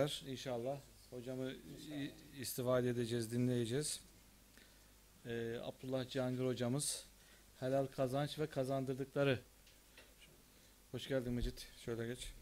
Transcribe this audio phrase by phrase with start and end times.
[0.00, 0.78] İnşallah
[1.10, 1.52] hocamı
[2.40, 4.00] istifade edeceğiz, dinleyeceğiz.
[5.26, 7.04] Ee, Abdullah Cihangir hocamız
[7.60, 9.38] helal kazanç ve kazandırdıkları.
[10.90, 11.66] Hoş geldin Mecit.
[11.84, 12.32] Şöyle geç.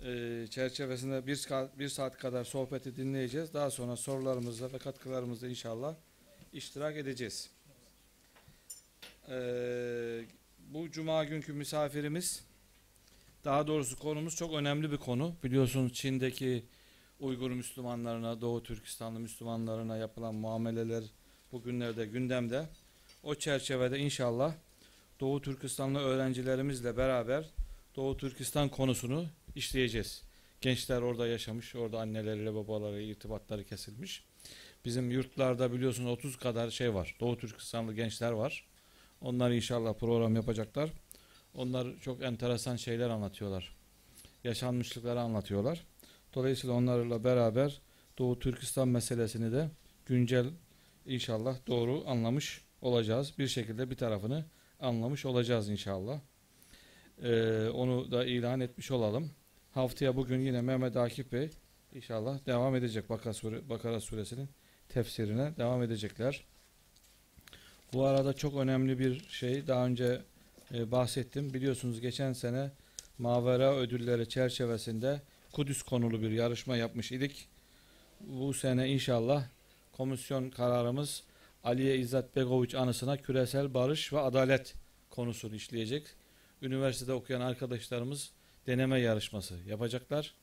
[0.00, 1.46] Ee, çerçevesinde bir,
[1.78, 3.54] bir saat kadar sohbeti dinleyeceğiz.
[3.54, 5.96] Daha sonra sorularımızla ve katkılarımızla inşallah
[6.52, 7.50] iştirak edeceğiz.
[9.28, 10.24] Ee,
[10.58, 12.45] bu cuma günkü misafirimiz
[13.46, 15.34] daha doğrusu konumuz çok önemli bir konu.
[15.44, 16.64] Biliyorsunuz Çin'deki
[17.20, 21.04] Uygur Müslümanlarına, Doğu Türkistanlı Müslümanlarına yapılan muameleler
[21.52, 22.66] bugünlerde gündemde.
[23.22, 24.54] O çerçevede inşallah
[25.20, 27.50] Doğu Türkistanlı öğrencilerimizle beraber
[27.96, 30.22] Doğu Türkistan konusunu işleyeceğiz.
[30.60, 34.24] Gençler orada yaşamış, orada anneleriyle babalarıyla irtibatları kesilmiş.
[34.84, 37.16] Bizim yurtlarda biliyorsunuz 30 kadar şey var.
[37.20, 38.66] Doğu Türkistanlı gençler var.
[39.20, 40.90] Onlar inşallah program yapacaklar.
[41.56, 43.76] Onlar çok enteresan şeyler anlatıyorlar.
[44.44, 45.86] Yaşanmışlıkları anlatıyorlar.
[46.34, 47.80] Dolayısıyla onlarla beraber
[48.18, 49.70] Doğu Türkistan meselesini de
[50.06, 50.46] güncel
[51.06, 53.32] inşallah doğru anlamış olacağız.
[53.38, 54.44] Bir şekilde bir tarafını
[54.80, 56.20] anlamış olacağız inşallah.
[57.22, 59.30] Ee, onu da ilan etmiş olalım.
[59.72, 61.50] Haftaya bugün yine Mehmet Akif Bey
[61.94, 64.48] inşallah devam edecek Bakara, Sure, Bakara suresinin
[64.88, 66.44] tefsirine devam edecekler.
[67.92, 70.22] Bu arada çok önemli bir şey daha önce
[70.74, 71.54] e, bahsettim.
[71.54, 72.70] Biliyorsunuz geçen sene
[73.18, 77.48] Mavera ödülleri çerçevesinde Kudüs konulu bir yarışma yapmış idik.
[78.20, 79.44] Bu sene inşallah
[79.92, 81.22] komisyon kararımız
[81.64, 84.74] Aliye İzzet Begoviç anısına küresel barış ve adalet
[85.10, 86.06] konusunu işleyecek.
[86.62, 88.30] Üniversitede okuyan arkadaşlarımız
[88.66, 90.34] deneme yarışması yapacaklar.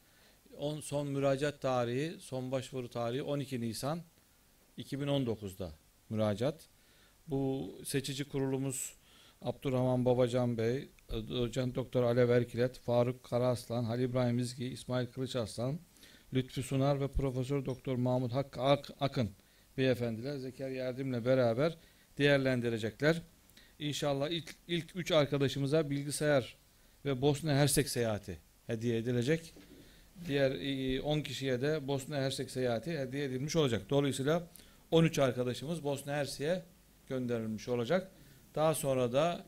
[0.58, 4.04] On, son müracaat tarihi, son başvuru tarihi 12 Nisan
[4.78, 5.72] 2019'da
[6.10, 6.70] müracaat.
[7.28, 8.94] Bu seçici kurulumuz
[9.44, 15.80] Abdurrahman Babacan Bey, Doçent Doktor Alev Erkilet, Faruk Karaaslan, Halil İbrahim İzgi, İsmail Kılıçarslan,
[16.34, 19.30] Lütfü Sunar ve Profesör Doktor Mahmut Hakkı Ak- Akın
[19.78, 21.78] beyefendiler Zekeriya Erdem'le beraber
[22.18, 23.22] değerlendirecekler.
[23.80, 26.56] İnşallah ilk, ilk üç arkadaşımıza bilgisayar
[27.06, 28.38] ve Bosna Hersek seyahati
[28.68, 29.54] hediye edilecek.
[30.28, 33.82] Diğer e, 10 kişiye de Bosna Hersek seyahati hediye edilmiş olacak.
[33.90, 34.48] Dolayısıyla
[34.92, 36.64] 13 arkadaşımız Bosna Hersek'e
[37.10, 38.12] gönderilmiş olacak.
[38.56, 39.44] Daha sonra da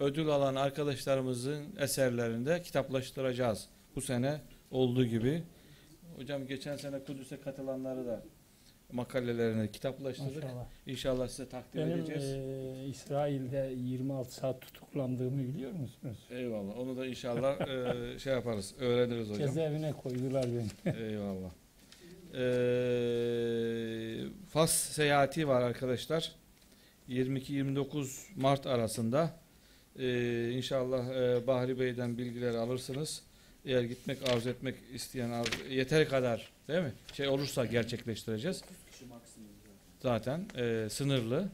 [0.00, 3.68] ödül alan arkadaşlarımızın eserlerini de kitaplaştıracağız.
[3.96, 4.40] Bu sene
[4.70, 5.42] olduğu gibi.
[6.16, 8.22] Hocam geçen sene Kudüs'e katılanları da
[8.92, 10.42] makalelerini kitaplaştırdık.
[10.44, 10.66] Maşallah.
[10.86, 12.24] İnşallah size takdim Benim edeceğiz.
[12.24, 16.18] e, İsrail'de 26 saat tutuklandığımı biliyor musunuz?
[16.30, 16.78] Eyvallah.
[16.78, 17.60] Onu da inşallah
[18.14, 18.74] e, şey yaparız.
[18.78, 19.46] Öğreniriz hocam.
[19.46, 20.96] Cezaevine koydular beni.
[20.96, 21.50] Eyvallah.
[22.34, 26.32] Ee, Fas seyahati var arkadaşlar.
[27.08, 28.06] 22-29
[28.36, 29.40] Mart arasında.
[29.98, 33.22] Ee, inşallah e, Bahri Bey'den bilgileri alırsınız.
[33.64, 36.92] Eğer gitmek arzu etmek isteyen arzu, yeteri kadar değil mi?
[37.12, 38.62] Şey olursa gerçekleştireceğiz.
[40.00, 41.48] Zaten e, sınırlı.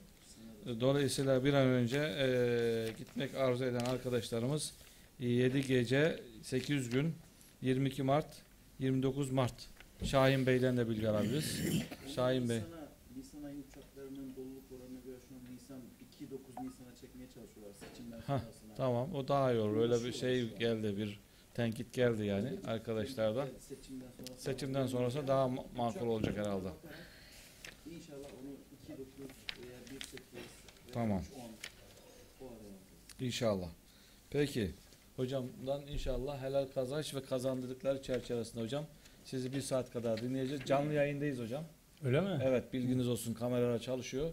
[0.80, 2.26] Dolayısıyla bir an önce e,
[2.98, 4.72] gitmek arzu eden arkadaşlarımız
[5.19, 7.14] 7 gece 800 gün
[7.62, 8.26] 22 Mart
[8.78, 9.54] 29 Mart
[10.04, 11.60] Şahin Bey'den de bilgi alabiliriz.
[12.14, 12.56] Şahin Bey.
[12.56, 15.80] Nisan'a, Nisan ayı uçaklarının doluluk oranına göre şu an Nisan
[16.20, 17.28] 2-9 Nisan'a çekmeye
[18.26, 18.74] sonrasına.
[18.76, 19.76] Tamam o daha iyi olur.
[19.76, 21.20] Öyle bir şey geldi bir
[21.54, 23.48] tenkit geldi yani arkadaşlardan.
[23.60, 26.68] Seçimden sonra Seçimden sonrası daha ma- makul olacak herhalde.
[27.90, 28.50] İnşallah onu
[28.96, 28.98] 2-9
[29.58, 30.44] veya 1-8 veya
[30.92, 31.18] Tamam.
[31.20, 31.22] 3-10
[32.44, 33.20] o araya alacağız.
[33.20, 33.68] İnşallah.
[34.30, 34.70] Peki.
[35.16, 38.84] Hocamdan inşallah helal kazanç ve kazandırdıkları çerçevesinde hocam
[39.24, 40.62] sizi bir saat kadar dinleyeceğiz.
[40.66, 41.64] Canlı yayındayız hocam.
[42.04, 42.40] Öyle mi?
[42.44, 44.30] Evet bilginiz olsun kameralar çalışıyor.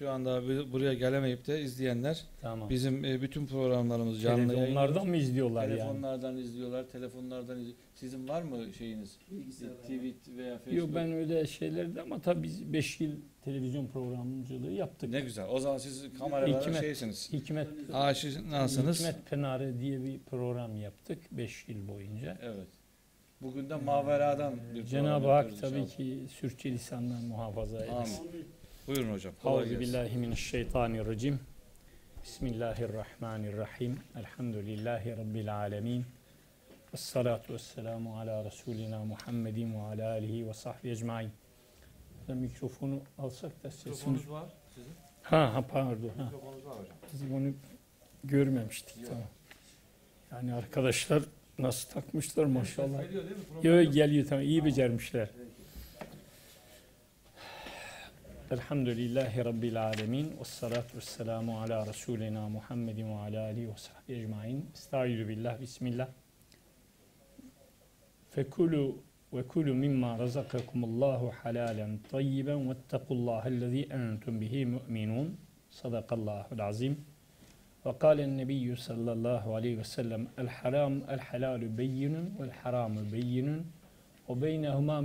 [0.00, 2.70] Şu anda bu- buraya gelemeyip de izleyenler Tamam.
[2.70, 4.48] bizim e, bütün programlarımızı canlı yayın.
[4.48, 5.76] Televizyonlardan mı izliyorlar yani?
[5.78, 7.76] Telefonlardan izliyorlar, telefonlardan izliyor.
[7.94, 9.18] Sizin var mı şeyiniz?
[9.30, 10.76] Bilgisayar TV veya Facebook?
[10.78, 13.12] Yok ben öyle şeylerde ama tabii biz 5 yıl
[13.44, 15.10] televizyon programcılığı yaptık.
[15.10, 15.46] Ne güzel.
[15.50, 16.80] O zaman siz kameralara Hikmet.
[16.80, 17.32] şeysiniz.
[17.32, 18.98] Hikmet, Aşinasınız.
[19.00, 22.38] Hikmet Pınarı diye bir program yaptık 5 yıl boyunca.
[22.42, 22.68] Evet.
[23.42, 25.96] Bugün de Maveradan bir Cenab-ı program Hak tabii inşallah.
[25.96, 28.28] ki sürçülisandan muhafaza eylesin.
[28.28, 28.59] Amin.
[28.90, 29.34] Buyurun hocam.
[29.42, 31.40] Kolay billahi mineşşeytanirracim.
[32.22, 33.98] Bismillahirrahmanirrahim.
[34.18, 36.04] Elhamdülillahi rabbil alamin.
[36.92, 41.30] Ves salatu vesselamu ala Resulina Muhammedin ve ala alihi ve sahbihi ecmaîn.
[42.28, 43.90] Mikrofonu alsak da sesini...
[43.90, 44.92] Mikrofonunuz var sizin.
[45.22, 46.10] Ha, ha pardon.
[46.16, 46.24] Ha.
[46.24, 46.96] Mikrofonunuz var hocam.
[47.12, 47.52] Biz bunu
[48.24, 48.96] görmemiştik.
[48.96, 49.08] Yok.
[49.08, 49.28] Tamam.
[50.32, 51.22] Yani arkadaşlar
[51.58, 53.02] nasıl takmışlar maşallah.
[53.02, 53.36] Geliyor değil
[53.76, 53.84] mi?
[53.84, 53.94] Yok.
[53.94, 55.28] geliyor tamam iyi becermişler.
[58.50, 60.36] Elhamdülillahi Rabbil alemin.
[60.40, 64.70] Ve salatu ve selamu ala Resulina Muhammedin ve ala alihi ve sahbihi ecmain.
[64.74, 66.08] Estaizu billah, bismillah.
[68.30, 69.02] Fekulu
[69.32, 75.36] ve kulu mimma razakakumullahu halalen tayyiben vettekullahellezî entum bihi mu'minun.
[75.70, 77.04] Sadakallahul azim.
[77.86, 83.66] Ve kâlen nebiyyü sallallahu aleyhi ve sellem el haram el halalu beyyinun vel haramu beyyinun
[84.28, 85.02] ve beynehuma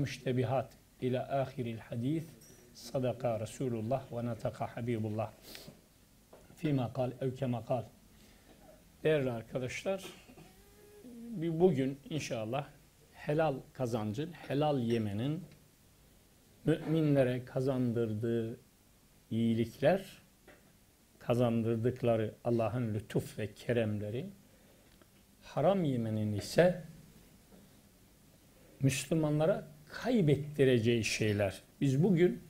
[2.75, 5.31] Sadaka Resulullah ve nataka Habibullah.
[6.55, 7.83] Fîmâ kal ev kema kal.
[9.03, 10.03] Değerli arkadaşlar,
[11.37, 12.67] bugün inşallah
[13.13, 15.43] helal kazancın, helal yemenin
[16.65, 18.59] müminlere kazandırdığı
[19.31, 20.05] iyilikler,
[21.19, 24.29] kazandırdıkları Allah'ın lütuf ve keremleri,
[25.41, 26.83] haram yemenin ise
[28.81, 31.61] Müslümanlara kaybettireceği şeyler.
[31.81, 32.44] Biz bugün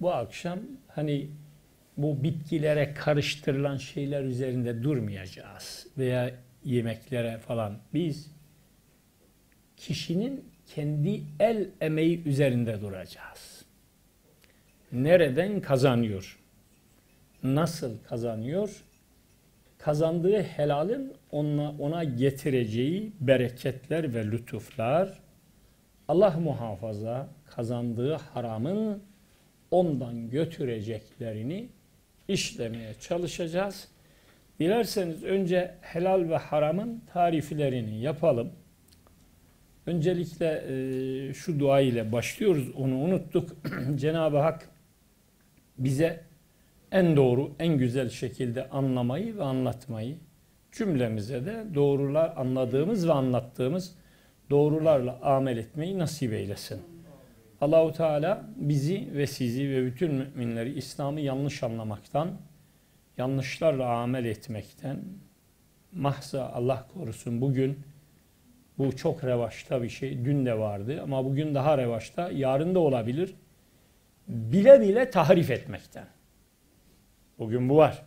[0.00, 0.58] bu akşam
[0.88, 1.28] hani
[1.96, 6.34] bu bitkilere karıştırılan şeyler üzerinde durmayacağız veya
[6.64, 7.78] yemeklere falan.
[7.94, 8.30] Biz
[9.76, 13.64] kişinin kendi el emeği üzerinde duracağız.
[14.92, 16.38] Nereden kazanıyor?
[17.42, 18.84] Nasıl kazanıyor?
[19.78, 25.20] Kazandığı helalin ona, ona getireceği bereketler ve lütuflar,
[26.08, 29.02] Allah muhafaza kazandığı haramın
[29.70, 31.68] ondan götüreceklerini
[32.28, 33.88] işlemeye çalışacağız.
[34.60, 38.52] Dilerseniz önce helal ve haramın tariflerini yapalım.
[39.86, 42.70] Öncelikle e, şu dua ile başlıyoruz.
[42.76, 43.56] Onu unuttuk.
[43.94, 44.68] Cenab-ı Hak
[45.78, 46.20] bize
[46.92, 50.16] en doğru, en güzel şekilde anlamayı ve anlatmayı,
[50.72, 53.94] cümlemize de doğrular anladığımız ve anlattığımız
[54.50, 56.80] doğrularla amel etmeyi nasip eylesin.
[57.60, 62.30] Allahu Teala bizi ve sizi ve bütün müminleri İslam'ı yanlış anlamaktan,
[63.16, 65.04] yanlışlarla amel etmekten,
[65.92, 67.78] mahza Allah korusun bugün
[68.78, 70.24] bu çok revaçta bir şey.
[70.24, 72.30] Dün de vardı ama bugün daha revaçta.
[72.30, 73.34] Yarın da olabilir.
[74.28, 76.06] Bile bile tahrif etmekten.
[77.38, 78.02] Bugün bu var.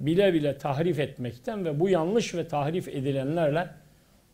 [0.00, 3.68] Bile bile tahrif etmekten ve bu yanlış ve tahrif edilenlerle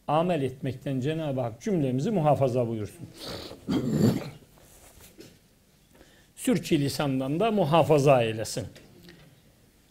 [0.09, 3.09] amel etmekten Cenab-ı Hak cümlemizi muhafaza buyursun.
[6.39, 8.67] Sürçülisandan da muhafaza eylesin.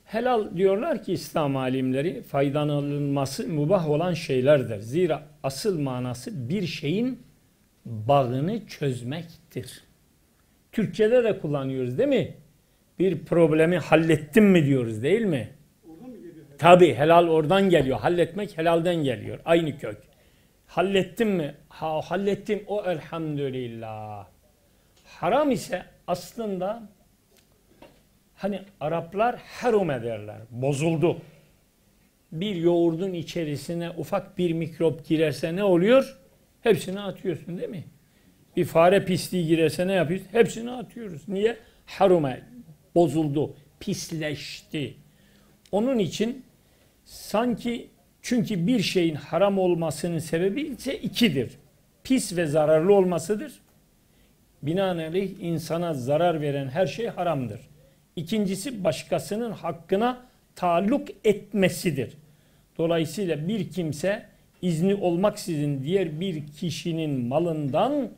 [0.06, 4.80] Helal diyorlar ki İslam alimleri faydalanılması mübah olan şeylerdir.
[4.80, 7.20] Zira asıl manası bir şeyin
[7.86, 9.84] bağını çözmektir.
[10.72, 12.36] Türkçede de kullanıyoruz değil mi?
[13.00, 15.50] Bir problemi hallettim mi diyoruz değil mi?
[16.58, 18.00] Tabi helal oradan geliyor.
[18.00, 19.40] Halletmek helalden geliyor.
[19.46, 19.98] Aynı kök.
[20.68, 21.56] Hallettim mi?
[21.70, 24.28] Ha, hallettim o elhamdülillah.
[25.06, 26.89] Haram ise aslında
[28.36, 30.38] hani Araplar harum ederler.
[30.51, 31.21] Bozuldu.
[32.31, 36.18] Bir yoğurdun içerisine ufak bir mikrop girerse ne oluyor?
[36.62, 37.83] Hepsini atıyorsun değil mi?
[38.56, 40.25] Bir fare pisliği girerse ne yapıyoruz?
[40.31, 41.27] Hepsini atıyoruz.
[41.27, 41.57] Niye?
[41.86, 42.44] Harume.
[42.95, 43.56] Bozuldu.
[43.80, 44.94] Pisleşti.
[45.71, 46.45] Onun için
[47.06, 47.88] sanki
[48.21, 51.51] çünkü bir şeyin haram olmasının sebebi ise ikidir.
[52.03, 53.53] Pis ve zararlı olmasıdır.
[54.62, 57.59] Binaenaleyh insana zarar veren her şey haramdır.
[58.15, 60.25] İkincisi başkasının hakkına
[60.56, 62.13] taalluk etmesidir.
[62.77, 64.25] Dolayısıyla bir kimse
[64.62, 68.09] izni olmaksızın diğer bir kişinin malından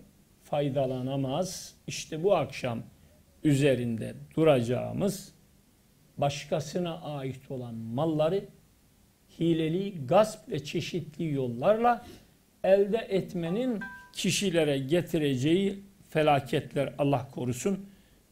[0.43, 1.73] faydalanamaz.
[1.87, 2.83] İşte bu akşam
[3.43, 5.33] üzerinde duracağımız
[6.17, 8.45] başkasına ait olan malları
[9.39, 12.05] hileli, gasp ve çeşitli yollarla
[12.63, 13.79] elde etmenin
[14.13, 17.85] kişilere getireceği felaketler Allah korusun.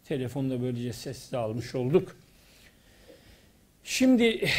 [0.05, 2.15] Telefonda böylece sessiz almış olduk.
[3.83, 4.49] Şimdi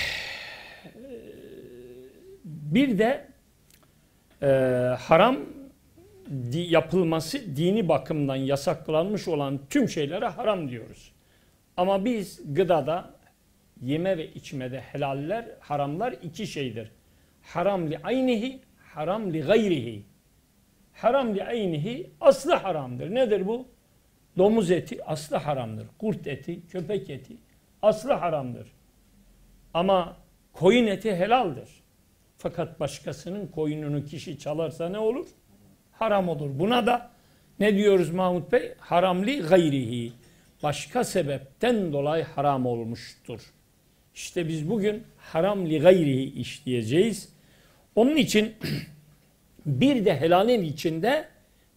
[2.44, 3.26] bir de
[4.42, 4.46] e,
[4.98, 5.38] haram
[6.52, 11.12] di, yapılması dini bakımdan yasaklanmış olan tüm şeylere haram diyoruz.
[11.76, 13.10] Ama biz gıdada
[13.82, 16.90] yeme ve içmede helaller, haramlar iki şeydir.
[17.42, 18.60] Haram li aynihi,
[18.94, 20.02] haram li gayrihi.
[20.98, 23.14] Haram li aynihi aslı haramdır.
[23.14, 23.66] Nedir bu?
[24.38, 25.86] Domuz eti aslı haramdır.
[25.98, 27.36] Kurt eti, köpek eti
[27.82, 28.68] aslı haramdır.
[29.74, 30.16] Ama
[30.52, 31.68] koyun eti helaldir.
[32.38, 35.26] Fakat başkasının koyununu kişi çalarsa ne olur?
[35.92, 36.50] Haram olur.
[36.58, 37.10] Buna da
[37.60, 38.74] ne diyoruz Mahmut Bey?
[38.78, 40.12] Haramli gayrihi.
[40.62, 43.40] Başka sebepten dolayı haram olmuştur.
[44.14, 47.32] İşte biz bugün haram li gayrihi işleyeceğiz.
[47.94, 48.54] Onun için
[49.68, 51.28] bir de helalin içinde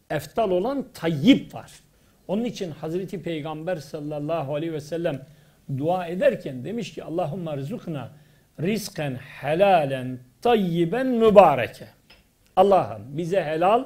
[0.09, 1.71] eftal olan tayyip var.
[2.27, 5.25] Onun için Hazreti Peygamber sallallahu aleyhi ve sellem
[5.77, 8.11] dua ederken demiş ki Allahümme rizukna
[8.61, 11.87] rizken helalen tayyiben mübareke.
[12.55, 13.83] Allah'ım bize helal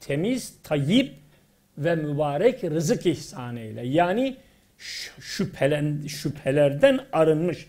[0.00, 1.14] temiz, tayyip
[1.78, 3.56] ve mübarek rızık ihsan.
[3.82, 4.36] Yani
[5.20, 7.68] şüphelen, şüphelerden arınmış.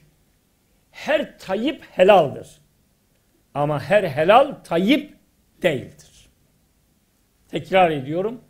[0.92, 2.48] Her tayyip helaldir.
[3.54, 5.14] Ama her helal tayyip
[5.62, 6.30] değildir.
[7.48, 8.42] Tekrar ediyorum.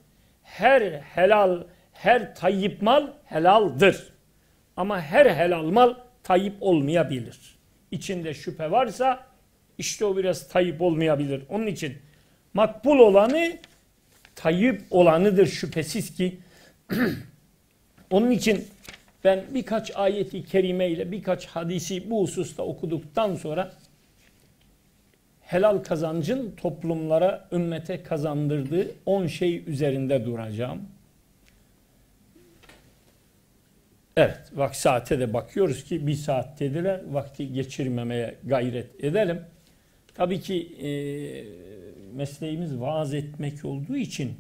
[0.44, 4.14] Her helal, her tayyip mal helaldir.
[4.78, 7.56] Ama her helal mal tayyip olmayabilir.
[7.92, 9.26] İçinde şüphe varsa
[9.78, 11.44] işte o biraz tayyip olmayabilir.
[11.50, 11.98] Onun için
[12.54, 13.58] makbul olanı
[14.36, 16.40] tayyip olanıdır şüphesiz ki.
[18.10, 18.68] Onun için
[19.24, 23.72] ben birkaç ayeti kerime ile birkaç hadisi bu hususta okuduktan sonra
[25.52, 30.82] helal kazancın toplumlara, ümmete kazandırdığı 10 şey üzerinde duracağım.
[34.18, 37.02] Evet, bak saate de bakıyoruz ki bir saat dediler.
[37.10, 39.42] Vakti geçirmemeye gayret edelim.
[40.16, 40.90] Tabii ki e,
[42.16, 44.36] mesleğimiz vaaz etmek olduğu için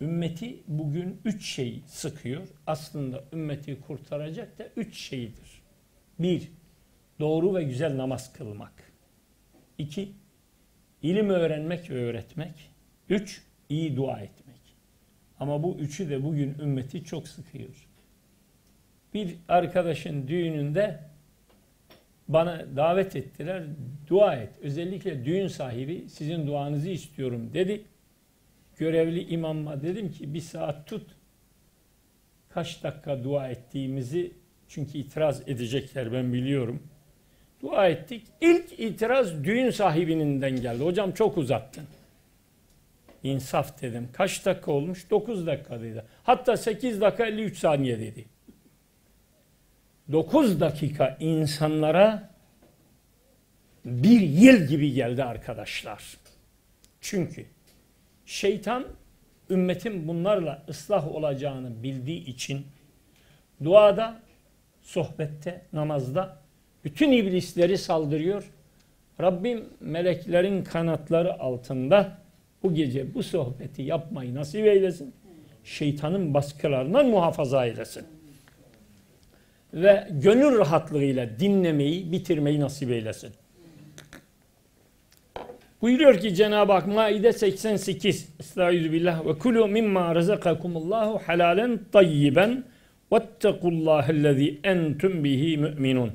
[0.00, 2.42] ümmeti bugün üç şey sıkıyor.
[2.66, 5.62] Aslında ümmeti kurtaracak da üç şeydir.
[6.18, 6.48] Bir,
[7.20, 8.89] doğru ve güzel namaz kılmak.
[9.80, 10.12] İki,
[11.02, 12.70] ilim öğrenmek ve öğretmek.
[13.08, 14.60] Üç, iyi dua etmek.
[15.38, 17.88] Ama bu üçü de bugün ümmeti çok sıkıyor.
[19.14, 21.00] Bir arkadaşın düğününde
[22.28, 23.62] bana davet ettiler.
[24.08, 24.50] Dua et.
[24.62, 27.84] Özellikle düğün sahibi sizin duanızı istiyorum dedi.
[28.78, 31.10] Görevli imamma dedim ki bir saat tut.
[32.48, 34.32] Kaç dakika dua ettiğimizi
[34.68, 36.82] çünkü itiraz edecekler ben biliyorum.
[37.62, 38.26] Dua ettik.
[38.40, 40.84] İlk itiraz düğün sahibinden geldi.
[40.84, 41.84] Hocam çok uzattın.
[43.22, 44.08] İnsaf dedim.
[44.12, 45.10] Kaç dakika olmuş?
[45.10, 46.04] 9 dakika dedi.
[46.22, 48.24] Hatta 8 dakika 53 saniye dedi.
[50.12, 52.30] 9 dakika insanlara
[53.84, 56.16] bir yıl gibi geldi arkadaşlar.
[57.00, 57.46] Çünkü
[58.26, 58.84] şeytan
[59.50, 62.66] ümmetin bunlarla ıslah olacağını bildiği için
[63.64, 64.20] duada,
[64.82, 66.39] sohbette, namazda
[66.84, 68.50] bütün iblisleri saldırıyor.
[69.20, 72.18] Rabbim meleklerin kanatları altında
[72.62, 75.14] bu gece bu sohbeti yapmayı nasip eylesin.
[75.64, 78.04] Şeytanın baskılarından muhafaza eylesin
[79.74, 83.30] ve gönül rahatlığıyla dinlemeyi, bitirmeyi nasip eylesin.
[85.82, 92.64] Buyuruyor ki Cenab-ı Hak Maide 88 Estağfirullah ve kulu mimma razakakumullahu halalen tayyiben
[93.12, 96.12] vettekullahellezî entum bihi müminun.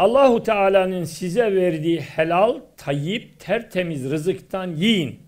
[0.00, 5.22] Allahu Teala'nın size verdiği helal, tayyip, tertemiz rızıktan yiyin.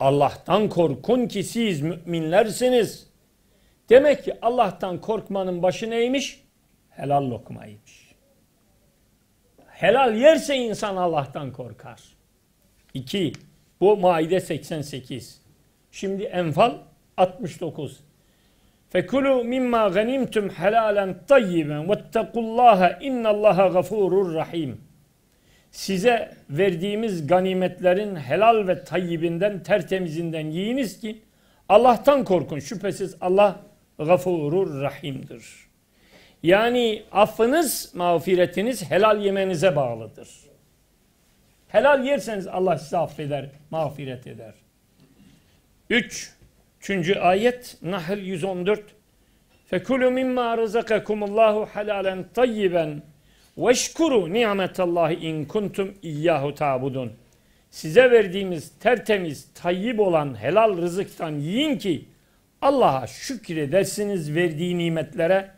[0.00, 3.10] Allah'tan korkun ki siz müminlersiniz.
[3.88, 6.44] Demek ki Allah'tan korkmanın başı neymiş?
[6.90, 8.14] Helal lokmaymış.
[9.66, 12.00] Helal yerse insan Allah'tan korkar.
[12.94, 13.32] 2.
[13.80, 15.40] Bu Maide 88.
[15.90, 16.74] Şimdi Enfal
[17.16, 18.00] 69.
[18.90, 24.80] Fekulu mimma ganimtum helalen tayyiben vettekullaha innallaha gafurur rahim.
[25.70, 31.22] Size verdiğimiz ganimetlerin helal ve tayyibinden, tertemizinden yiyiniz ki
[31.68, 32.58] Allah'tan korkun.
[32.58, 33.60] Şüphesiz Allah
[33.98, 35.44] gafurur rahimdir.
[36.42, 40.28] Yani affınız, mağfiretiniz helal yemenize bağlıdır.
[41.68, 44.54] Helal yerseniz Allah sizi affeder, mağfiret eder.
[45.90, 46.35] 3.
[46.86, 48.80] Üçüncü ayet Nahl 114
[49.66, 53.02] Fekulu mimma rızakakumullahu halalen tayyiben
[53.58, 57.12] veşkuru nimetallahi in kuntum iyyahu tabudun.
[57.70, 62.04] Size verdiğimiz tertemiz, tayyib olan helal rızıktan yiyin ki
[62.62, 65.50] Allah'a şükredersiniz verdiği nimetlere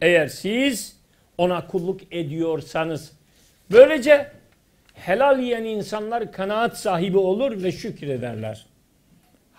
[0.00, 0.96] eğer siz
[1.38, 3.12] ona kulluk ediyorsanız.
[3.70, 4.30] Böylece
[4.94, 8.69] helal yiyen insanlar kanaat sahibi olur ve şükrederler.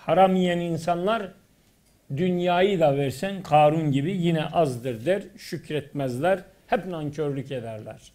[0.05, 1.31] Haram yiyen insanlar
[2.17, 8.11] dünyayı da versen Karun gibi yine azdır der, şükretmezler, hep nankörlük ederler.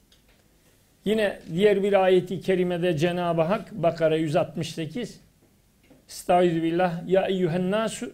[1.04, 5.20] Yine diğer bir ayeti kerimede Cenab-ı Hak Bakara 168
[6.08, 8.12] Estaizu billah Ya eyyühen nasu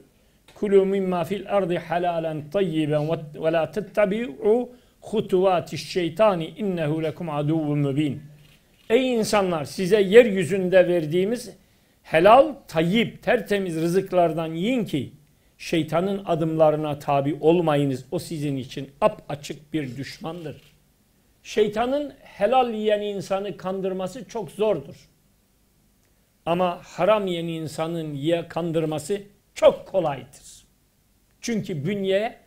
[0.54, 8.22] kulu mimma fil ardı halalen tayyiben ve la tettebi'u hutuvati şeytani innehu lekum aduvun mübin.
[8.90, 11.61] Ey insanlar size yeryüzünde verdiğimiz
[12.02, 15.12] helal, tayyip, tertemiz rızıklardan yiyin ki
[15.58, 18.04] şeytanın adımlarına tabi olmayınız.
[18.10, 20.62] O sizin için ap açık bir düşmandır.
[21.42, 25.08] Şeytanın helal yiyen insanı kandırması çok zordur.
[26.46, 29.22] Ama haram yiyen insanın ye kandırması
[29.54, 30.64] çok kolaydır.
[31.40, 32.38] Çünkü bünyeye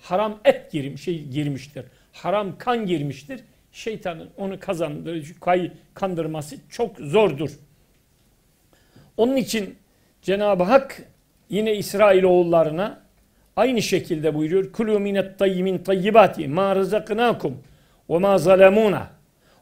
[0.00, 1.84] haram et girmiş, şey girmiştir.
[2.12, 3.40] Haram kan girmiştir.
[3.72, 5.34] Şeytanın onu kazandırıcı
[5.94, 7.50] kandırması çok zordur.
[9.16, 9.74] Onun için
[10.22, 11.02] Cenab-ı Hak
[11.48, 13.02] yine İsrailoğullarına
[13.56, 14.72] aynı şekilde buyuruyor.
[14.72, 17.58] Kulu minet tayyimin tayyibati ma rızaknakum
[18.10, 19.08] ve ma zalemuna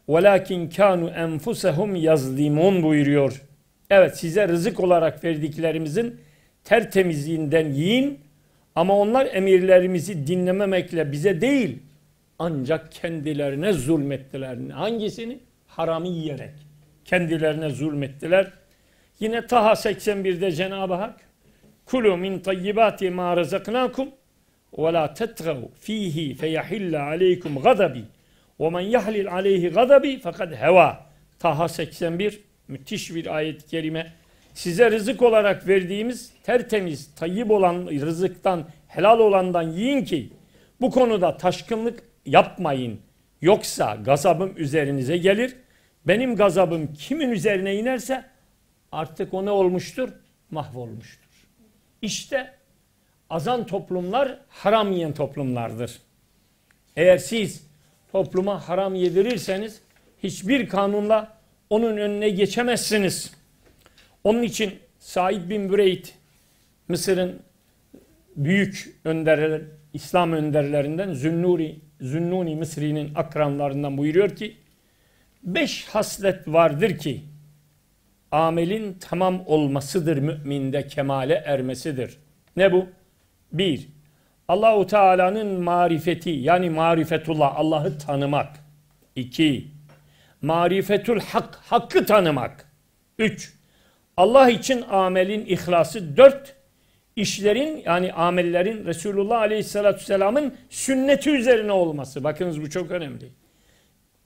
[0.09, 3.43] velakin kanu enfusehum yazlimun buyuruyor.
[3.91, 6.21] Evet size rızık olarak verdiklerimizin
[6.65, 8.19] tertemizliğinden yiyin
[8.75, 11.79] ama onlar emirlerimizi dinlememekle bize değil
[12.39, 14.59] ancak kendilerine zulmettiler.
[14.73, 15.39] Hangisini?
[15.67, 16.55] Haramı yiyerek.
[17.05, 18.53] Kendilerine zulmettiler.
[19.21, 21.21] Yine Taha 81'de Cenab-ı Hak
[21.87, 24.09] Kulu min tayyibati ma razaknakum
[24.79, 28.05] ve la tetgav fihi feyahilla aleykum gadabi
[28.61, 31.07] ve men yahlil aleyhi gadabi fakat heva.
[31.39, 34.13] Taha 81 müthiş bir ayet-i kerime.
[34.55, 40.31] Size rızık olarak verdiğimiz tertemiz, tayyip olan rızıktan, helal olandan yiyin ki
[40.81, 43.01] bu konuda taşkınlık yapmayın.
[43.43, 45.57] Yoksa gazabım üzerinize gelir.
[46.07, 48.25] Benim gazabım kimin üzerine inerse
[48.95, 50.09] artık o ne olmuştur?
[50.51, 51.47] Mahvolmuştur.
[52.03, 52.55] İşte
[53.31, 55.99] azan toplumlar haram yiyen toplumlardır.
[56.97, 57.67] Eğer siz
[58.13, 59.81] topluma haram yedirirseniz
[60.23, 61.39] hiçbir kanunla
[61.71, 63.35] onun önüne geçemezsiniz.
[64.25, 66.05] Onun için Said bin Büreyd
[66.89, 67.43] Mısır'ın
[68.37, 74.57] büyük önderler, İslam önderlerinden Zünnuri, Zünnuni Mısri'nin akranlarından buyuruyor ki
[75.43, 77.21] beş haslet vardır ki
[78.35, 82.19] amelin tamam olmasıdır müminde kemale ermesidir.
[82.57, 82.87] Ne bu?
[83.53, 83.89] Bir,
[84.49, 88.57] Allahu Teala'nın marifeti yani marifetullah Allah'ı tanımak.
[89.17, 89.69] İki,
[90.43, 92.73] marifetul hak hakkı tanımak.
[93.19, 93.55] Üç,
[94.17, 96.17] Allah için amelin ihlası.
[96.17, 96.57] Dört,
[97.17, 102.25] işlerin yani amellerin Resulullah Aleyhisselatü Vesselam'ın sünneti üzerine olması.
[102.25, 103.29] Bakınız bu çok önemli.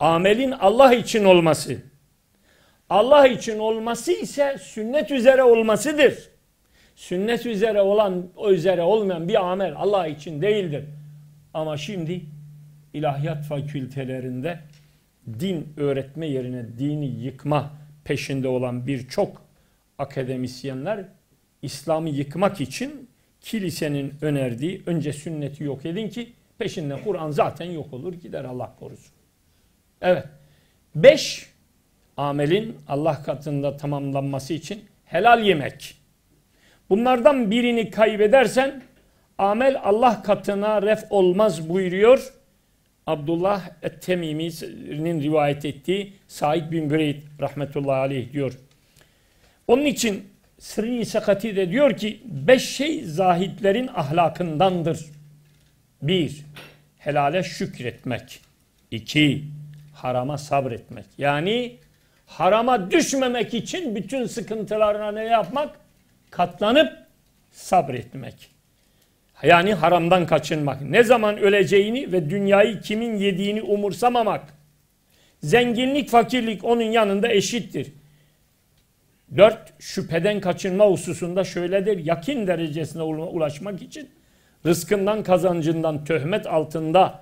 [0.00, 1.77] Amelin Allah için olması.
[2.90, 6.28] Allah için olması ise sünnet üzere olmasıdır.
[6.97, 10.85] Sünnet üzere olan, o üzere olmayan bir amel Allah için değildir.
[11.55, 12.20] Ama şimdi
[12.94, 14.61] ilahiyat fakültelerinde
[15.40, 17.70] din öğretme yerine dini yıkma
[18.05, 19.42] peşinde olan birçok
[19.98, 21.05] akademisyenler
[21.62, 23.09] İslam'ı yıkmak için
[23.40, 29.12] kilisenin önerdiği önce sünneti yok edin ki peşinden Kur'an zaten yok olur gider Allah korusun.
[30.01, 30.27] Evet.
[30.94, 31.51] Beş,
[32.18, 35.94] amelin Allah katında tamamlanması için helal yemek.
[36.90, 38.83] Bunlardan birini kaybedersen
[39.38, 42.33] amel Allah katına ref olmaz buyuruyor.
[43.07, 48.59] Abdullah Et-Temimi'nin rivayet ettiği Said bin Büreyd rahmetullahi aleyh diyor.
[49.66, 50.24] Onun için
[50.59, 55.07] Sırrı Sakati de diyor ki beş şey zahitlerin ahlakındandır.
[56.02, 56.44] Bir,
[56.98, 58.40] helale şükretmek.
[58.90, 59.44] İki,
[59.94, 61.07] harama sabretmek.
[61.18, 61.78] Yani
[62.29, 65.71] harama düşmemek için bütün sıkıntılarına ne yapmak?
[66.31, 66.93] Katlanıp
[67.51, 68.51] sabretmek.
[69.43, 70.83] Yani haramdan kaçınmak.
[70.83, 74.55] Ne zaman öleceğini ve dünyayı kimin yediğini umursamamak.
[75.43, 77.93] Zenginlik, fakirlik onun yanında eşittir.
[79.37, 82.05] Dört, şüpheden kaçınma hususunda şöyledir.
[82.05, 84.09] Yakin derecesine ulaşmak için
[84.67, 87.21] rızkından kazancından töhmet altında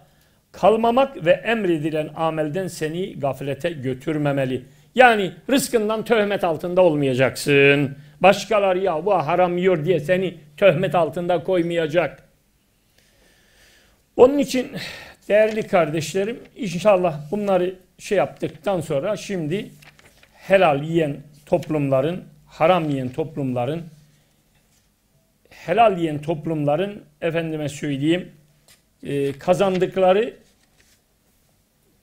[0.52, 4.62] kalmamak ve emredilen amelden seni gaflete götürmemeli.
[4.96, 7.96] Yani rızkından töhmet altında olmayacaksın.
[8.20, 12.22] Başkaları ya bu haram yiyor diye seni töhmet altında koymayacak.
[14.16, 14.72] Onun için
[15.28, 19.70] değerli kardeşlerim inşallah bunları şey yaptıktan sonra şimdi
[20.32, 23.82] helal yiyen toplumların, haram yiyen toplumların,
[25.50, 28.32] helal yiyen toplumların efendime söyleyeyim
[29.02, 30.34] e, kazandıkları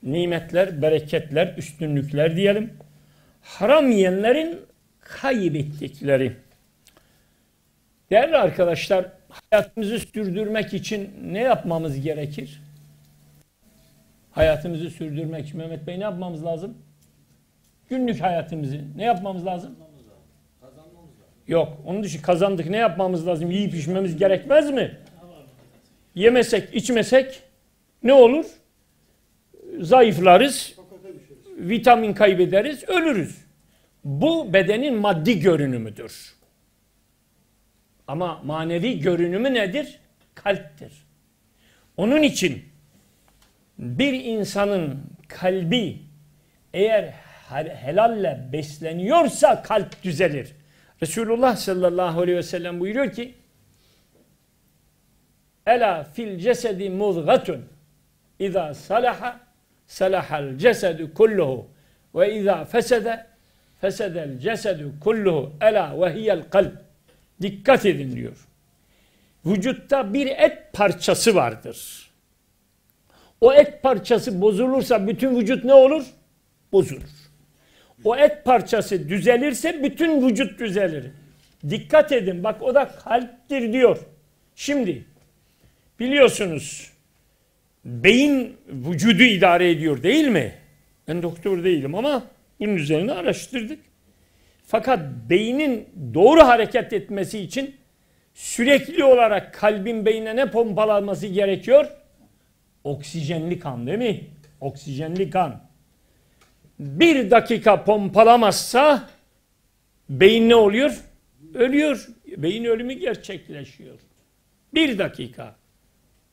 [0.02, 2.83] nimetler, bereketler, üstünlükler diyelim.
[3.44, 4.60] Haram yiyenlerin
[5.00, 6.36] kaybettikleri.
[8.10, 12.62] Değerli arkadaşlar, hayatımızı sürdürmek için ne yapmamız gerekir?
[14.30, 16.78] Hayatımızı sürdürmek için Mehmet Bey ne yapmamız lazım?
[17.88, 19.76] Günlük hayatımızı ne yapmamız lazım?
[21.48, 21.82] Yok.
[21.86, 22.66] Onun dışı kazandık.
[22.70, 23.50] Ne yapmamız lazım?
[23.50, 24.98] Yiyip içmemiz gerekmez mi?
[26.14, 27.42] Yemesek, içmesek
[28.02, 28.46] ne olur?
[29.80, 30.74] Zayıflarız.
[31.56, 33.44] Vitamin kaybederiz, ölürüz.
[34.04, 36.34] Bu bedenin maddi görünümüdür.
[38.08, 40.00] Ama manevi görünümü nedir?
[40.34, 40.92] Kalptir.
[41.96, 42.64] Onun için
[43.78, 45.98] bir insanın kalbi
[46.72, 47.14] eğer
[47.82, 50.52] helalle besleniyorsa kalp düzelir.
[51.02, 53.34] Resulullah sallallahu aleyhi ve sellem buyuruyor ki
[55.66, 57.64] Ela fil cesedi muzgatun
[58.38, 59.40] İza salaha
[59.86, 61.66] salahal cesedu kulluhu
[62.14, 63.26] ve izâ fesede
[63.80, 66.72] fesedel cesedu kulluhu ela ve hiyel kalp.
[67.42, 68.46] Dikkat edin diyor.
[69.46, 72.10] Vücutta bir et parçası vardır.
[73.40, 76.04] O et parçası bozulursa bütün vücut ne olur?
[76.72, 77.02] Bozulur.
[78.04, 81.10] O et parçası düzelirse bütün vücut düzelir.
[81.70, 83.98] Dikkat edin bak o da kalptir diyor.
[84.54, 85.04] Şimdi
[86.00, 86.93] biliyorsunuz
[87.84, 90.54] beyin vücudu idare ediyor değil mi?
[91.08, 92.26] Ben doktor değilim ama
[92.60, 93.78] bunun üzerine araştırdık.
[94.66, 97.76] Fakat beynin doğru hareket etmesi için
[98.34, 101.86] sürekli olarak kalbin beyne ne pompalanması gerekiyor?
[102.84, 104.20] Oksijenli kan değil mi?
[104.60, 105.64] Oksijenli kan.
[106.78, 109.08] Bir dakika pompalamazsa
[110.08, 111.00] beyin ne oluyor?
[111.54, 112.08] Ölüyor.
[112.36, 113.98] Beyin ölümü gerçekleşiyor.
[114.74, 115.56] Bir dakika.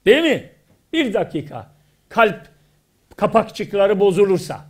[0.05, 0.49] Değil mi?
[0.93, 1.71] Bir dakika.
[2.09, 2.47] Kalp
[3.15, 4.65] kapakçıkları bozulursa,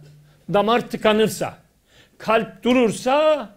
[0.53, 1.57] damar tıkanırsa,
[2.17, 3.49] kalp durursa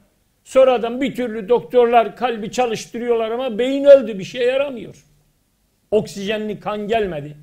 [0.44, 5.04] sonradan bir türlü doktorlar kalbi çalıştırıyorlar ama beyin öldü bir şeye yaramıyor.
[5.90, 7.36] Oksijenli kan gelmedi.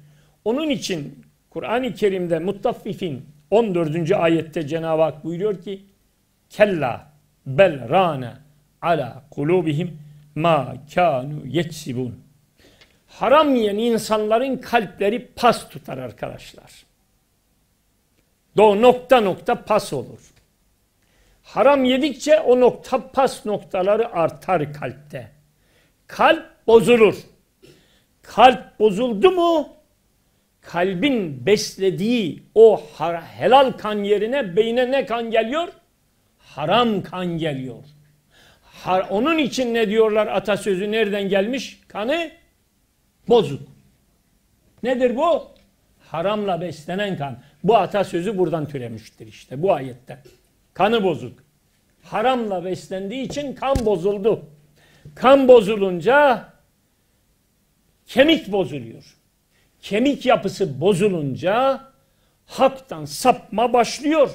[0.46, 4.12] Onun için Kur'an-ı Kerim'de Muttaffifin 14.
[4.12, 5.82] ayette Cenab-ı Hak buyuruyor ki
[6.50, 7.12] Kella
[7.46, 8.34] bel rane
[8.82, 9.98] ala kulubihim
[10.36, 12.20] ma kanu yeksibun.
[13.20, 16.72] Haram yiyen insanların kalpleri pas tutar arkadaşlar.
[18.58, 20.20] Do nokta nokta pas olur.
[21.44, 25.32] Haram yedikçe o nokta pas noktaları artar kalpte.
[26.08, 27.16] Kalp bozulur.
[28.22, 29.70] Kalp bozuldu mu
[30.62, 32.84] kalbin beslediği o
[33.38, 35.68] helal kan yerine beyne ne kan geliyor?
[36.38, 37.84] Haram kan geliyor.
[38.62, 41.80] Har onun için ne diyorlar atasözü nereden gelmiş?
[41.88, 42.32] Kanı
[43.30, 43.62] bozuk.
[44.84, 45.48] Nedir bu?
[46.00, 47.38] Haramla beslenen kan.
[47.64, 50.20] Bu atasözü buradan türemiştir işte bu ayetten.
[50.74, 51.44] Kanı bozuk.
[52.04, 54.46] Haramla beslendiği için kan bozuldu.
[55.16, 56.46] Kan bozulunca
[58.06, 59.18] kemik bozuluyor.
[59.82, 61.82] Kemik yapısı bozulunca
[62.46, 64.30] haktan sapma başlıyor.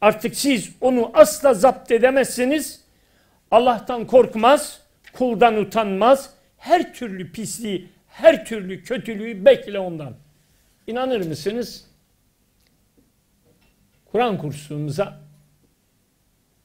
[0.00, 2.80] Artık siz onu asla zapt edemezsiniz.
[3.50, 4.80] Allah'tan korkmaz,
[5.12, 6.30] kuldan utanmaz.
[6.58, 10.14] Her türlü pisliği, her türlü kötülüğü bekle ondan.
[10.86, 11.86] İnanır mısınız?
[14.04, 15.20] Kur'an kursumuza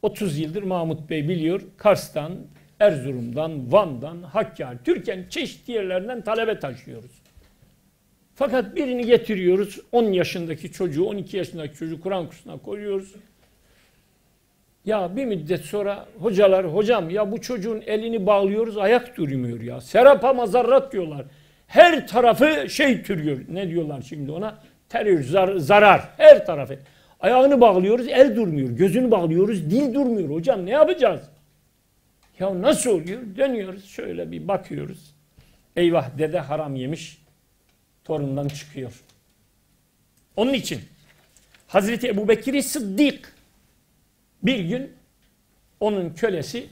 [0.02, 1.62] 30 yıldır Mahmut Bey biliyor.
[1.78, 2.38] Kars'tan,
[2.80, 7.12] Erzurum'dan, Van'dan, Hakkari, Türkiye'nin çeşitli yerlerinden talebe taşıyoruz.
[8.36, 9.80] Fakat birini getiriyoruz.
[9.92, 13.16] 10 yaşındaki çocuğu, 12 yaşındaki çocuğu Kur'an kursuna koyuyoruz.
[14.86, 19.82] Ya bir müddet sonra hocalar, hocam ya bu çocuğun elini bağlıyoruz, ayak durmuyor ya.
[19.82, 21.26] Serapa mazarrat diyorlar.
[21.71, 23.39] Her tarafı şey türüyor.
[23.49, 24.60] Ne diyorlar şimdi ona?
[24.89, 26.10] Terör, zar, zarar.
[26.17, 26.79] Her tarafı.
[27.19, 28.69] Ayağını bağlıyoruz, el durmuyor.
[28.69, 30.29] Gözünü bağlıyoruz, dil durmuyor.
[30.29, 31.21] Hocam ne yapacağız?
[32.39, 33.21] Ya nasıl oluyor?
[33.38, 35.15] Dönüyoruz, şöyle bir bakıyoruz.
[35.75, 37.21] Eyvah dede haram yemiş
[38.03, 39.01] torundan çıkıyor.
[40.36, 40.81] Onun için
[41.67, 43.34] Hazreti Ebu Bekir'i Sıddık
[44.43, 44.91] bir gün
[45.79, 46.65] onun kölesi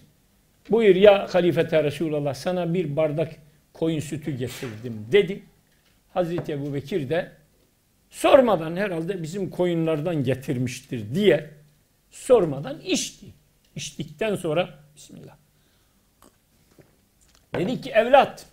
[0.69, 3.35] buyur ya halifete Resulallah sana bir bardak
[3.73, 5.43] koyun sütü getirdim dedi.
[6.13, 7.31] Hazreti Ebu Bekir de
[8.09, 11.49] sormadan herhalde bizim koyunlardan getirmiştir diye
[12.09, 13.25] sormadan içti.
[13.75, 15.35] İçtikten sonra Bismillah.
[17.55, 18.45] Dedi ki evlat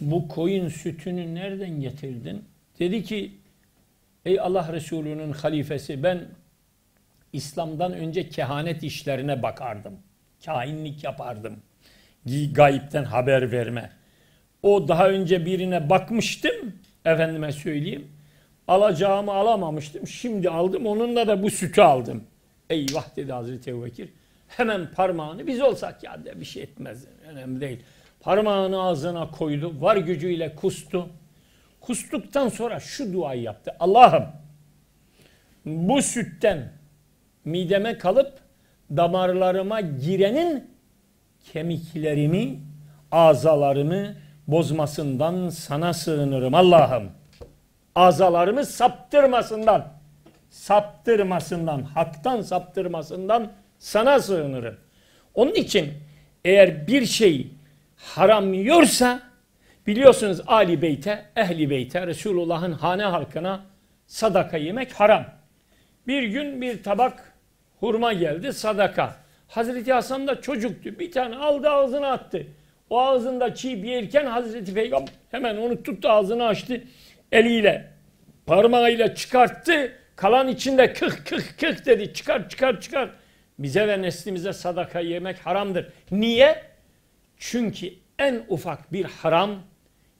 [0.00, 2.44] bu koyun sütünü nereden getirdin?
[2.78, 3.38] Dedi ki
[4.24, 6.28] ey Allah Resulü'nün halifesi ben
[7.32, 9.98] İslam'dan önce kehanet işlerine bakardım.
[10.44, 11.62] Kainlik yapardım.
[12.52, 13.90] Gayipten haber verme.
[14.64, 16.72] O daha önce birine bakmıştım.
[17.04, 18.08] Efendime söyleyeyim.
[18.68, 20.06] Alacağımı alamamıştım.
[20.06, 20.86] Şimdi aldım.
[20.86, 22.24] Onunla da bu sütü aldım.
[22.70, 24.08] Eyvah dedi Hazreti Ebubekir.
[24.48, 27.04] Hemen parmağını biz olsak ya de bir şey etmez.
[27.28, 27.80] Önemli değil.
[28.20, 29.80] Parmağını ağzına koydu.
[29.80, 31.08] Var gücüyle kustu.
[31.80, 33.76] Kustuktan sonra şu duayı yaptı.
[33.80, 34.24] Allah'ım
[35.64, 36.72] bu sütten
[37.44, 38.32] mideme kalıp
[38.96, 40.70] damarlarıma girenin
[41.52, 42.60] kemiklerimi,
[43.12, 47.10] azalarımı bozmasından sana sığınırım Allah'ım.
[47.94, 49.92] Azalarımı saptırmasından,
[50.50, 54.76] saptırmasından, haktan saptırmasından sana sığınırım.
[55.34, 55.92] Onun için
[56.44, 57.50] eğer bir şey
[57.96, 59.20] haram yiyorsa
[59.86, 63.60] biliyorsunuz Ali Beyt'e, Ehli Beyt'e, Resulullah'ın hane halkına
[64.06, 65.24] sadaka yemek haram.
[66.06, 67.32] Bir gün bir tabak
[67.80, 69.16] hurma geldi sadaka.
[69.48, 70.98] Hazreti Hasan da çocuktu.
[70.98, 72.46] Bir tane aldı ağzına attı.
[72.90, 76.82] O ağzında çiğ yerken Hazreti Peygamber hemen onu tuttu ağzını açtı.
[77.32, 77.90] Eliyle
[78.46, 79.92] parmağıyla çıkarttı.
[80.16, 82.12] Kalan içinde kık kık kık dedi.
[82.12, 83.10] Çıkar çıkar çıkar.
[83.58, 85.86] Bize ve neslimize sadaka yemek haramdır.
[86.10, 86.62] Niye?
[87.36, 89.62] Çünkü en ufak bir haram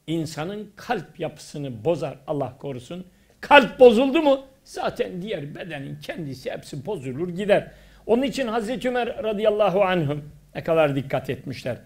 [0.06, 3.06] insanın kalp yapısını bozar Allah korusun.
[3.40, 7.70] Kalp bozuldu mu zaten diğer bedenin kendisi hepsi bozulur gider.
[8.06, 11.76] Onun için Hazreti Ömer radıyallahu anhüm ne kadar dikkat etmişler.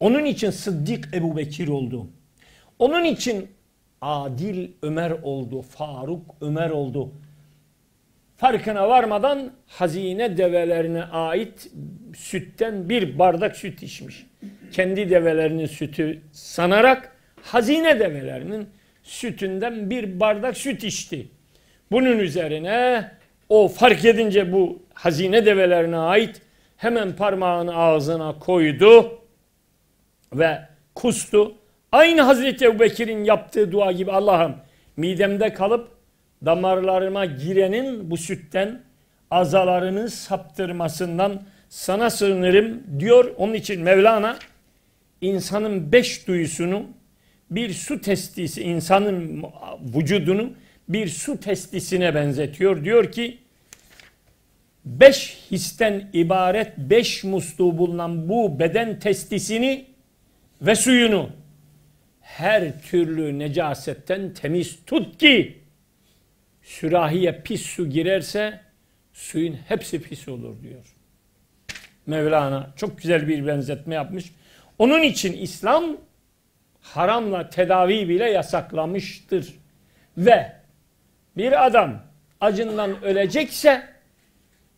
[0.00, 2.06] Onun için Sıddık Ebu Bekir oldu.
[2.78, 3.48] Onun için
[4.00, 5.62] Adil Ömer oldu.
[5.62, 7.12] Faruk Ömer oldu.
[8.36, 11.70] Farkına varmadan hazine develerine ait
[12.16, 14.26] sütten bir bardak süt içmiş.
[14.72, 18.68] Kendi develerinin sütü sanarak hazine develerinin
[19.02, 21.28] sütünden bir bardak süt içti.
[21.90, 23.10] Bunun üzerine
[23.48, 26.42] o fark edince bu hazine develerine ait
[26.76, 29.18] hemen parmağını ağzına koydu
[30.32, 30.58] ve
[30.94, 31.54] kustu.
[31.92, 34.56] Aynı Hazreti Ebubekir'in yaptığı dua gibi Allah'ım
[34.96, 35.88] midemde kalıp
[36.44, 38.82] damarlarıma girenin bu sütten
[39.30, 43.34] azalarını saptırmasından sana sığınırım diyor.
[43.36, 44.38] Onun için Mevlana
[45.20, 46.86] insanın beş duyusunu
[47.50, 49.44] bir su testisi insanın
[49.94, 50.50] vücudunu
[50.88, 52.84] bir su testisine benzetiyor.
[52.84, 53.38] Diyor ki
[54.84, 59.86] beş histen ibaret beş musluğu bulunan bu beden testisini
[60.62, 61.30] ve suyunu
[62.20, 65.58] her türlü necasetten temiz tut ki
[66.62, 68.60] sürahiye pis su girerse
[69.12, 70.94] suyun hepsi pis olur diyor.
[72.06, 74.32] Mevlana çok güzel bir benzetme yapmış.
[74.78, 75.96] Onun için İslam
[76.80, 79.54] haramla tedavi bile yasaklamıştır.
[80.16, 80.52] Ve
[81.36, 82.02] bir adam
[82.40, 83.88] acından ölecekse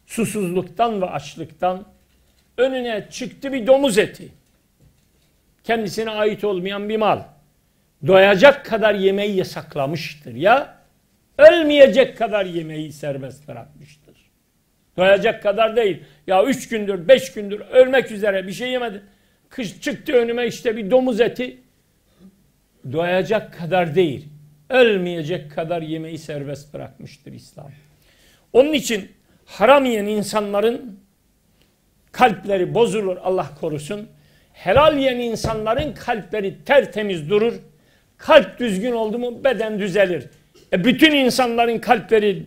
[0.06, 1.84] susuzluktan ve açlıktan
[2.56, 4.39] önüne çıktı bir domuz eti.
[5.64, 7.22] Kendisine ait olmayan bir mal.
[8.06, 10.80] Doyacak kadar yemeği yasaklamıştır ya
[11.38, 14.16] ölmeyecek kadar yemeği serbest bırakmıştır.
[14.96, 16.02] Doyacak kadar değil.
[16.26, 19.02] Ya üç gündür, beş gündür ölmek üzere bir şey yemedi.
[19.48, 21.58] Kış çıktı önüme işte bir domuz eti.
[22.92, 24.28] Doyacak kadar değil.
[24.68, 27.70] Ölmeyecek kadar yemeği serbest bırakmıştır İslam.
[28.52, 29.12] Onun için
[29.46, 31.00] haram yiyen insanların
[32.12, 34.08] kalpleri bozulur Allah korusun.
[34.52, 37.54] Helal yiyen insanların kalpleri tertemiz durur.
[38.16, 40.24] Kalp düzgün oldu mu beden düzelir.
[40.72, 42.46] E bütün insanların kalpleri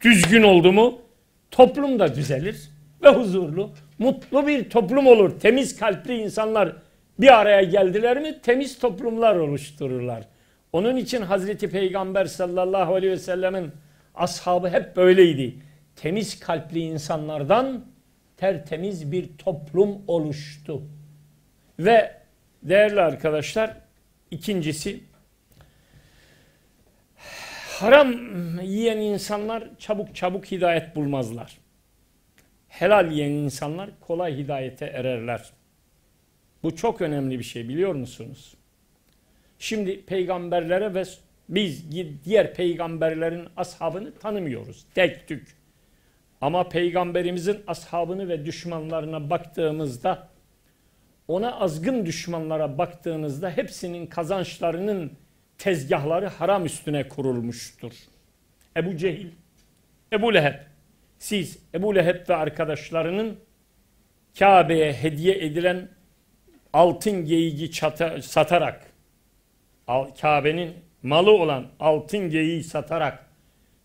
[0.00, 0.98] düzgün oldu mu
[1.50, 2.56] toplum da düzelir
[3.02, 5.40] ve huzurlu, mutlu bir toplum olur.
[5.40, 6.72] Temiz kalpli insanlar
[7.18, 10.24] bir araya geldiler mi temiz toplumlar oluştururlar.
[10.72, 13.70] Onun için Hazreti Peygamber sallallahu aleyhi ve sellemin
[14.14, 15.54] ashabı hep böyleydi.
[15.96, 17.84] Temiz kalpli insanlardan
[18.36, 20.82] tertemiz bir toplum oluştu.
[21.78, 22.16] Ve
[22.62, 23.76] değerli arkadaşlar
[24.30, 25.00] ikincisi
[27.68, 28.12] haram
[28.60, 31.58] yiyen insanlar çabuk çabuk hidayet bulmazlar.
[32.68, 35.50] Helal yiyen insanlar kolay hidayete ererler.
[36.62, 38.54] Bu çok önemli bir şey biliyor musunuz?
[39.58, 41.04] Şimdi peygamberlere ve
[41.48, 41.84] biz
[42.24, 44.84] diğer peygamberlerin ashabını tanımıyoruz.
[44.94, 45.56] Tek tük.
[46.40, 50.28] Ama peygamberimizin ashabını ve düşmanlarına baktığımızda
[51.28, 55.12] ona azgın düşmanlara baktığınızda hepsinin kazançlarının
[55.58, 57.92] tezgahları haram üstüne kurulmuştur.
[58.76, 59.28] Ebu Cehil,
[60.12, 60.54] Ebu Leheb,
[61.18, 63.38] siz Ebu Leheb ve arkadaşlarının
[64.38, 65.88] Kabe'ye hediye edilen
[66.72, 67.72] altın geyiği
[68.22, 68.92] satarak
[70.20, 73.26] Kabe'nin malı olan altın geyiği satarak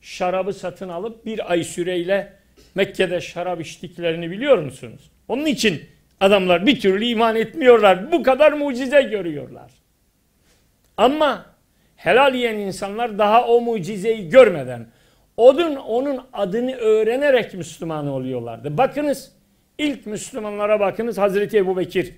[0.01, 2.33] şarabı satın alıp bir ay süreyle
[2.75, 5.11] Mekke'de şarap içtiklerini biliyor musunuz?
[5.27, 8.11] Onun için adamlar bir türlü iman etmiyorlar.
[8.11, 9.71] Bu kadar mucize görüyorlar.
[10.97, 11.45] Ama
[11.95, 14.87] helal yiyen insanlar daha o mucizeyi görmeden
[15.37, 18.77] onun, onun adını öğrenerek Müslüman oluyorlardı.
[18.77, 19.31] Bakınız
[19.77, 22.13] ilk Müslümanlara bakınız Hazreti Ebu Bekir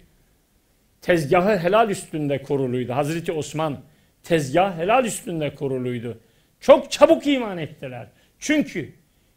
[1.01, 2.93] tezgahı helal üstünde kuruluydu.
[2.93, 3.77] Hazreti Osman
[4.23, 6.19] tezgah helal üstünde kuruluydu.
[6.59, 8.07] Çok çabuk iman ettiler.
[8.39, 8.89] Çünkü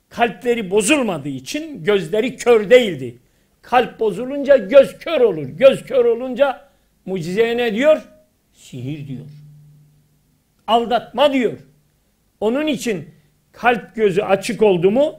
[0.08, 3.18] kalpleri bozulmadığı için gözleri kör değildi.
[3.62, 5.48] Kalp bozulunca göz kör olur.
[5.48, 6.68] Göz kör olunca
[7.06, 8.02] mucizeye ne diyor?
[8.52, 9.26] Sihir diyor.
[10.66, 11.58] Aldatma diyor.
[12.40, 13.08] Onun için
[13.52, 15.14] kalp gözü açık oldu mu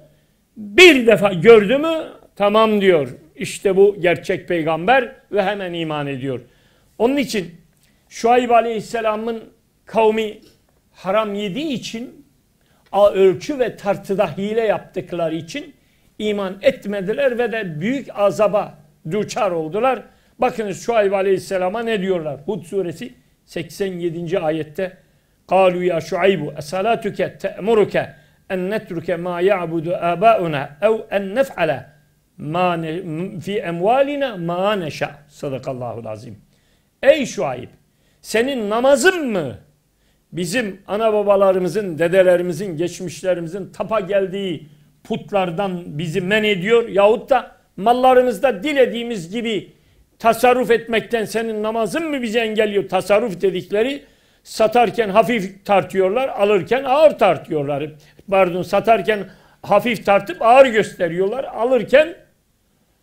[0.58, 2.04] bir defa gördü mü
[2.36, 3.10] tamam diyor.
[3.36, 6.42] İşte bu gerçek peygamber ve hemen iman ediyor.
[6.98, 7.56] Onun için
[8.10, 9.44] Şuayb Aleyhisselam'ın
[9.86, 10.38] kavmi
[10.92, 12.26] haram yediği için
[13.14, 15.76] ölçü ve tartıda hile yaptıkları için
[16.23, 18.75] iman etmediler ve de büyük azaba
[19.11, 20.03] duçar oldular.
[20.39, 22.41] Bakınız Şuayb Aleyhisselam'a ne diyorlar?
[22.47, 24.39] Hud suresi 87.
[24.39, 24.93] ayette
[25.55, 27.95] قالوا يا شعيب أصلاتك تأمرك
[28.53, 31.71] أن نترك ما يعبد آباؤنا أو أن نفعل
[32.39, 33.03] ma ne,
[33.41, 35.11] fi emvalina ma neşa.
[35.29, 36.39] Sadakallahu azim.
[37.03, 37.69] Ey Şuayb
[38.23, 39.59] senin namazın mı
[40.33, 44.69] bizim ana babalarımızın, dedelerimizin, geçmişlerimizin tapa geldiği
[45.04, 49.72] putlardan bizi men ediyor yahut da mallarımızda dilediğimiz gibi
[50.20, 52.90] tasarruf etmekten senin namazın mı bizi engelliyor?
[52.90, 54.04] Tasarruf dedikleri
[54.44, 57.90] satarken hafif tartıyorlar, alırken ağır tartıyorlar.
[58.30, 59.20] Pardon satarken
[59.62, 62.16] hafif tartıp ağır gösteriyorlar, alırken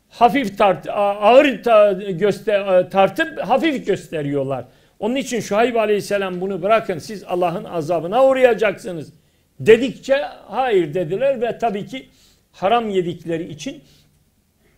[0.09, 4.65] hafif tart ağır ta, göster tartıp hafif gösteriyorlar.
[4.99, 9.13] Onun için Şuayb Aleyhisselam bunu bırakın siz Allah'ın azabına uğrayacaksınız.
[9.61, 10.15] Dedikçe
[10.47, 12.09] hayır dediler ve tabii ki
[12.53, 13.83] haram yedikleri için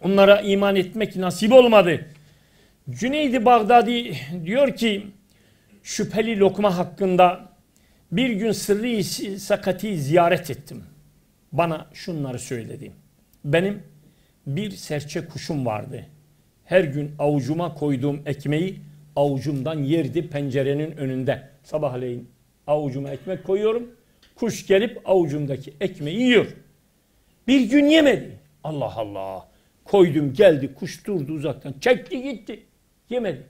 [0.05, 2.07] onlara iman etmek nasip olmadı.
[2.91, 5.07] Cüneydi Bağdadi diyor ki
[5.83, 7.49] şüpheli lokma hakkında
[8.13, 9.05] bir gün sırrı
[9.39, 10.85] sakati ziyaret ettim.
[11.53, 12.93] Bana şunları söyledi.
[13.45, 13.83] Benim
[14.47, 16.07] bir serçe kuşum vardı.
[16.65, 18.81] Her gün avucuma koyduğum ekmeği
[19.17, 21.49] avucumdan yerdi pencerenin önünde.
[21.63, 22.29] Sabahleyin
[22.67, 23.91] avucuma ekmek koyuyorum.
[24.35, 26.47] Kuş gelip avucumdaki ekmeği yiyor.
[27.49, 28.39] Bir gün yemedi.
[28.65, 29.49] Allah Allah.
[29.85, 31.75] Koydum geldi kuş durdu uzaktan.
[31.81, 32.63] Çekti gitti.
[33.11, 33.43] Yemedi.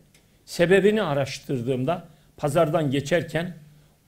[0.45, 3.57] Sebebini araştırdığımda pazardan geçerken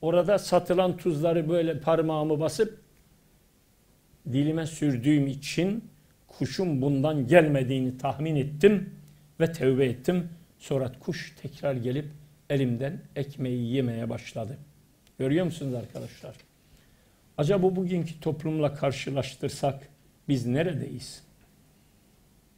[0.01, 2.79] orada satılan tuzları böyle parmağımı basıp
[4.31, 5.83] dilime sürdüğüm için
[6.27, 8.93] kuşun bundan gelmediğini tahmin ettim
[9.39, 10.29] ve tevbe ettim.
[10.59, 12.05] Sonra kuş tekrar gelip
[12.49, 14.57] elimden ekmeği yemeye başladı.
[15.19, 16.35] Görüyor musunuz arkadaşlar?
[17.37, 19.89] Acaba bugünkü toplumla karşılaştırsak
[20.29, 21.23] biz neredeyiz?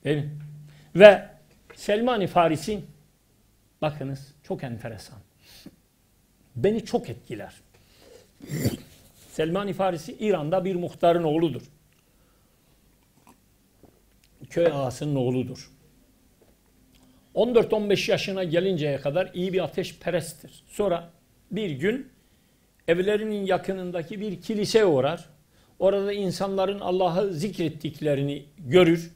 [0.03, 0.31] Değil mi?
[0.95, 1.29] Ve
[1.75, 2.81] Selman-ı Farisi
[3.81, 5.17] bakınız çok enteresan.
[6.55, 7.53] Beni çok etkiler.
[9.31, 11.61] Selman-ı Farisi İran'da bir muhtarın oğludur.
[14.49, 15.71] Köy ağasının oğludur.
[17.35, 20.63] 14-15 yaşına gelinceye kadar iyi bir ateşperesttir.
[20.67, 21.09] Sonra
[21.51, 22.11] bir gün
[22.87, 25.25] evlerinin yakınındaki bir kiliseye uğrar.
[25.79, 29.11] Orada insanların Allah'ı zikrettiklerini görür.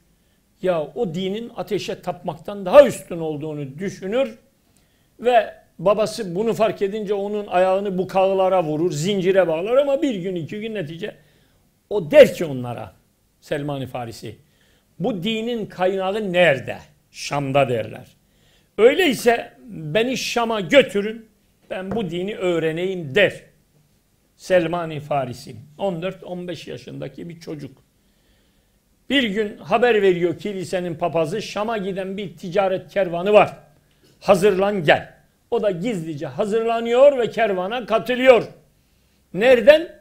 [0.62, 4.38] Ya o dinin ateşe tapmaktan daha üstün olduğunu düşünür
[5.20, 10.34] ve babası bunu fark edince onun ayağını bu kağılara vurur, zincire bağlar ama bir gün
[10.34, 11.16] iki gün netice
[11.90, 12.92] o der ki onlara
[13.40, 14.36] Selman-ı Farisi
[14.98, 16.78] bu dinin kaynağı nerede?
[17.10, 18.06] Şam'da derler.
[18.78, 21.26] Öyleyse beni Şam'a götürün
[21.70, 23.51] ben bu dini öğreneyim der.
[24.42, 27.78] Selman-ı Farisi 14-15 yaşındaki bir çocuk.
[29.10, 33.58] Bir gün haber veriyor kilisenin papazı Şam'a giden bir ticaret kervanı var.
[34.20, 35.14] Hazırlan gel.
[35.50, 38.44] O da gizlice hazırlanıyor ve kervana katılıyor.
[39.34, 40.00] Nereden?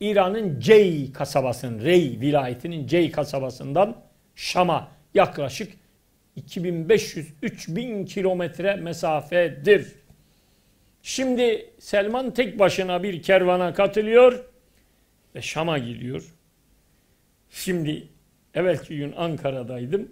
[0.00, 3.96] İran'ın Cey kasabasının, Rey vilayetinin Cey kasabasından
[4.34, 5.72] Şam'a yaklaşık
[6.36, 10.03] 2500-3000 kilometre mesafedir.
[11.06, 14.44] Şimdi Selman tek başına bir kervana katılıyor
[15.34, 16.34] ve Şam'a gidiyor.
[17.50, 18.08] Şimdi
[18.54, 20.08] evvelki gün Ankara'daydım.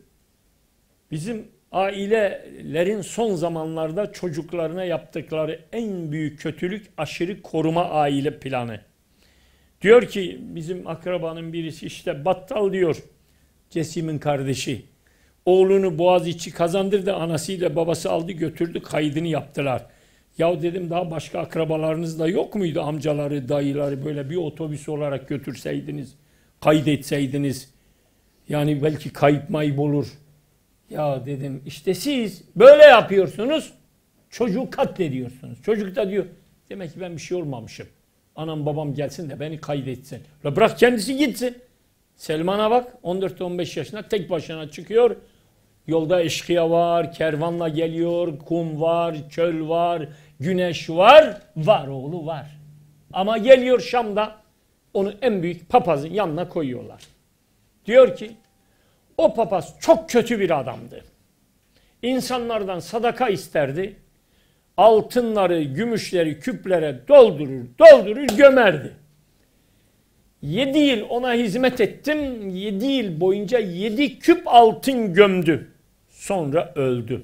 [1.11, 8.81] Bizim ailelerin son zamanlarda çocuklarına yaptıkları en büyük kötülük aşırı koruma aile planı.
[9.83, 13.03] Diyor ki bizim akrabanın birisi işte battal diyor.
[13.71, 14.83] Cesim'in kardeşi.
[15.45, 17.15] Oğlunu Boğaziçi kazandırdı.
[17.15, 19.87] Anasıyla babası aldı götürdü kaydını yaptılar.
[20.39, 22.81] Ya dedim daha başka akrabalarınız da yok muydu?
[22.81, 26.15] Amcaları, dayıları böyle bir otobüs olarak götürseydiniz,
[26.61, 27.71] kaydetseydiniz.
[28.49, 30.07] Yani belki kayıp mayıp olur.
[30.91, 33.73] Ya dedim işte siz böyle yapıyorsunuz.
[34.31, 35.63] Çocuğu katlediyorsunuz.
[35.63, 36.27] Çocuk da diyor
[36.71, 37.87] demek ki ben bir şey olmamışım.
[38.37, 40.23] Anam babam gelsin de beni kaydetsin.
[40.45, 41.57] La bırak kendisi gitsin.
[42.17, 45.17] Selman'a bak 14-15 yaşında tek başına çıkıyor.
[45.87, 50.09] Yolda eşkıya var, kervanla geliyor, kum var, çöl var,
[50.41, 51.41] güneş var.
[51.57, 52.47] Var oğlu var.
[53.13, 54.37] Ama geliyor Şam'da
[54.95, 57.03] onu en büyük papazın yanına koyuyorlar.
[57.87, 58.31] Diyor ki
[59.17, 61.05] o papaz çok kötü bir adamdı.
[62.03, 63.97] İnsanlardan sadaka isterdi.
[64.77, 68.97] Altınları, gümüşleri küplere doldurur, doldurur, gömerdi.
[70.43, 72.49] Yedi yıl ona hizmet ettim.
[72.51, 75.72] Yedi yıl boyunca yedi küp altın gömdü.
[76.23, 77.23] Sonra öldü.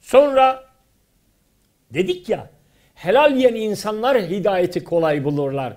[0.00, 0.64] Sonra
[1.90, 2.50] dedik ya
[2.94, 5.76] helal yiyen insanlar hidayeti kolay bulurlar.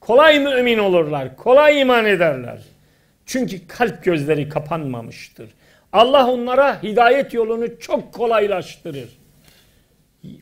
[0.00, 1.36] Kolay mümin olurlar.
[1.36, 2.58] Kolay iman ederler.
[3.26, 5.50] Çünkü kalp gözleri kapanmamıştır.
[5.92, 9.18] Allah onlara hidayet yolunu çok kolaylaştırır.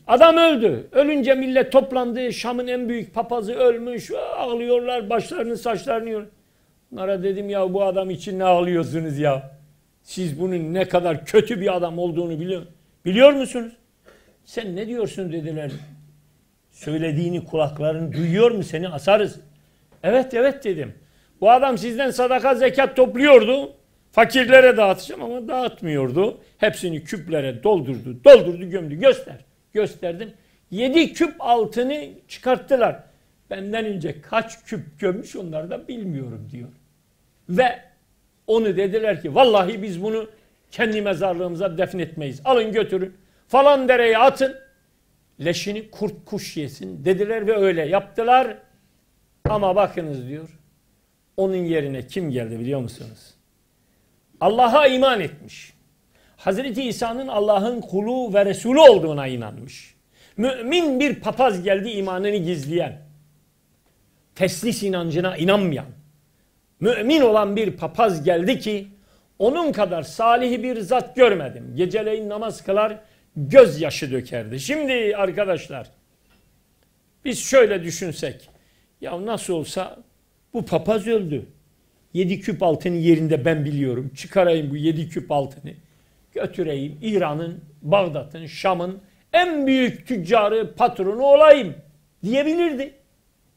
[0.07, 0.87] Adam öldü.
[0.91, 2.33] Ölünce millet toplandı.
[2.33, 4.11] Şam'ın en büyük papazı ölmüş.
[4.37, 5.09] Ağlıyorlar.
[5.09, 6.25] Başlarını saçlarını yiyor.
[6.93, 9.56] Onlara dedim ya bu adam için ne ağlıyorsunuz ya?
[10.07, 12.61] Siz bunun ne kadar kötü bir adam olduğunu biliyor,
[13.05, 13.73] biliyor musunuz?
[14.45, 15.71] Sen ne diyorsun dediler.
[16.71, 19.39] Söylediğini kulakların duyuyor mu seni asarız.
[20.03, 20.93] Evet evet dedim.
[21.41, 23.73] Bu adam sizden sadaka zekat topluyordu.
[24.11, 26.37] Fakirlere dağıtacağım ama dağıtmıyordu.
[26.57, 28.95] Hepsini küplere doldurdu, doldurdu, gömdü.
[28.95, 29.45] Göster.
[29.73, 30.33] Gösterdim.
[30.71, 33.03] Yedi küp altını çıkarttılar.
[33.49, 36.69] Benden önce kaç küp gömmüş onlar da bilmiyorum diyor.
[37.49, 37.86] Ve
[38.47, 40.29] onu dediler ki vallahi biz bunu
[40.71, 42.41] kendi mezarlığımıza defnetmeyiz.
[42.45, 43.17] Alın götürün.
[43.47, 44.55] Falan dereye atın.
[45.45, 48.57] Leşini kurt kuş yesin dediler ve öyle yaptılar.
[49.49, 50.49] Ama bakınız diyor.
[51.37, 53.33] Onun yerine kim geldi biliyor musunuz?
[54.41, 55.73] Allah'a iman etmiş.
[56.37, 59.95] Hazreti İsa'nın Allah'ın kulu ve Resulü olduğuna inanmış.
[60.37, 63.01] Mümin bir papaz geldi imanını gizleyen.
[64.35, 65.96] Teslis inancına inanmayan.
[66.79, 68.87] Mümin olan bir papaz geldi ki
[69.39, 71.73] onun kadar salih bir zat görmedim.
[71.75, 72.99] Geceleyin namaz kılar
[73.35, 74.59] gözyaşı dökerdi.
[74.59, 75.87] Şimdi arkadaşlar
[77.25, 78.49] biz şöyle düşünsek.
[79.01, 79.97] Ya nasıl olsa
[80.53, 81.45] bu papaz öldü.
[82.13, 84.11] Yedi küp altının yerinde ben biliyorum.
[84.15, 85.73] Çıkarayım bu yedi küp altını.
[86.33, 89.01] Götüreyim İran'ın, Bağdat'ın, Şam'ın
[89.33, 91.75] en büyük tüccarı, patronu olayım
[92.23, 92.93] diyebilirdi.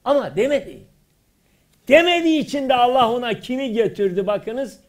[0.04, 0.89] Ama demedi.
[1.90, 4.80] Demediği için de Allah ona kimi getirdi bakınız.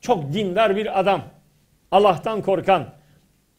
[0.00, 1.22] Çok dindar bir adam.
[1.90, 2.94] Allah'tan korkan,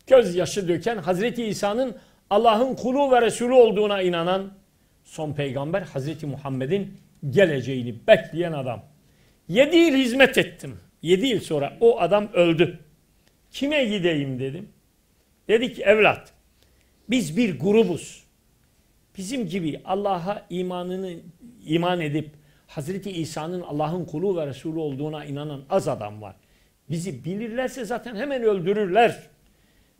[0.07, 1.95] gözyaşı döken, Hazreti İsa'nın
[2.29, 4.51] Allah'ın kulu ve Resulü olduğuna inanan
[5.03, 6.97] son peygamber Hazreti Muhammed'in
[7.29, 8.83] geleceğini bekleyen adam.
[9.47, 10.79] Yedi yıl hizmet ettim.
[11.01, 12.79] Yedi yıl sonra o adam öldü.
[13.51, 14.69] Kime gideyim dedim.
[15.47, 16.33] Dedi ki evlat
[17.09, 18.23] biz bir grubuz.
[19.17, 21.13] Bizim gibi Allah'a imanını
[21.65, 22.40] iman edip
[22.71, 26.35] Hazreti İsa'nın Allah'ın kulu ve Resulü olduğuna inanan az adam var.
[26.89, 29.19] Bizi bilirlerse zaten hemen öldürürler.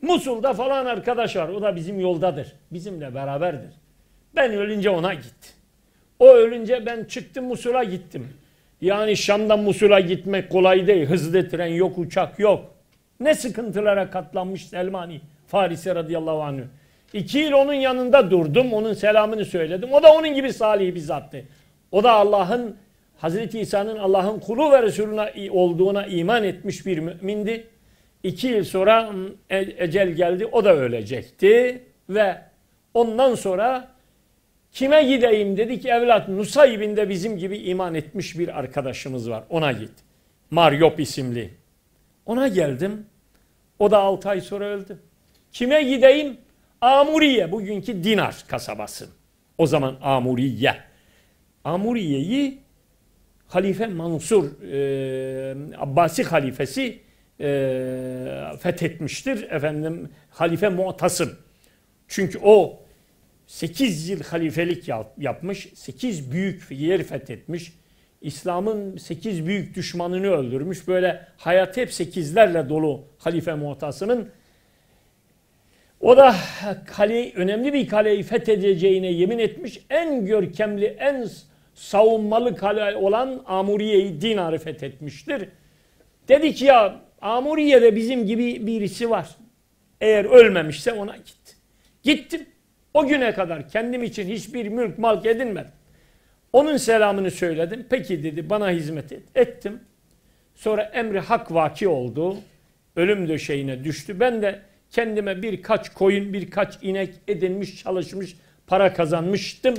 [0.02, 1.48] Musul'da falan arkadaş var.
[1.48, 2.52] O da bizim yoldadır.
[2.70, 3.70] Bizimle beraberdir.
[4.36, 5.54] Ben ölünce ona git.
[6.18, 8.28] O ölünce ben çıktım Musul'a gittim.
[8.80, 11.06] Yani Şam'dan Musul'a gitmek kolay değil.
[11.06, 12.74] Hızlı tren yok, uçak yok.
[13.20, 16.60] Ne sıkıntılara katlanmış Selmani, Farisi radıyallahu anh.
[17.12, 19.92] İki yıl onun yanında durdum, onun selamını söyledim.
[19.92, 21.44] O da onun gibi salih bir zattı.
[21.92, 22.76] O da Allah'ın,
[23.18, 27.66] Hazreti İsa'nın Allah'ın kulu ve Resulüne olduğuna iman etmiş bir mümindi.
[28.22, 29.12] İki yıl sonra
[29.50, 31.82] e, ecel geldi, o da ölecekti.
[32.08, 32.38] Ve
[32.94, 33.88] ondan sonra
[34.72, 39.44] kime gideyim dedi ki evlat Nusayb'inde bizim gibi iman etmiş bir arkadaşımız var.
[39.50, 39.92] Ona git.
[40.50, 41.50] Maryop isimli.
[42.26, 43.06] Ona geldim.
[43.78, 44.98] O da 6 ay sonra öldü.
[45.52, 46.36] Kime gideyim?
[46.80, 49.08] Amuriye, bugünkü Dinar kasabası.
[49.58, 50.91] O zaman Amuriye.
[51.64, 52.58] Amuriye'yi
[53.46, 56.98] Halife Mansur, e, Abbasi halifesi
[57.40, 59.50] e, fethetmiştir.
[59.50, 61.30] Efendim Halife Mu'tasım.
[62.08, 62.80] Çünkü o
[63.46, 64.88] 8 yıl halifelik
[65.18, 67.72] yapmış, 8 büyük yer fethetmiş.
[68.22, 70.88] İslam'ın 8 büyük düşmanını öldürmüş.
[70.88, 74.28] Böyle hayat hep 8'lerle dolu Halife Mu'tasım'ın.
[76.00, 76.34] O da
[76.86, 79.80] kale, önemli bir kaleyi fethedeceğine yemin etmiş.
[79.90, 81.28] En görkemli, en
[81.74, 85.48] savunmalı kale olan Amuriye'yi Dinar'ı fethetmiştir.
[86.28, 89.28] Dedi ki ya Amuriye'de bizim gibi birisi var.
[90.00, 91.56] Eğer ölmemişse ona git.
[92.02, 92.46] Gittim.
[92.94, 95.72] O güne kadar kendim için hiçbir mülk mal edinmedim.
[96.52, 97.86] Onun selamını söyledim.
[97.90, 99.22] Peki dedi bana hizmet et.
[99.34, 99.80] Ettim.
[100.54, 102.36] Sonra emri hak vaki oldu.
[102.96, 104.20] Ölüm döşeğine düştü.
[104.20, 109.74] Ben de kendime birkaç koyun, birkaç inek edinmiş, çalışmış, para kazanmıştım.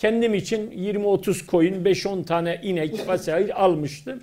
[0.00, 4.22] Kendim için 20-30 koyun, 5-10 tane inek vesaire almıştım.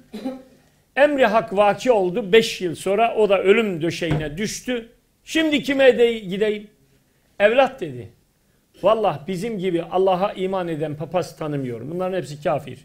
[0.96, 2.32] Emri hak vaki oldu.
[2.32, 4.90] 5 yıl sonra o da ölüm döşeğine düştü.
[5.24, 6.68] Şimdi kime de gideyim?
[7.40, 8.10] Evlat dedi.
[8.84, 11.92] Vallahi bizim gibi Allah'a iman eden papaz tanımıyorum.
[11.92, 12.80] Bunların hepsi kafir.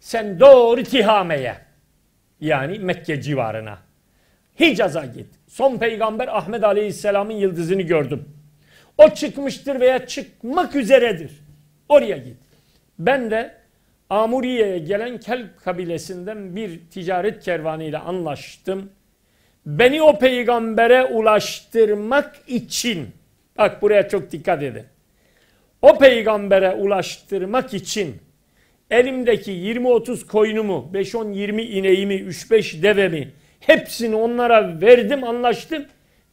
[0.00, 1.54] Sen doğru Tihame'ye
[2.40, 3.78] yani Mekke civarına
[4.60, 5.26] Hicaz'a git.
[5.48, 8.28] Son peygamber Ahmet Aleyhisselam'ın yıldızını gördüm.
[8.98, 11.43] O çıkmıştır veya çıkmak üzeredir.
[11.88, 12.36] Oraya git.
[12.98, 13.54] Ben de
[14.10, 18.92] Amuriye'ye gelen Kelp kabilesinden bir ticaret kervanıyla anlaştım.
[19.66, 23.08] Beni o peygambere ulaştırmak için
[23.58, 24.84] bak buraya çok dikkat edin
[25.84, 28.16] o peygambere ulaştırmak için
[28.90, 33.28] elimdeki 20-30 koyunumu, 5-10-20 ineğimi, 3-5 devemi
[33.60, 35.84] hepsini onlara verdim anlaştım.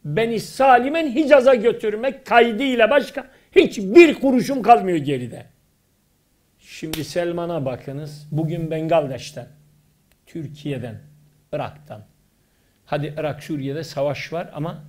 [0.04, 3.26] Beni salimen Hicaz'a götürmek kaydıyla başka
[3.56, 5.46] hiçbir kuruşum kalmıyor geride.
[6.58, 8.28] Şimdi Selman'a bakınız.
[8.32, 9.48] Bugün Bengaldeş'ten,
[10.26, 11.00] Türkiye'den,
[11.52, 12.04] Irak'tan
[12.92, 14.84] Hadi Irak Suriye'de savaş var ama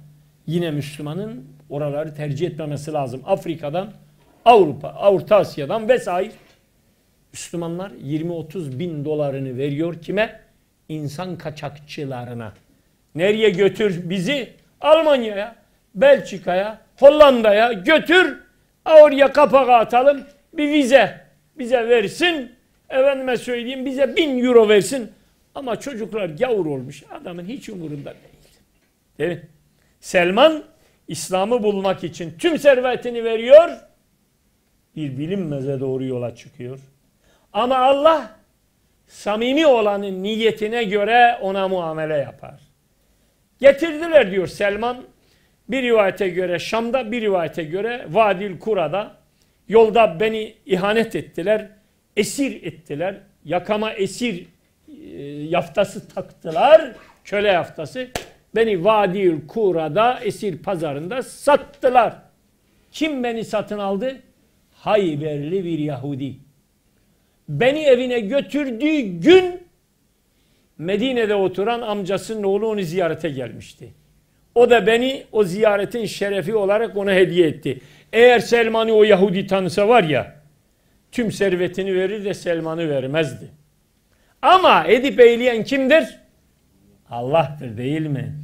[0.47, 3.21] yine Müslümanın oraları tercih etmemesi lazım.
[3.25, 3.93] Afrika'dan,
[4.45, 6.31] Avrupa, Orta Asya'dan vesaire
[7.33, 10.39] Müslümanlar 20-30 bin dolarını veriyor kime?
[10.89, 12.53] İnsan kaçakçılarına.
[13.15, 14.53] Nereye götür bizi?
[14.81, 15.55] Almanya'ya,
[15.95, 18.42] Belçika'ya, Hollanda'ya götür.
[18.85, 20.23] Oraya kapak atalım.
[20.53, 21.21] Bir vize
[21.57, 22.51] bize versin.
[22.89, 25.11] Efendime söyleyeyim bize bin euro versin.
[25.55, 27.03] Ama çocuklar gavur olmuş.
[27.11, 28.33] Adamın hiç umurunda değil.
[29.19, 29.47] Değil mi?
[29.99, 30.63] Selman
[31.07, 33.69] İslam'ı bulmak için tüm servetini veriyor.
[34.95, 36.79] Bir bilinmeze doğru yola çıkıyor.
[37.53, 38.29] Ama Allah
[39.07, 42.61] samimi olanın niyetine göre ona muamele yapar.
[43.59, 44.97] Getirdiler diyor Selman.
[45.69, 49.15] Bir rivayete göre Şam'da, bir rivayete göre Vadil Kura'da
[49.67, 51.69] yolda beni ihanet ettiler,
[52.17, 53.15] esir ettiler.
[53.45, 54.45] Yakama esir
[54.87, 56.91] e, yaftası taktılar,
[57.23, 58.07] köle yaftası.
[58.55, 62.15] Beni Vadil Kura'da esir pazarında sattılar.
[62.91, 64.21] Kim beni satın aldı?
[64.73, 66.35] Hayberli bir Yahudi.
[67.49, 69.63] Beni evine götürdüğü gün
[70.77, 73.93] Medine'de oturan amcasının oğlu onu ziyarete gelmişti.
[74.55, 77.79] O da beni o ziyaretin şerefi olarak ona hediye etti.
[78.13, 80.35] Eğer Selman'ı o Yahudi tanısa var ya
[81.11, 83.47] tüm servetini verir de Selman'ı vermezdi.
[84.41, 86.19] Ama edip eyleyen kimdir?
[87.09, 88.35] Allah'tır değil mi?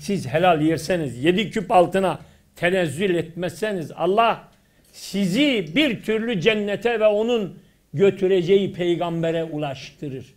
[0.00, 2.18] Siz helal yerseniz, yedi küp altına
[2.56, 4.48] tenezzül etmezseniz Allah
[4.92, 7.58] sizi bir türlü cennete ve onun
[7.94, 10.34] götüreceği peygambere ulaştırır.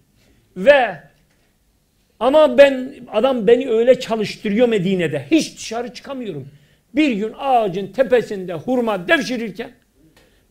[0.57, 0.99] Ve
[2.21, 5.25] ama ben adam beni öyle çalıştırıyor Medine'de.
[5.31, 6.47] Hiç dışarı çıkamıyorum.
[6.95, 9.71] Bir gün ağacın tepesinde hurma devşirirken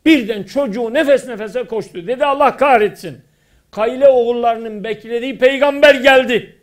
[0.07, 2.07] birden çocuğu nefes nefese koştu.
[2.07, 3.19] Dedi Allah kahretsin.
[3.71, 6.59] Kayle oğullarının beklediği peygamber geldi.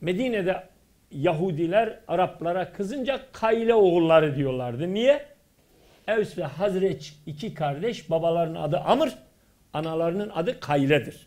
[0.00, 0.62] Medine'de
[1.10, 4.94] Yahudiler Araplara kızınca Kayle oğulları diyorlardı.
[4.94, 5.26] Niye?
[6.08, 9.08] Evs ve Hazreç iki kardeş babalarının adı Amr,
[9.72, 11.26] analarının adı Kayle'dir.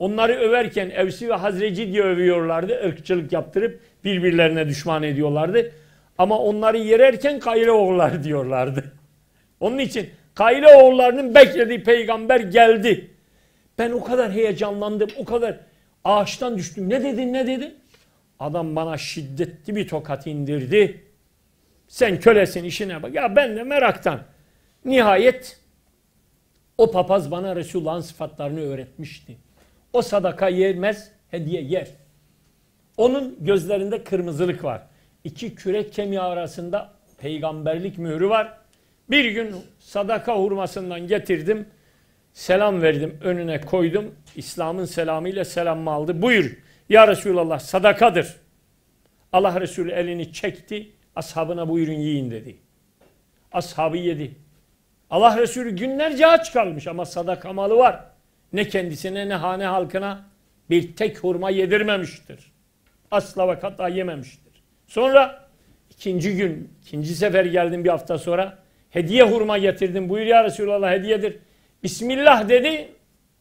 [0.00, 2.80] Onları överken Evsi ve Hazreci diye övüyorlardı.
[2.84, 5.72] ırkçılık yaptırıp birbirlerine düşman ediyorlardı.
[6.18, 8.92] Ama onları yererken Kayle oğulları diyorlardı.
[9.60, 13.10] Onun için Kayle oğullarının beklediği peygamber geldi.
[13.78, 15.56] Ben o kadar heyecanlandım, o kadar
[16.04, 16.88] ağaçtan düştüm.
[16.88, 17.74] Ne dedin, ne dedin?
[18.38, 21.04] Adam bana şiddetli bir tokat indirdi.
[21.88, 23.14] Sen kölesin işine bak.
[23.14, 24.20] Ya ben de meraktan.
[24.84, 25.60] Nihayet
[26.78, 29.36] o papaz bana Resulullah'ın sıfatlarını öğretmişti.
[29.92, 31.88] O sadaka yermez, hediye yer.
[32.96, 34.82] Onun gözlerinde kırmızılık var.
[35.24, 38.58] İki kürek kemiği arasında peygamberlik mührü var.
[39.10, 41.66] Bir gün sadaka hurmasından getirdim.
[42.32, 44.14] Selam verdim, önüne koydum.
[44.36, 46.22] İslam'ın selamıyla selamımı aldı.
[46.22, 46.56] Buyur
[46.88, 48.36] ya Resulallah sadakadır.
[49.32, 50.90] Allah Resulü elini çekti.
[51.16, 52.56] Ashabına buyurun yiyin dedi.
[53.52, 54.34] Ashabı yedi.
[55.10, 58.09] Allah Resulü günlerce aç kalmış ama sadaka malı var.
[58.52, 60.24] Ne kendisine ne hane halkına
[60.70, 62.52] bir tek hurma yedirmemiştir.
[63.10, 64.62] Asla ve kata yememiştir.
[64.86, 65.48] Sonra
[65.90, 68.58] ikinci gün, ikinci sefer geldim bir hafta sonra.
[68.90, 70.08] Hediye hurma getirdim.
[70.08, 71.36] Buyur ya Resulallah hediyedir.
[71.82, 72.88] Bismillah dedi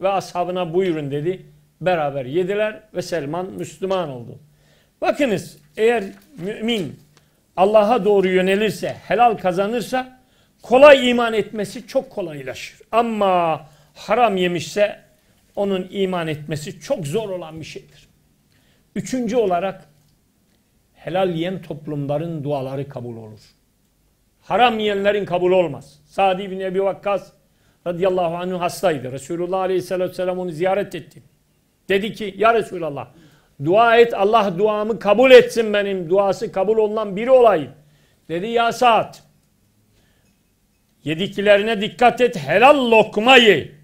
[0.01, 1.45] ve ashabına buyurun dedi.
[1.81, 4.39] Beraber yediler ve Selman Müslüman oldu.
[5.01, 6.03] Bakınız eğer
[6.37, 6.99] mümin
[7.57, 10.19] Allah'a doğru yönelirse, helal kazanırsa
[10.61, 12.79] kolay iman etmesi çok kolaylaşır.
[12.91, 13.61] Ama
[13.99, 14.99] haram yemişse
[15.55, 18.07] onun iman etmesi çok zor olan bir şeydir.
[18.95, 19.85] Üçüncü olarak
[20.93, 23.39] helal yiyen toplumların duaları kabul olur.
[24.41, 25.99] Haram yiyenlerin kabul olmaz.
[26.05, 27.31] Sadi bin Ebi Vakkas
[27.87, 29.11] radıyallahu anh hastaydı.
[29.11, 31.23] Resulullah aleyhissalatü vesselam onu ziyaret etti.
[31.89, 33.07] Dedi ki ya Resulallah
[33.65, 37.71] dua et Allah duamı kabul etsin benim duası kabul olunan biri olayım.
[38.29, 39.23] Dedi ya saat
[41.03, 43.78] yediklerine dikkat et helal lokma ye.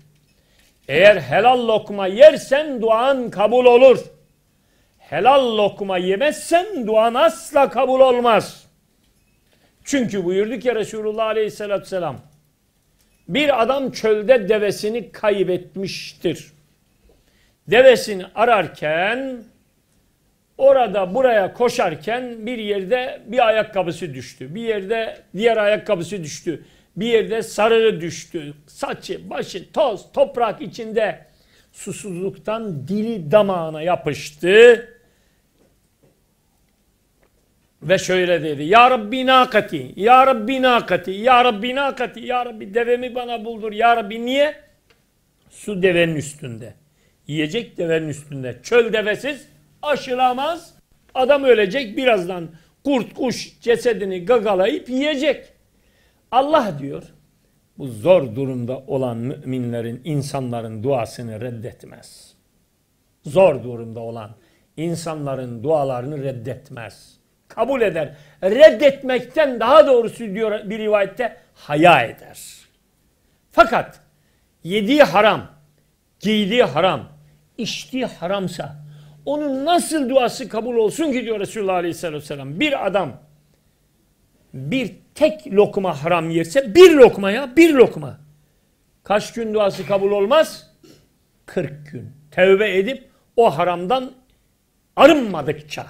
[0.88, 4.00] Eğer helal lokma yersen duan kabul olur.
[4.98, 8.66] Helal lokma yemezsen duan asla kabul olmaz.
[9.84, 12.20] Çünkü buyurdu ki Resulullah Aleyhisselatü Vesselam
[13.28, 16.52] bir adam çölde devesini kaybetmiştir.
[17.68, 19.44] Devesini ararken
[20.58, 24.56] orada buraya koşarken bir yerde bir ayakkabısı düştü.
[24.56, 26.66] Bir yerde diğer ayakkabısı düştü.
[26.96, 28.54] Bir yerde sarığı düştü.
[28.68, 31.26] Saçı, başı, toz, toprak içinde
[31.72, 34.90] susuzluktan dili damağına yapıştı.
[37.82, 38.64] Ve şöyle dedi.
[38.64, 43.72] Ya Rabbi nakati, Ya Rabbi nakati, Ya Rabbi nakati, Ya Rabbi devemi bana buldur.
[43.72, 44.56] Ya Rabbi niye?
[45.50, 46.74] Su devenin üstünde.
[47.28, 48.60] Yiyecek devenin üstünde.
[48.64, 49.48] Çöl devesiz
[49.82, 50.76] aşılamaz.
[51.14, 52.50] Adam ölecek birazdan
[52.84, 55.55] kurt kuş cesedini gagalayıp yiyecek.
[56.32, 57.04] Allah diyor
[57.78, 62.34] bu zor durumda olan müminlerin, insanların duasını reddetmez.
[63.24, 64.32] Zor durumda olan
[64.78, 67.18] insanların dualarını reddetmez.
[67.48, 68.16] Kabul eder.
[68.44, 72.40] Reddetmekten daha doğrusu diyor bir rivayette haya eder.
[73.52, 74.00] Fakat
[74.64, 75.48] yediği haram,
[76.20, 77.10] giydiği haram,
[77.58, 78.76] içtiği haramsa
[79.26, 82.60] onun nasıl duası kabul olsun ki diyor Resulullah Aleyhisselatü Vesselam.
[82.60, 83.14] Bir adam
[84.54, 88.20] bir tek lokma haram yerse bir lokma ya bir lokma.
[89.04, 90.72] Kaç gün duası kabul olmaz?
[91.46, 92.12] 40 gün.
[92.32, 94.12] Tevbe edip o haramdan
[94.96, 95.88] arınmadıkça.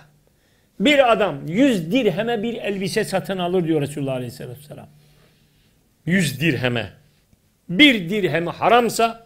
[0.80, 4.88] Bir adam 100 dirheme bir elbise satın alır diyor Resulullah Aleyhisselatü Vesselam.
[6.06, 6.94] 100 dirheme.
[7.70, 9.26] Bir dirhemi haramsa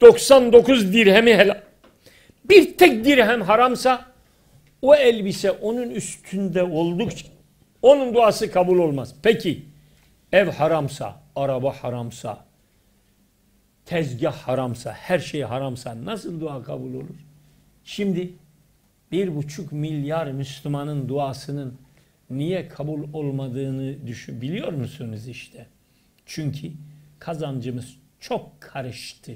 [0.00, 1.60] 99 dirhemi helal.
[2.44, 4.04] Bir tek dirhem haramsa
[4.82, 7.31] o elbise onun üstünde oldukça
[7.82, 9.14] onun duası kabul olmaz.
[9.22, 9.66] Peki
[10.32, 12.44] ev haramsa, araba haramsa,
[13.84, 17.16] tezgah haramsa, her şey haramsa nasıl dua kabul olur?
[17.84, 18.32] Şimdi
[19.12, 21.78] bir buçuk milyar Müslümanın duasının
[22.30, 25.66] niye kabul olmadığını düşün, biliyor musunuz işte?
[26.26, 26.72] Çünkü
[27.18, 29.32] kazancımız çok karıştı.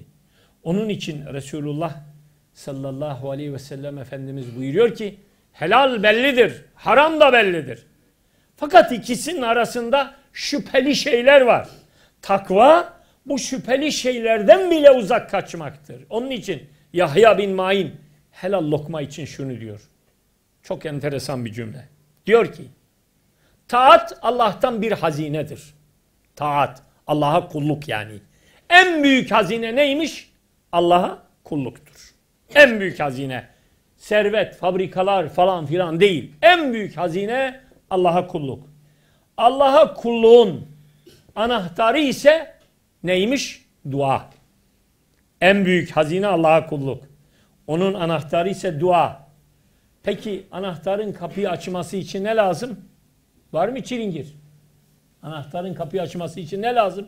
[0.62, 2.00] Onun için Resulullah
[2.54, 5.18] sallallahu aleyhi ve sellem Efendimiz buyuruyor ki
[5.52, 7.86] helal bellidir, haram da bellidir.
[8.56, 11.68] Fakat ikisinin arasında şüpheli şeyler var.
[12.22, 12.92] Takva
[13.26, 16.04] bu şüpheli şeylerden bile uzak kaçmaktır.
[16.10, 17.94] Onun için Yahya bin Ma'in
[18.30, 19.80] helal lokma için şunu diyor.
[20.62, 21.88] Çok enteresan bir cümle.
[22.26, 22.62] Diyor ki
[23.68, 25.74] taat Allah'tan bir hazinedir.
[26.36, 28.12] Taat Allah'a kulluk yani.
[28.70, 30.32] En büyük hazine neymiş?
[30.72, 32.10] Allah'a kulluktur.
[32.54, 33.48] En büyük hazine.
[33.96, 36.32] Servet, fabrikalar falan filan değil.
[36.42, 37.60] En büyük hazine
[37.96, 38.68] Allah'a kulluk.
[39.36, 40.68] Allah'a kulluğun
[41.34, 42.54] anahtarı ise
[43.02, 43.66] neymiş?
[43.90, 44.30] Dua.
[45.40, 47.04] En büyük hazine Allah'a kulluk.
[47.66, 49.26] Onun anahtarı ise dua.
[50.02, 52.80] Peki anahtarın kapıyı açması için ne lazım?
[53.52, 54.34] Var mı çilingir?
[55.22, 57.06] Anahtarın kapıyı açması için ne lazım?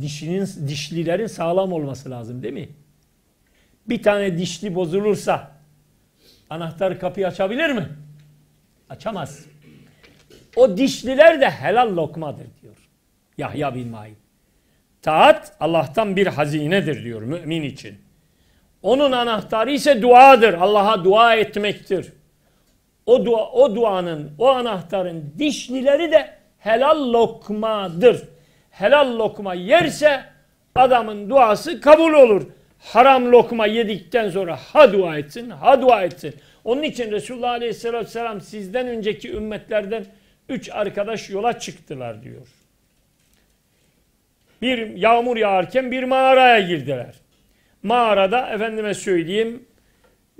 [0.00, 2.68] Dişinin, dişlilerin sağlam olması lazım değil mi?
[3.88, 5.50] Bir tane dişli bozulursa
[6.50, 7.88] anahtar kapıyı açabilir mi?
[8.92, 9.46] Açamaz.
[10.56, 12.76] O dişliler de helal lokmadır diyor.
[13.38, 14.16] Yahya bin Ma'in.
[15.02, 17.98] Taat Allah'tan bir hazinedir diyor mümin için.
[18.82, 20.54] Onun anahtarı ise duadır.
[20.54, 22.12] Allah'a dua etmektir.
[23.06, 28.22] O dua, o duanın, o anahtarın dişlileri de helal lokmadır.
[28.70, 30.24] Helal lokma yerse
[30.74, 32.46] adamın duası kabul olur.
[32.78, 36.34] Haram lokma yedikten sonra ha dua etsin, ha dua etsin.
[36.64, 40.04] Onun için Resulullah Aleyhisselatü Vesselam sizden önceki ümmetlerden
[40.48, 42.46] üç arkadaş yola çıktılar diyor.
[44.62, 47.14] Bir yağmur yağarken bir mağaraya girdiler.
[47.82, 49.62] Mağarada efendime söyleyeyim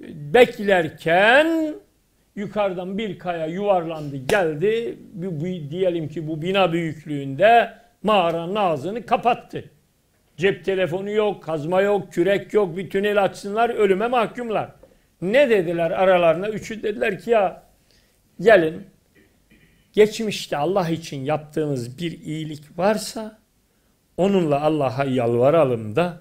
[0.08, 1.74] beklerken
[2.36, 4.98] yukarıdan bir kaya yuvarlandı geldi.
[5.12, 9.64] Bu, bu, diyelim ki bu bina büyüklüğünde mağaranın ağzını kapattı.
[10.36, 14.68] Cep telefonu yok, kazma yok, kürek yok, bir tünel açsınlar ölüme mahkumlar.
[15.22, 16.48] Ne dediler aralarına?
[16.48, 17.62] Üçü dediler ki ya
[18.40, 18.86] gelin
[19.92, 23.38] geçmişte Allah için yaptığımız bir iyilik varsa
[24.16, 26.18] onunla Allah'a yalvaralım da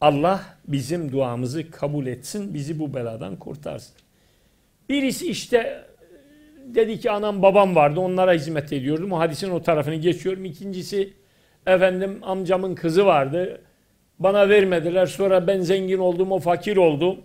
[0.00, 3.96] Allah bizim duamızı kabul etsin, bizi bu beladan kurtarsın.
[4.88, 5.84] Birisi işte
[6.66, 9.12] dedi ki anam babam vardı onlara hizmet ediyordum.
[9.12, 10.44] O hadisin o tarafını geçiyorum.
[10.44, 11.12] İkincisi
[11.66, 13.60] efendim amcamın kızı vardı.
[14.18, 15.06] Bana vermediler.
[15.06, 17.20] Sonra ben zengin oldum o fakir oldu.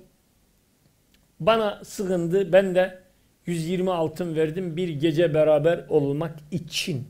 [1.39, 2.53] Bana sığındı.
[2.53, 3.03] Ben de
[3.45, 7.07] 120 altın verdim bir gece beraber olmak için.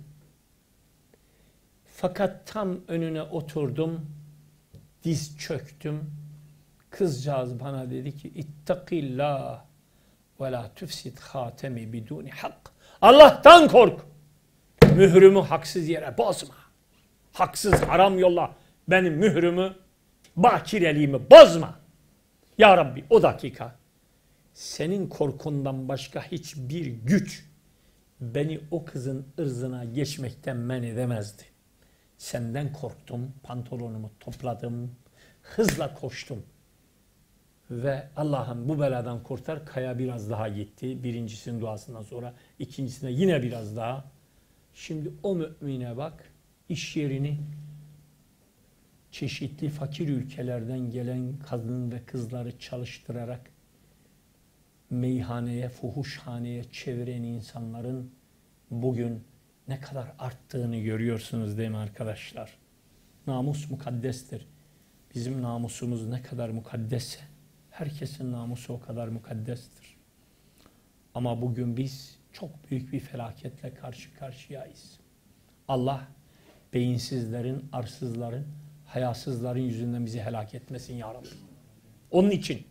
[1.85, 4.05] Fakat tam önüne oturdum.
[5.03, 6.11] Diz çöktüm.
[6.89, 9.61] Kızcağız bana dedi ki ittakillah
[10.41, 12.57] ve la tufsid hatemi biduni hak.
[13.01, 14.01] Allah'tan kork.
[14.95, 16.55] Mührümü haksız yere bozma.
[17.33, 18.51] Haksız haram yolla
[18.87, 19.75] benim mührümü
[20.35, 21.79] bakireliğimi bozma.
[22.57, 23.75] Ya Rabbi o dakika
[24.57, 27.45] senin korkundan başka hiçbir güç
[28.21, 31.43] beni o kızın ırzına geçmekten men edemezdi.
[32.17, 34.95] Senden korktum, pantolonumu topladım,
[35.41, 36.43] hızla koştum.
[37.71, 39.65] Ve Allah'ım bu beladan kurtar.
[39.65, 41.03] Kaya biraz daha gitti.
[41.03, 44.11] Birincisinin duasından sonra ikincisine yine biraz daha.
[44.73, 46.31] Şimdi o mümine bak
[46.69, 47.39] iş yerini
[49.11, 53.56] çeşitli fakir ülkelerden gelen kadın ve kızları çalıştırarak
[54.89, 58.11] meyhaneye, fuhuşhaneye çeviren insanların
[58.71, 59.23] bugün
[59.67, 62.57] ne kadar arttığını görüyorsunuz değil mi arkadaşlar?
[63.27, 64.47] Namus mukaddestir.
[65.15, 67.19] Bizim namusumuz ne kadar mukaddesse
[67.69, 69.97] herkesin namusu o kadar mukaddestir.
[71.13, 74.99] Ama bugün biz çok büyük bir felaketle karşı karşıyayız.
[75.67, 76.07] Allah
[76.73, 78.47] beyinsizlerin, arsızların,
[78.85, 81.27] hayasızların yüzünden bizi helak etmesin ya Rabbi.
[82.11, 82.67] Onun için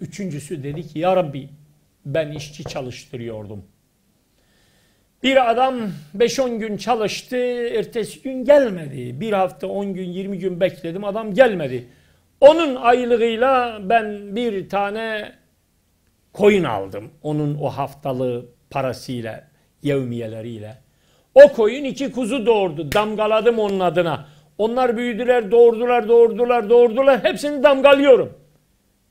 [0.00, 1.48] üçüncüsü dedi ki ya Rabbi
[2.06, 3.64] ben işçi çalıştırıyordum.
[5.22, 5.74] Bir adam
[6.16, 7.36] 5-10 gün çalıştı,
[7.66, 9.20] ertesi gün gelmedi.
[9.20, 11.88] Bir hafta 10 gün 20 gün bekledim adam gelmedi.
[12.40, 15.32] Onun aylığıyla ben bir tane
[16.32, 17.10] koyun aldım.
[17.22, 19.48] Onun o haftalığı parasıyla,
[19.82, 20.76] yevmiyeleriyle.
[21.34, 22.92] O koyun iki kuzu doğurdu.
[22.92, 24.26] Damgaladım onun adına.
[24.58, 27.24] Onlar büyüdüler, doğurdular, doğurdular, doğurdular.
[27.24, 28.43] Hepsini damgalıyorum.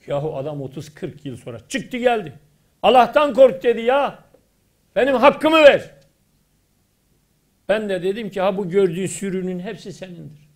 [0.07, 2.33] Yahu adam 30-40 yıl sonra çıktı geldi.
[2.83, 4.19] Allah'tan kork dedi ya.
[4.95, 5.91] Benim hakkımı ver.
[7.69, 10.49] Ben de dedim ki ha bu gördüğün sürünün hepsi senindir.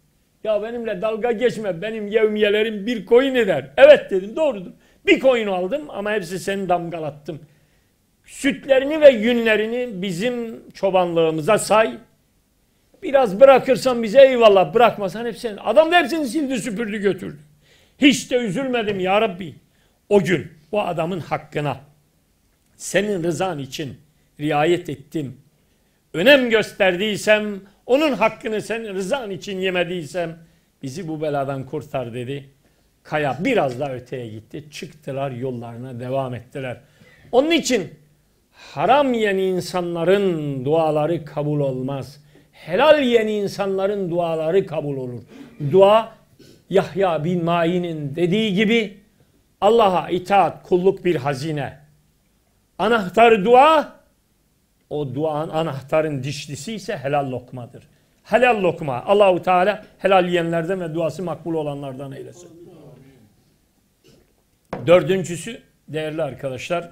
[0.44, 1.82] Ya benimle dalga geçme.
[1.82, 3.70] Benim yevmiyelerim bir koyun eder.
[3.78, 4.72] Evet dedim doğrudur.
[5.06, 7.40] Bir koyun aldım ama hepsi seni damgalattım.
[8.26, 11.98] Sütlerini ve yünlerini bizim çobanlığımıza say.
[13.04, 15.62] Biraz bırakırsan bize eyvallah bırakmasan hepsini.
[15.62, 17.40] Adam da hepsini sildi süpürdü götürdü.
[18.02, 19.56] Hiç de üzülmedim ya Rabbi.
[20.10, 21.82] O gün o adamın hakkına
[22.76, 23.98] senin rızan için
[24.40, 25.38] riayet ettim.
[26.14, 30.38] Önem gösterdiysem, onun hakkını senin rızan için yemediysem
[30.84, 32.50] bizi bu beladan kurtar dedi.
[33.04, 34.64] Kaya biraz daha öteye gitti.
[34.72, 36.78] Çıktılar yollarına devam ettiler.
[37.32, 37.90] Onun için
[38.52, 42.24] haram yiyen insanların duaları kabul olmaz.
[42.52, 45.22] Helal yiyen insanların duaları kabul olur.
[45.72, 46.17] Dua
[46.70, 48.98] Yahya bin Ma'in'in dediği gibi
[49.62, 51.80] Allah'a itaat kulluk bir hazine.
[52.78, 53.98] Anahtarı dua,
[54.90, 57.88] o duanın anahtarın dişlisi ise helal lokmadır.
[58.24, 59.04] Helal lokma.
[59.06, 62.50] Allahu Teala helal yiyenlerden ve duası makbul olanlardan eylesin.
[64.88, 66.92] Dördüncüsü değerli arkadaşlar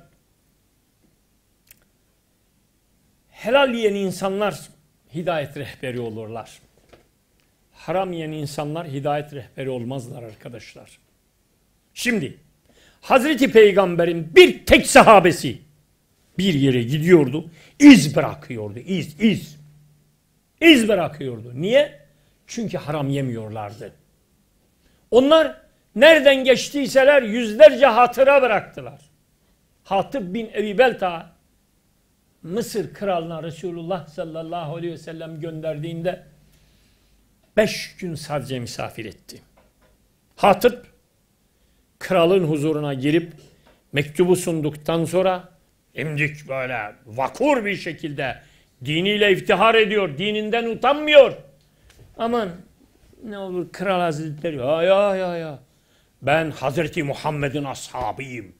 [3.30, 4.60] helal yiyen insanlar
[5.14, 6.60] hidayet rehberi olurlar.
[7.86, 11.00] Haram yiyen insanlar hidayet rehberi olmazlar arkadaşlar.
[11.94, 12.38] Şimdi
[13.02, 15.58] Hazreti Peygamber'in bir tek sahabesi
[16.38, 17.50] bir yere gidiyordu.
[17.80, 18.80] iz bırakıyordu.
[18.80, 19.58] iz, iz.
[20.62, 21.52] İz bırakıyordu.
[21.56, 22.00] Niye?
[22.48, 23.94] Çünkü haram yemiyorlardı.
[25.12, 25.62] Onlar
[25.96, 29.02] nereden geçtiyseler yüzlerce hatıra bıraktılar.
[29.84, 31.32] Hatip bin Ebi Belta
[32.44, 36.35] Mısır kralına Resulullah sallallahu aleyhi ve sellem gönderdiğinde
[37.58, 39.42] beş gün sadece misafir etti.
[40.36, 40.86] Hatip
[42.00, 43.34] kralın huzuruna girip
[43.94, 45.50] mektubu sunduktan sonra
[45.94, 48.42] imdik böyle vakur bir şekilde
[48.86, 51.34] diniyle iftihar ediyor, dininden utanmıyor.
[52.18, 52.50] Aman
[53.24, 55.60] ne olur kral hazretleri ya ya ya ya
[56.22, 58.56] ben Hazreti Muhammed'in ashabıyım.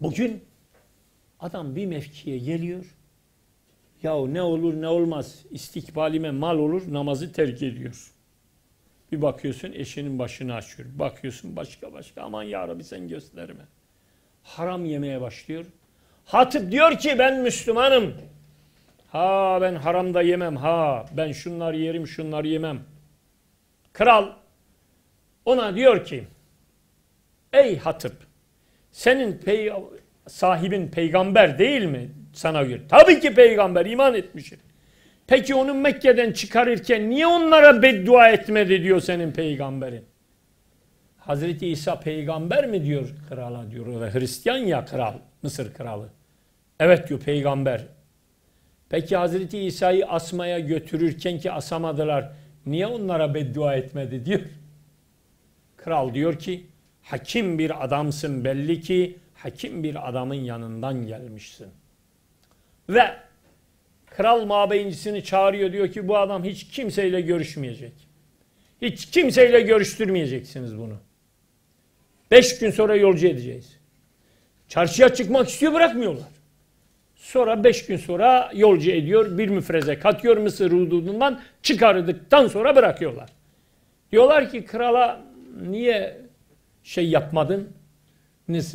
[0.00, 0.44] Bugün
[1.40, 2.84] adam bir mevkiye geliyor.
[4.02, 8.12] Ya ne olur ne olmaz istikbalime mal olur namazı terk ediyor.
[9.12, 10.88] Bir bakıyorsun eşinin başını açıyor.
[10.98, 13.62] Bakıyorsun başka başka aman ya Rabbi sen gösterme.
[14.42, 15.66] Haram yemeye başlıyor.
[16.24, 18.14] Hatip diyor ki ben Müslümanım.
[19.08, 22.80] Ha ben haramda yemem ha ben şunları yerim şunları yemem.
[23.92, 24.28] Kral
[25.44, 26.24] ona diyor ki
[27.52, 28.12] ey Hatip
[28.92, 29.72] senin pey
[30.28, 32.80] sahibin peygamber değil mi sana göre?
[32.88, 34.58] Tabii ki peygamber iman etmiştir.
[35.26, 40.04] Peki onu Mekke'den çıkarırken niye onlara beddua etmedi diyor senin peygamberin?
[41.18, 43.86] Hazreti İsa peygamber mi diyor krala diyor.
[43.86, 46.08] O da Hristiyan ya kral, Mısır kralı.
[46.80, 47.82] Evet diyor peygamber.
[48.88, 52.32] Peki Hazreti İsa'yı asmaya götürürken ki asamadılar.
[52.66, 54.40] Niye onlara beddua etmedi diyor.
[55.76, 56.66] Kral diyor ki
[57.02, 61.68] hakim bir adamsın belli ki hakim bir adamın yanından gelmişsin.
[62.90, 63.16] Ve
[64.06, 67.92] kral mabeyincisini çağırıyor diyor ki bu adam hiç kimseyle görüşmeyecek.
[68.82, 70.96] Hiç kimseyle görüştürmeyeceksiniz bunu.
[72.30, 73.76] Beş gün sonra yolcu edeceğiz.
[74.68, 76.28] Çarşıya çıkmak istiyor bırakmıyorlar.
[77.16, 83.30] Sonra beş gün sonra yolcu ediyor bir müfreze katıyor Mısır hududundan çıkardıktan sonra bırakıyorlar.
[84.12, 85.20] Diyorlar ki krala
[85.62, 86.20] niye
[86.82, 87.72] şey yapmadın?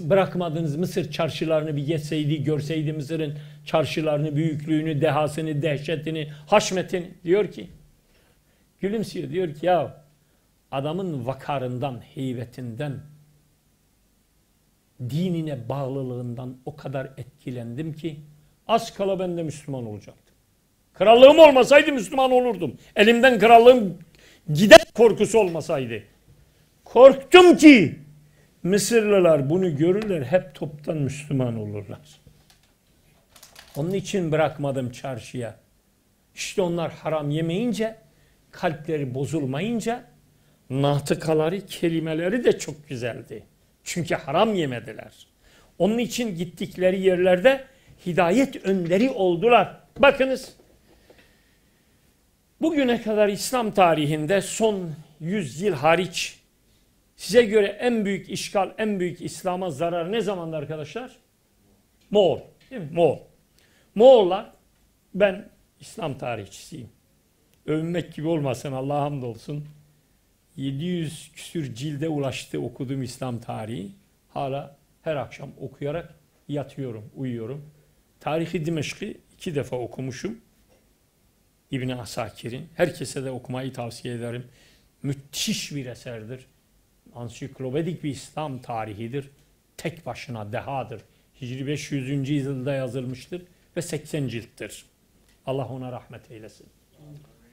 [0.10, 7.12] Bırakmadınız Mısır çarşılarını bir geçseydi, görseydi Mısır'ın çarşılarını, büyüklüğünü, dehasını, dehşetini, haşmetini.
[7.24, 7.68] Diyor ki,
[8.80, 10.04] gülümsüyor diyor ki ya
[10.72, 13.00] adamın vakarından, heybetinden
[15.10, 18.20] dinine bağlılığından o kadar etkilendim ki
[18.68, 20.36] az kala ben de Müslüman olacaktım.
[20.94, 22.78] Krallığım olmasaydı Müslüman olurdum.
[22.96, 23.98] Elimden krallığım
[24.54, 26.04] gider korkusu olmasaydı.
[26.84, 28.05] Korktum ki
[28.66, 32.22] Mısırlılar bunu görürler hep toptan Müslüman olurlar.
[33.76, 35.56] Onun için bırakmadım çarşıya.
[36.36, 37.96] İşte onlar haram yemeyince,
[38.52, 40.04] kalpleri bozulmayınca
[40.70, 43.44] natıkaları, kelimeleri de çok güzeldi.
[43.84, 45.28] Çünkü haram yemediler.
[45.80, 47.66] Onun için gittikleri yerlerde
[48.06, 49.78] hidayet önderi oldular.
[50.00, 50.54] Bakınız
[52.62, 56.45] bugüne kadar İslam tarihinde son 100 yıl hariç
[57.16, 61.18] size göre en büyük işgal, en büyük İslam'a zarar ne zamanda arkadaşlar?
[62.10, 62.40] Moğol.
[62.72, 62.90] Değil mi?
[62.92, 63.20] Moğol.
[63.96, 64.52] Moğollar
[65.14, 65.50] ben
[65.80, 66.90] İslam tarihçisiyim.
[67.66, 69.66] Övünmek gibi olmasın Allah'a hamdolsun.
[70.56, 73.92] 700 küsür cilde ulaştı okuduğum İslam tarihi.
[74.30, 76.16] Hala her akşam okuyarak
[76.48, 77.70] yatıyorum, uyuyorum.
[78.20, 80.42] Tarihi Dimeşk'i iki defa okumuşum.
[81.72, 82.70] İbn Asakir'in.
[82.76, 84.48] Herkese de okumayı tavsiye ederim.
[85.04, 86.48] Müthiş bir eserdir.
[87.16, 89.30] Ansiklopedik bir İslam tarihidir.
[89.78, 91.02] Tek başına dehadır.
[91.42, 92.30] Hicri 500.
[92.30, 93.42] yılda yazılmıştır
[93.78, 94.86] ve 80 cilttir.
[95.46, 96.68] Allah ona rahmet eylesin.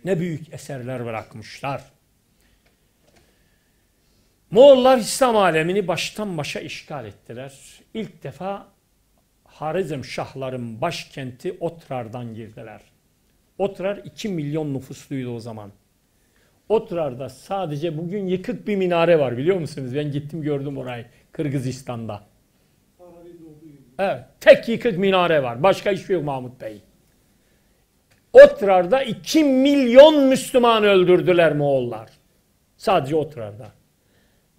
[0.04, 1.82] Ne büyük eserler bırakmışlar.
[4.50, 7.80] Moğollar İslam alemini baştan başa işgal ettiler.
[7.94, 8.68] İlk defa
[9.44, 12.80] Harizm Şahların başkenti Otrar'dan girdiler.
[13.58, 15.72] Otrar 2 milyon nüfusluydu o zaman.
[16.68, 19.94] Otrar'da sadece bugün yıkık bir minare var biliyor musunuz?
[19.94, 22.22] Ben gittim gördüm orayı Kırgızistan'da.
[23.98, 25.62] Evet, tek yıkık minare var.
[25.62, 26.80] Başka hiçbir şey yok Mahmut Bey.
[28.32, 32.08] Otrar'da 2 milyon Müslüman öldürdüler Moğollar.
[32.76, 33.68] Sadece Otrar'da.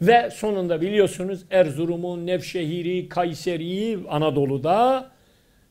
[0.02, 5.12] Ve sonunda biliyorsunuz Erzurum'u, Nevşehir'i, Kayseri'yi Anadolu'da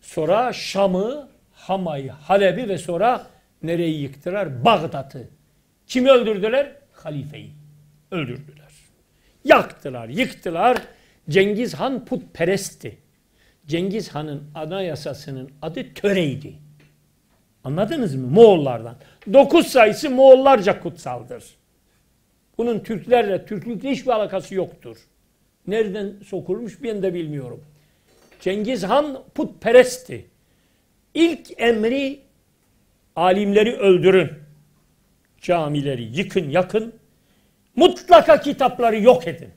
[0.01, 3.27] sonra Şam'ı, Hama'yı, Halep'i ve sonra
[3.63, 4.65] nereyi yıktılar?
[4.65, 5.29] Bağdat'ı.
[5.87, 6.77] Kimi öldürdüler?
[6.93, 7.51] Halifeyi.
[8.11, 8.73] Öldürdüler.
[9.45, 10.79] Yaktılar, yıktılar.
[11.31, 12.99] Cengiz Han putperestti.
[13.67, 16.55] Cengiz Han'ın anayasasının adı töreydi.
[17.65, 18.27] Anladınız mı?
[18.27, 18.97] Moğollardan.
[19.33, 21.45] Dokuz sayısı Moğollarca kutsaldır.
[22.59, 24.97] Bunun Türklerle, Türklükle hiçbir alakası yoktur.
[25.67, 27.65] Nereden sokulmuş ben de bilmiyorum.
[28.41, 30.27] Cengiz Han putperestti.
[31.15, 32.21] İlk emri
[33.17, 34.42] alimleri öldürün.
[35.43, 36.95] Camileri yıkın yakın.
[37.77, 39.51] Mutlaka kitapları yok edin.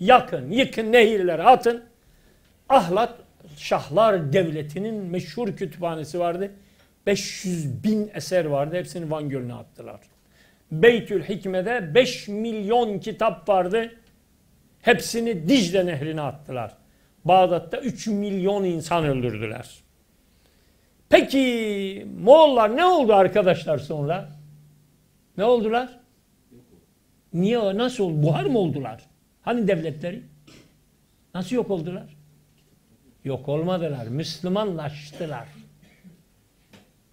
[0.00, 1.84] Yakın, yıkın, nehirlere atın.
[2.68, 3.14] Ahlat
[3.56, 6.50] Şahlar Devleti'nin meşhur kütüphanesi vardı.
[7.06, 8.76] 500 bin eser vardı.
[8.76, 10.00] Hepsini Van Gölü'ne attılar.
[10.72, 13.92] Beytül Hikme'de 5 milyon kitap vardı.
[14.82, 16.76] Hepsini Dicle Nehri'ne attılar.
[17.24, 19.68] Bağdat'ta 3 milyon insan öldürdüler.
[21.10, 24.28] Peki Moğollar ne oldu arkadaşlar sonra?
[25.36, 26.00] Ne oldular?
[27.32, 27.58] Niye?
[27.58, 28.22] Nasıl oldu?
[28.22, 29.00] Buhar mı oldular?
[29.42, 30.22] Hani devletleri?
[31.34, 32.16] Nasıl yok oldular?
[33.24, 34.06] Yok olmadılar.
[34.06, 35.48] Müslümanlaştılar.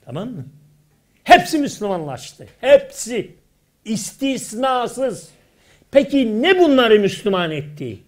[0.05, 0.45] Tamam mı?
[1.23, 2.47] Hepsi Müslümanlaştı.
[2.61, 3.35] Hepsi.
[3.85, 5.29] İstisnasız.
[5.91, 7.99] Peki ne bunları Müslüman etti?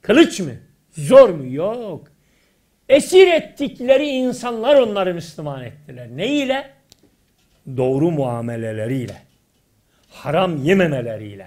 [0.00, 0.52] Kılıç mı?
[0.90, 1.54] Zor mu?
[1.54, 2.08] Yok.
[2.88, 6.08] Esir ettikleri insanlar onları Müslüman ettiler.
[6.14, 6.70] Ne ile?
[7.76, 9.22] Doğru muameleleriyle.
[10.10, 11.46] Haram yememeleriyle.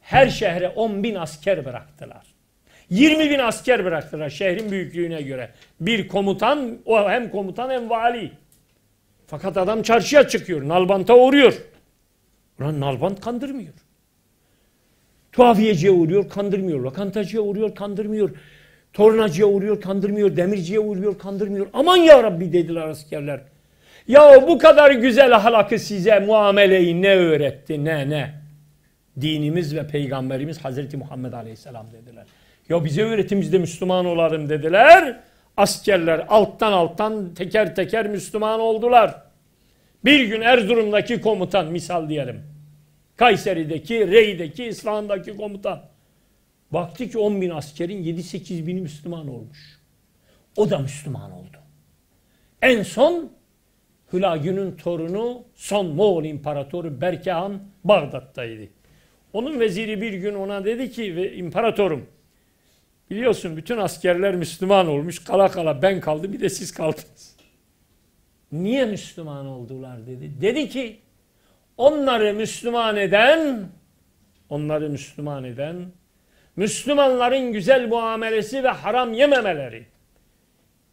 [0.00, 2.26] Her şehre 10 bin asker bıraktılar.
[2.90, 5.50] 20 bin asker bıraktılar şehrin büyüklüğüne göre.
[5.80, 8.32] Bir komutan, o hem komutan hem vali.
[9.26, 11.54] Fakat adam çarşıya çıkıyor, nalbanta uğruyor.
[12.60, 13.72] Ulan nalbant kandırmıyor.
[15.32, 16.80] Tuhafiyeciye uğruyor, kandırmıyor.
[16.80, 18.30] Lokantacıya uğruyor, kandırmıyor.
[18.92, 20.36] Tornacıya uğruyor, kandırmıyor.
[20.36, 21.66] Demirciye uğruyor, kandırmıyor.
[21.72, 23.40] Aman ya Rabbi dediler askerler.
[24.08, 28.34] Ya bu kadar güzel ahlakı size muameleyi ne öğretti, ne ne?
[29.20, 32.24] Dinimiz ve peygamberimiz Hazreti Muhammed Aleyhisselam dediler.
[32.68, 35.20] Ya bize öğretimizde Müslüman olalım dediler.
[35.56, 39.22] Askerler alttan alttan teker teker Müslüman oldular.
[40.04, 42.42] Bir gün Erzurum'daki komutan misal diyelim.
[43.16, 45.91] Kayseri'deki, Rey'deki, İslam'daki komutan.
[46.72, 49.80] Baktı ki 10 bin askerin 7-8 bini Müslüman olmuş.
[50.56, 51.56] O da Müslüman oldu.
[52.62, 53.32] En son
[54.12, 58.68] Hülagü'nün torunu son Moğol İmparatoru Berkehan Bağdat'taydı.
[59.32, 62.06] Onun veziri bir gün ona dedi ki ve imparatorum
[63.10, 67.36] biliyorsun bütün askerler Müslüman olmuş kala kala ben kaldım bir de siz kaldınız.
[68.52, 70.40] Niye Müslüman oldular dedi.
[70.40, 70.98] Dedi ki
[71.76, 73.68] onları Müslüman eden
[74.48, 75.86] onları Müslüman eden
[76.56, 79.86] Müslümanların güzel muamelesi ve haram yememeleri,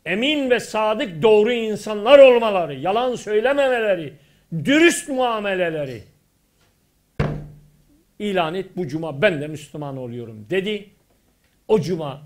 [0.05, 4.14] emin ve sadık doğru insanlar olmaları, yalan söylememeleri,
[4.66, 6.03] dürüst muameleleri
[8.20, 10.89] ilan et bu cuma ben de Müslüman oluyorum dedi.
[11.68, 12.22] O cuma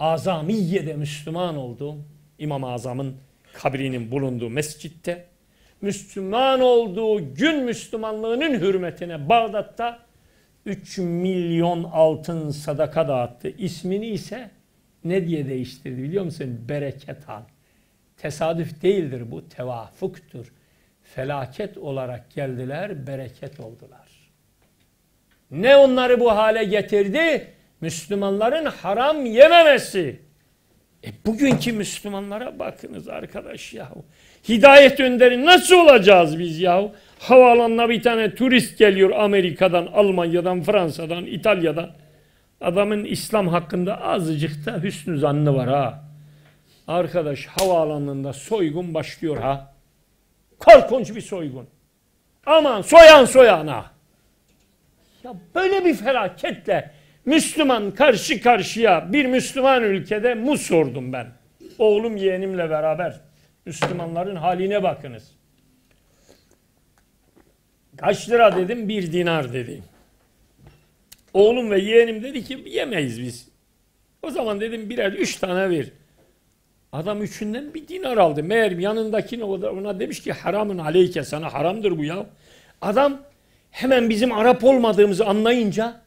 [0.00, 1.96] Azamiye'de Müslüman oldu.
[2.38, 3.16] İmam-ı Azam'ın
[3.52, 5.26] kabrinin bulunduğu mescitte.
[5.80, 10.05] Müslüman olduğu gün Müslümanlığının hürmetine Bağdat'ta
[10.66, 13.48] 3 milyon altın sadaka dağıttı.
[13.48, 14.50] İsmini ise
[15.04, 16.64] ne diye değiştirdi biliyor musun?
[16.68, 17.42] Bereket Han.
[18.16, 20.52] Tesadüf değildir bu, tevafuktur.
[21.02, 24.30] Felaket olarak geldiler, bereket oldular.
[25.50, 27.52] Ne onları bu hale getirdi?
[27.80, 30.20] Müslümanların haram yememesi.
[31.06, 34.04] E bugünkü Müslümanlara bakınız arkadaş yahu.
[34.48, 36.92] Hidayet önderi nasıl olacağız biz yahu?
[37.18, 41.90] Havaalanına bir tane turist geliyor Amerika'dan, Almanya'dan, Fransa'dan, İtalya'dan.
[42.60, 46.04] Adamın İslam hakkında azıcık da hüsnü zannı var ha.
[46.88, 49.74] Arkadaş havaalanında soygun başlıyor ha.
[50.58, 51.66] Korkunç bir soygun.
[52.46, 53.90] Aman soyan soyana.
[55.24, 56.90] Ya böyle bir felaketle
[57.26, 61.26] Müslüman karşı karşıya bir Müslüman ülkede muz sordum ben.
[61.78, 63.20] Oğlum yeğenimle beraber.
[63.66, 65.32] Müslümanların haline bakınız.
[67.96, 68.88] Kaç lira dedim?
[68.88, 69.82] Bir dinar dedi.
[71.34, 73.48] Oğlum ve yeğenim dedi ki yemeyiz biz.
[74.22, 75.86] O zaman dedim birer üç tane ver.
[76.92, 78.42] Adam üçünden bir dinar aldı.
[78.42, 82.26] Meğer yanındakine ona demiş ki haramın aleyke sana haramdır bu ya.
[82.80, 83.22] Adam
[83.70, 86.05] hemen bizim Arap olmadığımızı anlayınca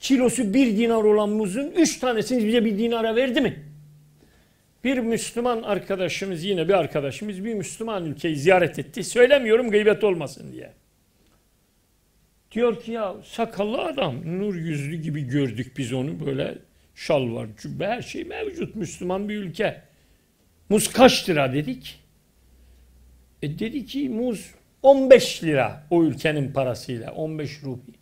[0.00, 3.64] kilosu bir dinar olan muzun üç tanesini bize bir dinara verdi mi?
[4.84, 9.04] Bir Müslüman arkadaşımız yine bir arkadaşımız bir Müslüman ülkeyi ziyaret etti.
[9.04, 10.72] Söylemiyorum gıybet olmasın diye.
[12.52, 16.58] Diyor ki ya sakallı adam nur yüzlü gibi gördük biz onu böyle
[16.94, 19.82] şal var cübbe her şey mevcut Müslüman bir ülke.
[20.68, 22.00] Muz kaç lira dedik.
[23.42, 27.99] E dedi ki muz 15 lira o ülkenin parasıyla 15 rupi.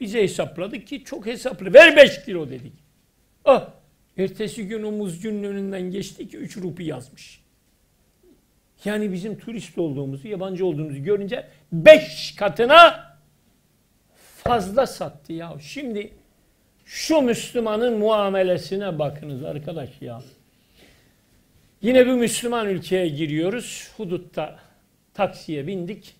[0.00, 1.74] Bize hesapladık ki çok hesaplı.
[1.74, 2.72] Ver 5 kilo dedik.
[3.44, 3.70] Ah,
[4.18, 7.40] ertesi gün o muzcunun önünden geçti ki 3 rupi yazmış.
[8.84, 13.08] Yani bizim turist olduğumuzu, yabancı olduğumuzu görünce 5 katına
[14.44, 15.56] fazla sattı ya.
[15.60, 16.12] Şimdi
[16.84, 20.22] şu Müslümanın muamelesine bakınız arkadaş ya.
[21.82, 23.90] Yine bir Müslüman ülkeye giriyoruz.
[23.96, 24.58] Hudutta
[25.14, 26.17] taksiye bindik.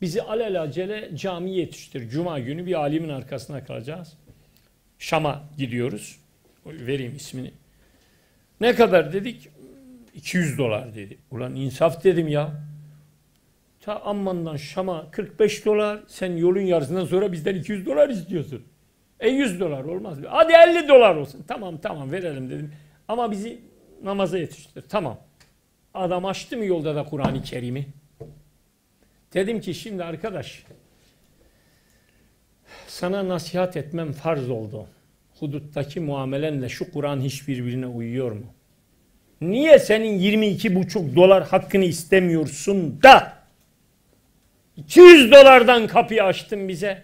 [0.00, 2.08] Bizi alelacele camiye yetiştir.
[2.08, 4.12] Cuma günü bir alimin arkasına kalacağız.
[4.98, 6.18] Şam'a gidiyoruz.
[6.66, 7.52] Vereyim ismini.
[8.60, 9.48] Ne kadar dedik?
[10.14, 11.18] 200 dolar dedi.
[11.30, 12.52] Ulan insaf dedim ya.
[13.80, 16.00] Ta Amman'dan Şam'a 45 dolar.
[16.06, 18.62] Sen yolun yarısından sonra bizden 200 dolar istiyorsun.
[19.20, 20.18] E 100 dolar olmaz.
[20.28, 21.44] Hadi 50 dolar olsun.
[21.48, 22.72] Tamam tamam verelim dedim.
[23.08, 23.58] Ama bizi
[24.02, 24.84] namaza yetiştir.
[24.88, 25.18] Tamam.
[25.94, 27.86] Adam açtı mı yolda da Kur'an-ı Kerim'i?
[29.34, 30.64] Dedim ki şimdi arkadaş
[32.86, 34.86] sana nasihat etmem farz oldu.
[35.40, 38.46] Huduttaki muamelenle şu Kur'an hiç birbirine uyuyor mu?
[39.40, 43.32] Niye senin 22,5 dolar hakkını istemiyorsun da
[44.76, 47.02] 200 dolardan kapıyı açtın bize?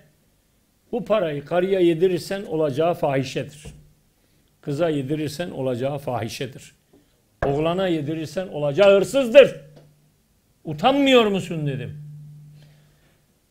[0.93, 3.65] Bu parayı karıya yedirirsen olacağı fahişedir.
[4.61, 6.75] Kıza yedirirsen olacağı fahişedir.
[7.47, 9.57] Oğlana yedirirsen olacağı hırsızdır.
[10.65, 12.10] Utanmıyor musun dedim.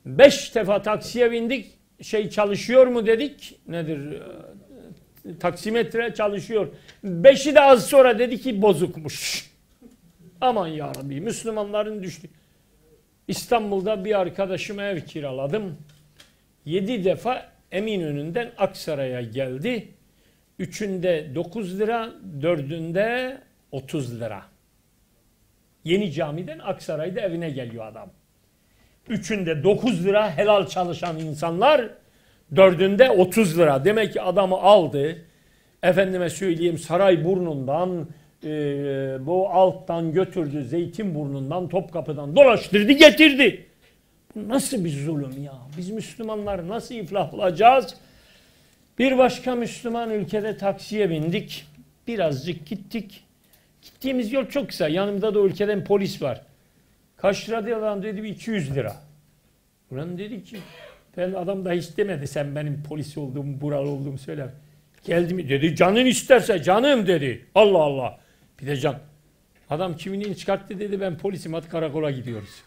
[0.05, 1.79] Beş defa taksiye bindik.
[2.01, 3.59] Şey çalışıyor mu dedik.
[3.67, 4.21] Nedir?
[5.39, 6.67] Taksimetre çalışıyor.
[7.03, 9.49] Beşi de az sonra dedi ki bozukmuş.
[10.41, 12.29] Aman ya Rabbi Müslümanların düştü.
[13.27, 15.77] İstanbul'da bir arkadaşıma ev kiraladım.
[16.65, 19.87] Yedi defa Eminönü'nden Aksaray'a geldi.
[20.59, 23.37] Üçünde 9 lira, dördünde
[23.71, 24.45] 30 lira.
[25.83, 28.11] Yeni camiden Aksaray'da evine geliyor adam.
[29.09, 31.89] Üçünde 9 lira helal çalışan insanlar,
[32.55, 33.85] dördünde 30 lira.
[33.85, 35.17] Demek ki adamı aldı.
[35.83, 38.07] Efendime söyleyeyim saray burnundan,
[38.43, 38.49] e,
[39.25, 43.65] bu alttan götürdü, zeytin burnundan, Topkapı'dan dolaştırdı, getirdi.
[44.35, 45.53] Nasıl bir zulüm ya?
[45.77, 47.95] Biz Müslümanlar nasıl iflah olacağız?
[48.99, 51.65] Bir başka Müslüman ülkede taksiye bindik.
[52.07, 53.23] Birazcık gittik.
[53.81, 54.87] Gittiğimiz yol çok kısa.
[54.87, 56.41] Yanımda da ülkeden polis var.
[57.21, 58.95] Kaç lira diye adam dedi 200 lira.
[59.91, 60.57] Ulan dedi ki
[61.17, 64.49] ben adam da hiç demedi sen benim polis olduğumu, buralı olduğumu söyler.
[65.05, 67.45] Geldi mi dedi canın isterse canım dedi.
[67.55, 68.19] Allah Allah.
[68.61, 68.99] Bir de can.
[69.69, 72.63] Adam kimliğini çıkarttı dedi ben polisim hadi karakola gidiyoruz.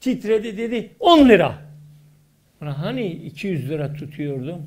[0.00, 1.58] Titredi dedi 10 lira.
[2.62, 4.66] Ulan hani 200 lira tutuyordum.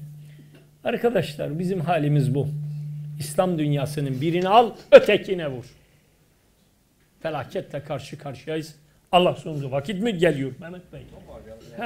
[0.84, 2.48] Arkadaşlar bizim halimiz bu.
[3.20, 5.66] İslam dünyasının birini al, ötekine vur.
[7.20, 8.76] Felaketle karşı karşıyayız.
[9.12, 11.02] Allah sonunda vakit mi geliyor Mehmet Bey?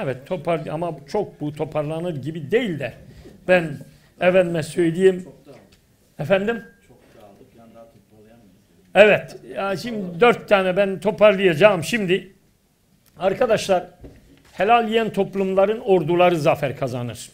[0.02, 2.94] Evet topar ama çok bu toparlanır gibi değil de
[3.48, 3.78] ben
[4.20, 5.28] efendime söyleyeyim
[6.18, 6.64] efendim.
[8.94, 9.36] Evet.
[9.54, 12.32] Ya şimdi dört tane ben toparlayacağım şimdi.
[13.18, 13.86] Arkadaşlar
[14.52, 17.30] helal yiyen toplumların orduları zafer kazanır.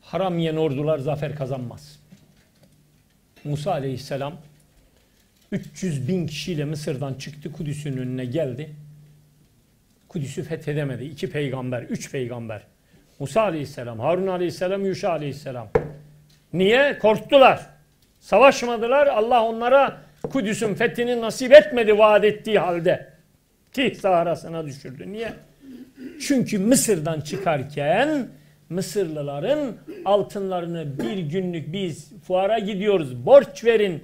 [0.00, 2.00] Haram yiyen ordular zafer kazanmaz.
[3.44, 4.34] Musa aleyhisselam
[5.52, 8.70] 300 bin kişiyle Mısır'dan çıktı Kudüs'ün önüne geldi.
[10.14, 11.04] Kudüs'ü fethedemedi.
[11.04, 12.62] İki peygamber, üç peygamber.
[13.18, 15.68] Musa aleyhisselam, Harun aleyhisselam, Yuşa aleyhisselam.
[16.52, 16.98] Niye?
[16.98, 17.66] Korktular.
[18.20, 19.06] Savaşmadılar.
[19.06, 19.96] Allah onlara
[20.32, 23.12] Kudüs'ün fethini nasip etmedi vaat ettiği halde.
[23.72, 25.12] Ki sahrasına düşürdü.
[25.12, 25.32] Niye?
[26.20, 28.28] Çünkü Mısır'dan çıkarken
[28.68, 34.02] Mısırlıların altınlarını bir günlük biz fuara gidiyoruz borç verin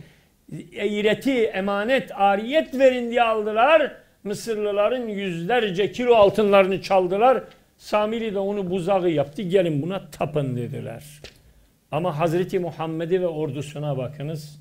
[0.72, 3.92] eğreti emanet ariyet verin diye aldılar.
[4.24, 7.44] Mısırlıların yüzlerce kilo altınlarını çaldılar.
[7.78, 11.04] Samiri de onu buzağı yaptı gelin buna tapın dediler.
[11.90, 14.60] Ama Hazreti Muhammed'i ve ordusuna bakınız.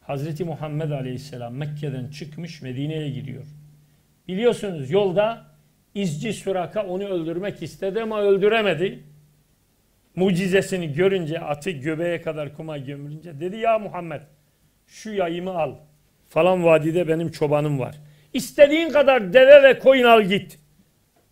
[0.00, 3.44] Hazreti Muhammed Aleyhisselam Mekke'den çıkmış Medine'ye gidiyor.
[4.28, 5.44] Biliyorsunuz yolda
[5.94, 9.02] izci Suraka onu öldürmek istedi ama öldüremedi.
[10.16, 14.20] Mucizesini görünce atı göbeğe kadar kuma gömülünce dedi ya Muhammed
[14.86, 15.74] şu yayımı al.
[16.28, 17.96] Falan vadide benim çobanım var.
[18.32, 20.58] İstediğin kadar deve ve koyun al git.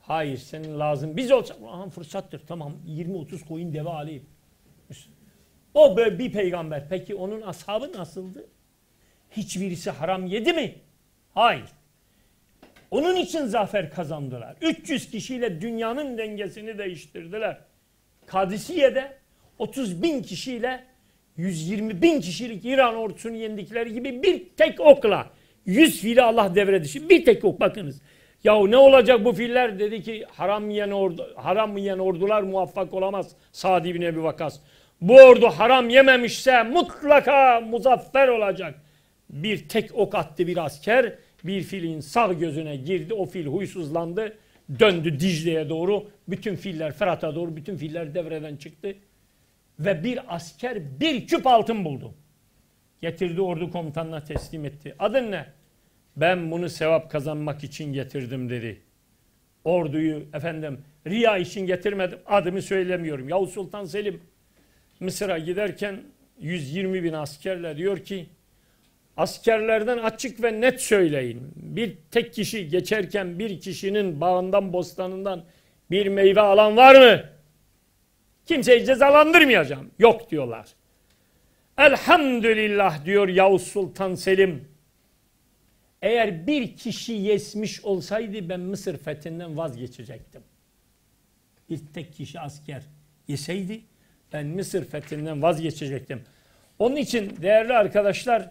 [0.00, 1.16] Hayır senin lazım.
[1.16, 4.26] Biz olsak Aha, fırsattır tamam 20-30 koyun deve alayım.
[5.74, 6.88] O böyle bir peygamber.
[6.88, 8.46] Peki onun ashabı nasıldı?
[9.30, 10.74] Hiçbirisi haram yedi mi?
[11.34, 11.68] Hayır.
[12.90, 14.56] Onun için zafer kazandılar.
[14.60, 17.58] 300 kişiyle dünyanın dengesini değiştirdiler.
[18.26, 19.16] Kadisiye'de
[19.58, 20.84] 30 bin kişiyle
[21.36, 25.30] 120 bin kişilik İran ordusunu yendikleri gibi bir tek okla
[25.66, 27.08] 100 fili Allah devre dışı.
[27.08, 28.02] Bir tek ok bakınız.
[28.44, 29.78] Yahu ne olacak bu filler?
[29.78, 33.32] Dedi ki haram yiyen, ordu, haram yiyen ordular muvaffak olamaz.
[33.52, 34.60] Sa'd ibn Ebi Vakas.
[35.00, 38.74] Bu ordu haram yememişse mutlaka muzaffer olacak.
[39.30, 41.14] Bir tek ok attı bir asker.
[41.44, 43.14] Bir filin sağ gözüne girdi.
[43.14, 44.36] O fil huysuzlandı.
[44.78, 46.10] Döndü Dicle'ye doğru.
[46.28, 47.56] Bütün filler Fırat'a doğru.
[47.56, 48.94] Bütün filler devreden çıktı.
[49.78, 52.14] Ve bir asker bir küp altın buldu.
[53.00, 54.94] Getirdi ordu komutanına teslim etti.
[54.98, 55.46] Adın ne?
[56.16, 58.80] Ben bunu sevap kazanmak için getirdim dedi.
[59.64, 62.18] Orduyu efendim riya için getirmedim.
[62.26, 63.28] Adımı söylemiyorum.
[63.28, 64.20] Yavuz Sultan Selim
[65.00, 66.02] Mısır'a giderken
[66.40, 68.26] 120 bin askerle diyor ki
[69.16, 71.52] askerlerden açık ve net söyleyin.
[71.56, 75.44] Bir tek kişi geçerken bir kişinin bağından bostanından
[75.90, 77.24] bir meyve alan var mı?
[78.46, 79.90] Kimseyi cezalandırmayacağım.
[79.98, 80.66] Yok diyorlar.
[81.80, 84.68] Elhamdülillah diyor Yavuz Sultan Selim.
[86.02, 90.42] Eğer bir kişi yesmiş olsaydı ben Mısır fethinden vazgeçecektim.
[91.70, 92.82] Bir tek kişi asker
[93.28, 93.80] yeseydi
[94.32, 96.22] ben Mısır fethinden vazgeçecektim.
[96.78, 98.50] Onun için değerli arkadaşlar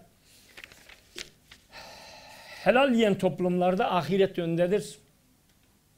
[2.63, 4.99] helal yiyen toplumlarda ahiret öndedir.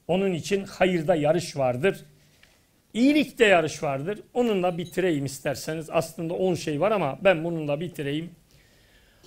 [0.07, 2.05] Onun için hayırda yarış vardır.
[2.93, 4.19] İyilikte yarış vardır.
[4.33, 5.89] Onunla bitireyim isterseniz.
[5.89, 8.31] Aslında 10 şey var ama ben bununla bitireyim.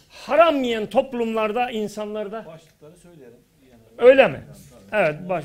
[0.08, 3.38] Haram yiyen toplumlarda insanlarda Başlıkları söyleyelim.
[3.70, 4.44] Yani, öyle mi?
[4.92, 5.44] Evet, baş,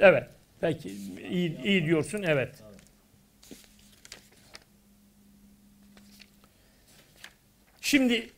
[0.00, 0.24] evet.
[0.60, 0.90] Peki
[1.30, 2.22] iyi, iyi diyorsun.
[2.22, 2.54] Evet.
[7.80, 8.28] Şimdi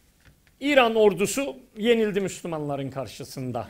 [0.61, 3.69] İran ordusu yenildi Müslümanların karşısında.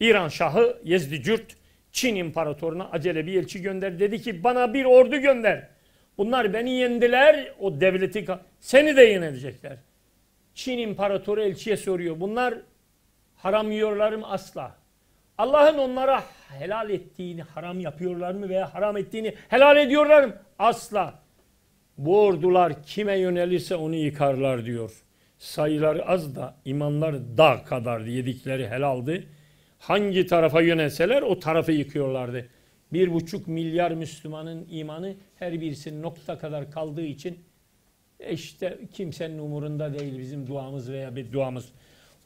[0.00, 1.56] İran Şahı Yezdicürt
[1.94, 3.98] Çin imparatoruna acele bir elçi gönder.
[3.98, 5.68] Dedi ki bana bir ordu gönder.
[6.18, 7.52] Bunlar beni yendiler.
[7.60, 8.26] O devleti
[8.60, 9.76] seni de yenecekler.
[10.54, 12.20] Çin imparatoru elçiye soruyor.
[12.20, 12.54] Bunlar
[13.36, 14.30] haram yiyorlar mı?
[14.30, 14.76] Asla.
[15.38, 16.22] Allah'ın onlara
[16.58, 20.34] helal ettiğini haram yapıyorlar mı veya haram ettiğini helal ediyorlar mı?
[20.58, 21.14] Asla.
[21.98, 25.02] Bu ordular kime yönelirse onu yıkarlar diyor.
[25.38, 29.28] Sayıları az da imanlar dağ kadar yedikleri helaldi.
[29.86, 32.48] Hangi tarafa yönelseler o tarafı yıkıyorlardı.
[32.92, 37.44] Bir buçuk milyar Müslümanın imanı her birisinin nokta kadar kaldığı için
[38.20, 41.68] e işte kimsenin umurunda değil bizim duamız veya bir duamız.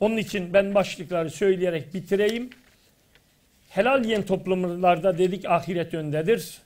[0.01, 2.51] Onun için ben başlıkları söyleyerek bitireyim.
[3.69, 6.59] Helal yiyen toplumlarda dedik ahiret öndedir.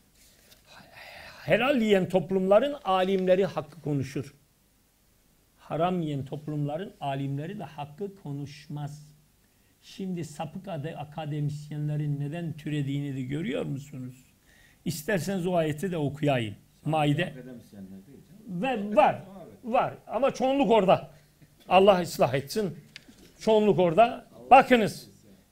[1.44, 4.34] Helal yiyen toplumların alimleri hakkı konuşur.
[5.58, 9.11] Haram yiyen toplumların alimleri de hakkı konuşmaz.
[9.81, 14.15] Şimdi sapık ade- akademisyenlerin neden türediğini de görüyor musunuz?
[14.85, 16.55] İsterseniz o ayeti de okuyayım.
[16.85, 18.61] Maide Akademisyenler değil canım.
[18.61, 19.21] Ve var.
[19.63, 19.93] Var.
[20.07, 21.11] Ama çoğunluk orada.
[21.69, 22.77] Allah ıslah etsin.
[23.39, 24.27] Çoğunluk orada.
[24.51, 25.09] Bakınız.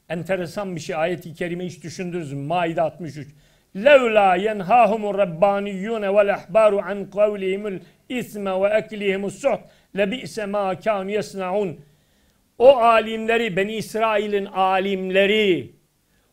[0.10, 0.96] Enteresan bir şey.
[0.96, 2.42] Ayet-i kerime hiç düşündünüz mü?
[2.42, 3.28] Maide 63.
[3.76, 9.62] لَوْلَا يَنْهَاهُمُ الرَّبَّانِيُّونَ وَالْأَحْبَارُ عَنْ قَوْلِهِمُ الْاِثْمَ وَاَكْلِهِمُ السُّحْتِ
[9.96, 11.70] لَبِئْسَ مَا كَانُوا يَصْنَعُونَ
[12.61, 15.73] o alimleri, Beni İsrail'in alimleri,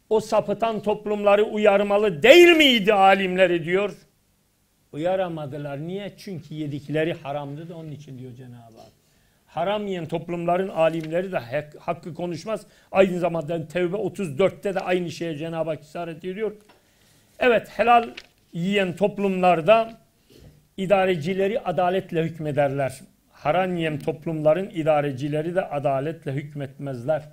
[0.09, 3.93] o sapıtan toplumları uyarmalı değil miydi alimleri diyor.
[4.91, 5.79] Uyaramadılar.
[5.87, 6.13] Niye?
[6.17, 8.91] Çünkü yedikleri haramdı da onun için diyor Cenab-ı Hak.
[9.47, 12.65] Haram yiyen toplumların alimleri de hak- hakkı konuşmaz.
[12.91, 16.51] Aynı zamanda Tevbe 34'te de aynı şeye Cenab-ı Hak işaret ediyor.
[17.39, 18.09] Evet helal
[18.53, 19.93] yiyen toplumlarda
[20.77, 22.99] idarecileri adaletle hükmederler.
[23.37, 27.23] Haram yiyen toplumların idarecileri de adaletle hükmetmezler.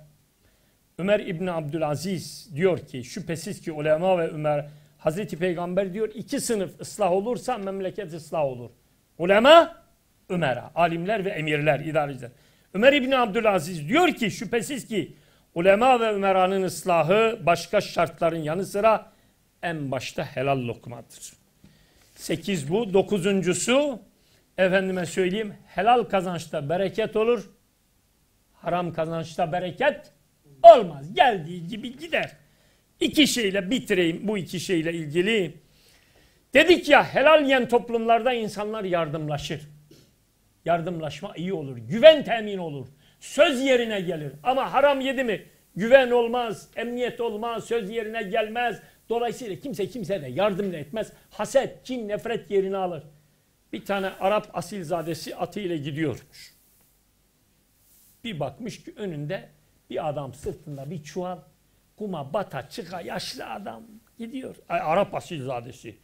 [0.97, 4.65] Ömer İbni Abdülaziz diyor ki şüphesiz ki ulema ve Ömer
[4.97, 8.69] Hazreti Peygamber diyor iki sınıf ıslah olursa memleket ıslah olur.
[9.17, 9.83] Ulema,
[10.29, 12.31] Ömer'a, alimler ve emirler, idareciler.
[12.73, 15.13] Ömer İbni Abdülaziz diyor ki şüphesiz ki
[15.55, 19.11] ulema ve Ömera'nın ıslahı başka şartların yanı sıra
[19.63, 21.33] en başta helal lokmadır.
[22.15, 22.93] Sekiz bu.
[22.93, 23.99] Dokuzuncusu
[24.57, 27.51] efendime söyleyeyim helal kazançta bereket olur.
[28.53, 30.11] Haram kazançta bereket
[30.63, 31.13] olmaz.
[31.13, 32.31] Geldiği gibi gider.
[32.99, 35.53] İki şeyle bitireyim bu iki şeyle ilgili.
[36.53, 39.61] Dedik ya helal yiyen toplumlarda insanlar yardımlaşır.
[40.65, 41.77] Yardımlaşma iyi olur.
[41.77, 42.87] Güven temin olur.
[43.19, 44.31] Söz yerine gelir.
[44.43, 45.43] Ama haram yedi mi
[45.75, 48.81] güven olmaz, emniyet olmaz, söz yerine gelmez.
[49.09, 51.11] Dolayısıyla kimse kimseye de yardım etmez.
[51.29, 53.03] Haset, kin, nefret yerini alır.
[53.75, 56.53] Bir tane Arap asilzadesi atıyla gidiyormuş.
[58.23, 59.49] Bir bakmış ki önünde
[59.89, 61.37] bir adam sırtında bir çuval
[61.97, 63.83] kuma bata çıka yaşlı adam
[64.17, 64.55] gidiyor.
[64.69, 65.95] Ay, Arap asilzadesi.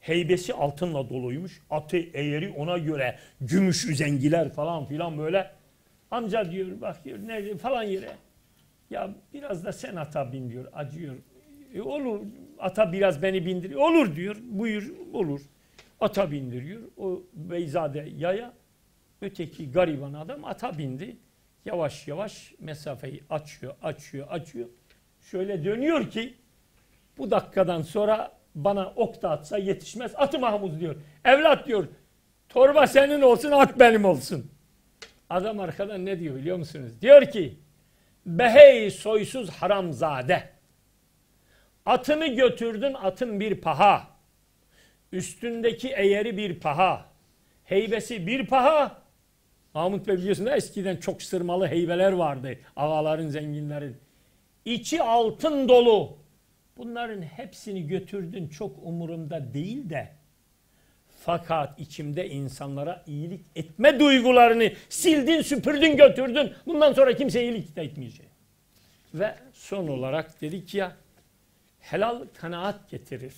[0.00, 1.62] Heybesi altınla doluymuş.
[1.70, 5.50] Atı eğeri ona göre gümüş üzengiler falan filan böyle.
[6.10, 8.16] Amca diyor bakıyor nerede falan yere.
[8.90, 11.16] Ya biraz da sen ata bin diyor acıyor.
[11.74, 12.20] E olur
[12.58, 13.74] ata biraz beni bindir.
[13.74, 15.40] Olur diyor buyur olur.
[16.00, 16.80] Ata bindiriyor.
[16.96, 18.52] O Beyzade yaya
[19.22, 21.16] öteki gariban adam ata bindi.
[21.64, 24.68] Yavaş yavaş mesafeyi açıyor açıyor açıyor.
[25.20, 26.34] Şöyle dönüyor ki
[27.18, 30.12] bu dakikadan sonra bana ok da atsa yetişmez.
[30.16, 30.96] Atı Mahmuz diyor.
[31.24, 31.88] Evlat diyor.
[32.48, 34.50] Torba senin olsun at benim olsun.
[35.30, 36.92] Adam arkadan ne diyor biliyor musunuz?
[37.02, 37.58] Diyor ki
[38.26, 40.48] Behey soysuz haramzade.
[41.86, 44.09] Atını götürdün atın bir paha.
[45.12, 47.06] Üstündeki eğeri bir paha.
[47.64, 49.02] Heybesi bir paha.
[49.74, 52.58] Mahmut Bey biliyorsun da eskiden çok sırmalı heybeler vardı.
[52.76, 53.96] Ağaların, zenginlerin.
[54.64, 56.18] İçi altın dolu.
[56.76, 60.12] Bunların hepsini götürdün çok umurumda değil de
[61.20, 66.52] fakat içimde insanlara iyilik etme duygularını sildin, süpürdün, götürdün.
[66.66, 68.26] Bundan sonra kimseye iyilik de etmeyecek.
[69.14, 70.96] Ve son olarak dedik ya
[71.80, 73.34] helal kanaat getirir.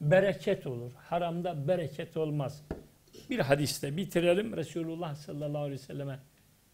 [0.00, 0.92] Bereket olur.
[0.96, 2.64] Haramda bereket olmaz.
[3.30, 4.56] Bir hadiste bitirelim.
[4.56, 6.18] Resulullah sallallahu aleyhi ve selleme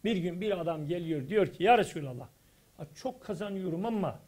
[0.05, 2.29] bir gün bir adam geliyor diyor ki ya Resulallah
[2.95, 4.21] çok kazanıyorum ama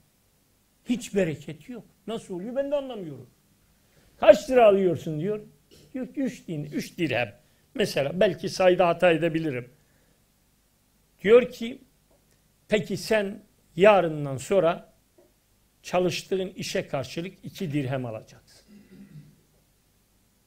[0.85, 1.85] hiç bereket yok.
[2.07, 3.31] Nasıl oluyor ben de anlamıyorum.
[4.21, 5.41] Kaç lira alıyorsun diyor.
[5.95, 7.35] Diyor ki 3 din, 3 dirhem.
[7.75, 9.71] Mesela belki sayıda hata edebilirim.
[11.23, 11.79] Diyor ki
[12.69, 13.43] peki sen
[13.77, 14.93] yarından sonra
[15.83, 18.42] çalıştığın işe karşılık 2 dirhem alacaksın.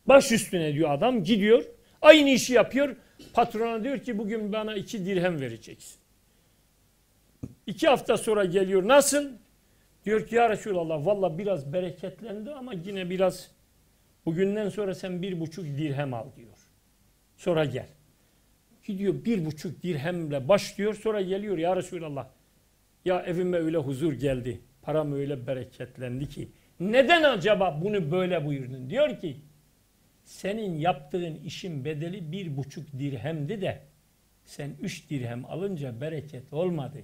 [0.08, 1.66] Baş üstüne diyor adam gidiyor.
[2.02, 2.96] Aynı işi yapıyor.
[3.34, 5.98] Patrona diyor ki bugün bana 2 dirhem vereceksin.
[7.68, 8.88] İki hafta sonra geliyor.
[8.88, 9.30] Nasıl?
[10.06, 13.52] Diyor ki ya Resulallah valla biraz bereketlendi ama yine biraz
[14.26, 16.58] bugünden sonra sen bir buçuk dirhem al diyor.
[17.38, 17.88] Sonra gel.
[18.84, 22.28] Gidiyor bir buçuk dirhemle başlıyor sonra geliyor ya Resulallah.
[23.06, 24.62] Ya evime öyle huzur geldi.
[24.82, 26.50] Param öyle bereketlendi ki.
[26.80, 28.90] Neden acaba bunu böyle buyurdun?
[28.90, 29.38] Diyor ki
[30.26, 33.82] senin yaptığın işin bedeli bir buçuk dirhemdi de
[34.46, 36.98] sen üç dirhem alınca bereket olmadı.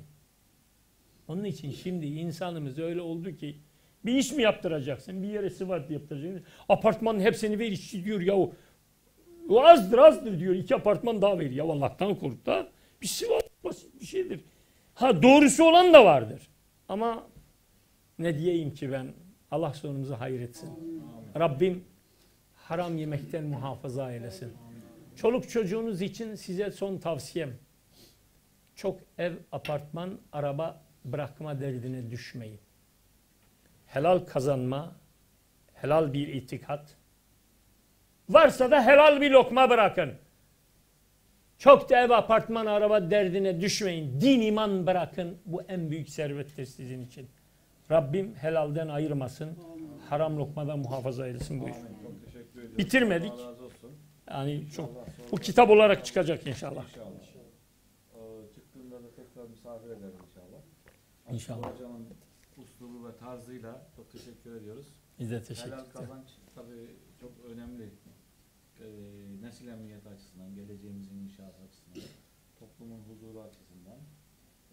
[1.28, 3.56] Onun için şimdi insanımız öyle oldu ki
[4.06, 5.24] bir iş mi yaptıracaksın?
[5.24, 6.46] Bir yere sıvat yaptıracaksın.
[6.70, 8.36] Apartmanın hepsini ver işçi diyor ya.
[9.50, 10.56] O azdır azdır diyor.
[10.56, 11.52] İki apartman daha ver.
[11.52, 12.68] Ya Allah'tan kork da
[13.02, 14.42] bir sıvat basit bir şeydir.
[14.94, 16.50] Ha doğrusu olan da vardır.
[16.90, 17.28] Ama
[18.20, 19.14] ne diyeyim ki ben
[19.52, 20.70] Allah sonumuzu hayretsin.
[21.40, 21.84] Rabbim
[22.64, 24.54] haram yemekten muhafaza eylesin.
[25.16, 27.54] Çoluk çocuğunuz için size son tavsiyem.
[28.76, 32.60] Çok ev, apartman, araba bırakma derdine düşmeyin.
[33.86, 34.96] Helal kazanma,
[35.74, 36.96] helal bir itikat,
[38.34, 40.12] Varsa da helal bir lokma bırakın.
[41.58, 44.22] Çok da ev apartman araba derdine düşmeyin.
[44.22, 45.38] Din iman bırakın.
[45.46, 47.30] Bu en büyük servettir sizin için.
[47.92, 49.58] Rabbim helalden ayırmasın.
[50.10, 51.76] Haram lokmadan muhafaza eylesin buyur.
[52.78, 53.34] Bitirmedik.
[54.30, 56.86] Yani çok bu kitap olarak çıkacak inşallah.
[56.90, 57.12] İnşallah.
[58.16, 60.62] Ee, çıktığında da tekrar misafir ederiz inşallah.
[61.32, 61.74] İnşallah.
[61.74, 62.08] Hocamın
[62.58, 64.88] uslubu ve tarzıyla çok teşekkür ediyoruz.
[65.20, 65.94] Biz de teşekkür Helal ederiz.
[65.94, 66.88] kazanç tabii
[67.22, 67.90] çok önemli.
[68.80, 68.86] Ee,
[69.42, 72.04] nesil emniyeti açısından, geleceğimizin inşası açısından,
[72.60, 74.00] toplumun huzuru açısından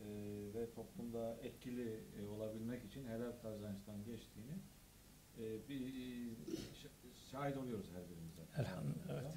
[0.00, 0.04] ee,
[0.54, 4.52] ve toplumda etkili e, olabilmek için helal kazançtan geçtiğini
[5.38, 6.32] e, bir
[7.30, 8.34] şahit oluyoruz her birimiz.
[8.36, 8.62] zaten.
[8.64, 9.34] Elhamdülillah, evet.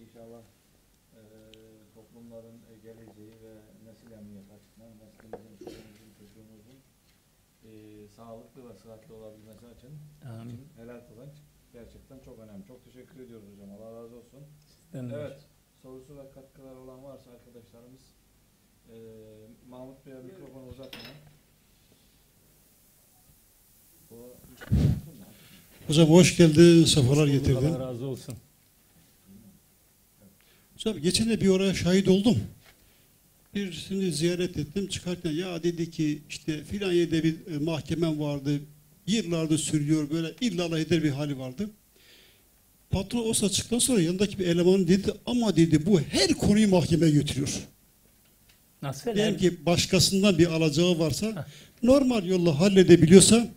[0.00, 0.42] İnşallah
[1.14, 1.20] e,
[1.94, 3.54] toplumların e, geleceği ve
[3.90, 6.78] nesil emniyeti açısından neslimizin, çoluğumuzun, çocuğumuzun
[7.64, 9.98] e, sağlıklı ve sıhhatli olabilmesi için
[10.28, 10.54] Amin.
[10.54, 11.34] için helal kazanç
[11.72, 12.66] gerçekten çok önemli.
[12.66, 13.70] Çok teşekkür ediyoruz hocam.
[13.72, 14.40] Allah razı olsun.
[14.84, 15.14] Sizden de.
[15.14, 15.46] Evet.
[15.82, 18.00] Sorusu ve katkıları olan varsa arkadaşlarımız
[18.88, 18.96] eee
[19.68, 21.16] Mahmut Bey'e mikrofonu uzatmayın.
[24.10, 24.36] Bu-
[25.86, 27.54] Hocam hoş geldin, sefalar getirdin.
[27.56, 28.34] Allah razı olsun.
[30.74, 32.38] Hocam geçen de bir oraya şahit oldum.
[33.54, 34.88] Birisini ziyaret ettim.
[34.88, 38.60] Çıkarken ya dedi ki işte filan yerde bir e, mahkemem vardı.
[39.06, 41.70] Yıllardır sürüyor böyle illallah eder bir hali vardı.
[42.90, 47.60] Patron o saçtıktan sonra yanındaki bir eleman dedi ama dedi bu her konuyu mahkemeye götürüyor.
[48.82, 49.14] Nasıl?
[49.14, 51.46] Diyelim ki başkasından bir alacağı varsa
[51.82, 53.48] normal yolla halledebiliyorsa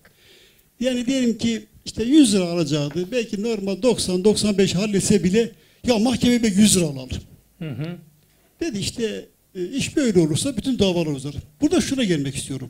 [0.79, 3.07] yani diyelim ki işte 100 lira alacaktı.
[3.11, 5.51] Belki normal 90-95 halletse bile
[5.87, 7.09] ya mahkemeye 100 lira alalım.
[7.59, 7.97] Hı hı.
[8.59, 11.35] Dedi işte e, iş böyle olursa bütün davalar uzar.
[11.61, 12.69] Burada şuna gelmek istiyorum.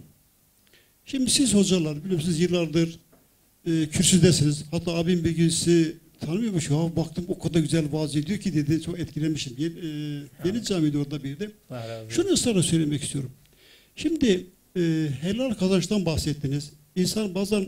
[1.05, 2.99] Şimdi siz hocalar biliyorsunuz yıllardır
[3.67, 4.65] e, kürsüdesiniz.
[4.71, 6.69] Hatta abim bir gün sizi tanımıyormuş.
[6.69, 8.81] Ya baktım o kadar güzel vaaz ediyor ki dedi.
[8.81, 9.53] Çok etkilenmişim.
[9.57, 11.51] Yeni, e, yeni camide orada bir de.
[12.09, 13.31] Şunu ısrarla söylemek istiyorum.
[13.95, 14.45] Şimdi
[14.77, 16.71] e, helal kazançtan bahsettiniz.
[16.95, 17.67] İnsan bazen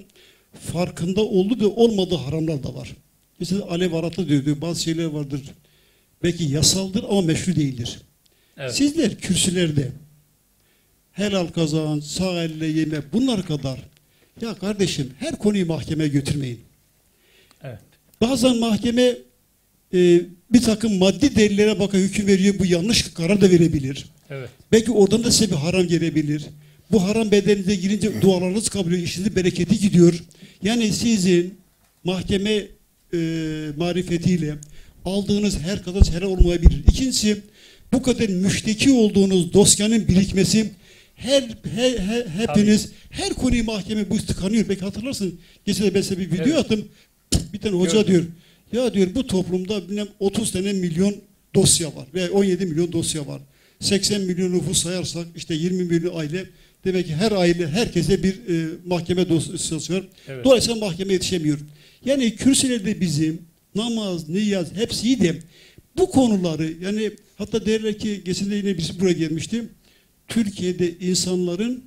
[0.54, 2.96] farkında olduğu ve olmadığı haramlar da var.
[3.40, 4.62] Mesela alev aratı diyor.
[4.62, 5.42] Bazı şeyler vardır.
[6.24, 8.02] Belki yasaldır ama meşru değildir.
[8.58, 8.76] Evet.
[8.76, 9.92] Sizler kürsülerde
[11.12, 13.80] helal kazanç, sağ elle yeme bunlar kadar
[14.42, 16.60] ya kardeşim her konuyu mahkemeye götürmeyin.
[17.64, 17.80] Evet.
[18.22, 19.18] Bazen mahkeme
[19.94, 20.22] e,
[20.54, 22.60] bir takım maddi delillere bakın hüküm veriyor.
[22.60, 24.06] Bu yanlış karar da verebilir.
[24.30, 24.50] Evet.
[24.72, 26.46] Belki oradan da size bir haram gelebilir.
[26.92, 29.04] Bu haram bedeninize girince dualarınız kabul ediyor.
[29.08, 30.24] işinizin bereketi gidiyor.
[30.64, 31.54] Yani sizin
[32.04, 32.52] mahkeme
[33.14, 33.18] e,
[33.78, 34.56] marifetiyle
[35.06, 36.84] aldığınız her kadar helal olmayabilir.
[36.88, 37.38] İkincisi
[37.94, 40.72] bu kadar müşteki olduğunuz dosyanın birikmesi
[41.16, 41.42] her,
[41.76, 44.70] he- he- hepiniz her konuyu mahkeme bu tıkanıyor.
[44.70, 45.40] Belki hatırlarsın.
[45.66, 46.56] Geçen de ben size bir video Evet.
[46.58, 46.88] attım.
[47.54, 48.08] Bir tane hoca Gördüm.
[48.72, 48.86] diyor.
[48.86, 51.16] Ya diyor bu toplumda bilmem 30 tane milyon
[51.56, 53.42] dosya var ve 17 milyon dosya var.
[53.80, 56.46] 80 milyon nüfus sayarsak işte 20 milyon aile
[56.86, 60.04] demek ki her aile herkese bir e, mahkeme dosyası var.
[60.28, 60.46] Evet.
[60.46, 61.60] Dolayısıyla mahkeme yetişemiyor.
[62.06, 63.42] Yani kürsülerde bizim
[63.76, 65.40] namaz, niyaz hepsi de
[65.98, 69.64] bu konuları yani hatta derler ki geçen de yine birisi buraya gelmişti.
[70.28, 71.84] Türkiye'de insanların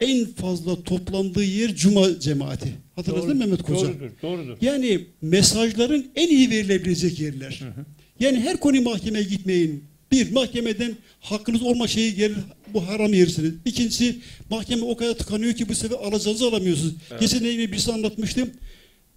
[0.00, 2.68] en fazla toplandığı yer Cuma cemaati.
[2.96, 3.80] Hatırladın mı Mehmet Koca?
[3.80, 4.10] Doğrudur.
[4.22, 4.56] Doğrudur.
[4.60, 7.60] Yani mesajların en iyi verilebilecek yerler.
[7.62, 7.84] Hı hı.
[8.20, 9.84] Yani her konuyu mahkemeye gitmeyin.
[10.12, 12.36] Bir, mahkemeden hakkınız olma şeyi gelir,
[12.74, 13.52] bu haram yersiniz.
[13.64, 14.16] İkincisi,
[14.50, 16.94] mahkeme o kadar tıkanıyor ki bu sefer alacağınızı alamıyorsunuz.
[17.10, 17.20] Evet.
[17.20, 18.50] Geçen yine birisi anlatmıştım.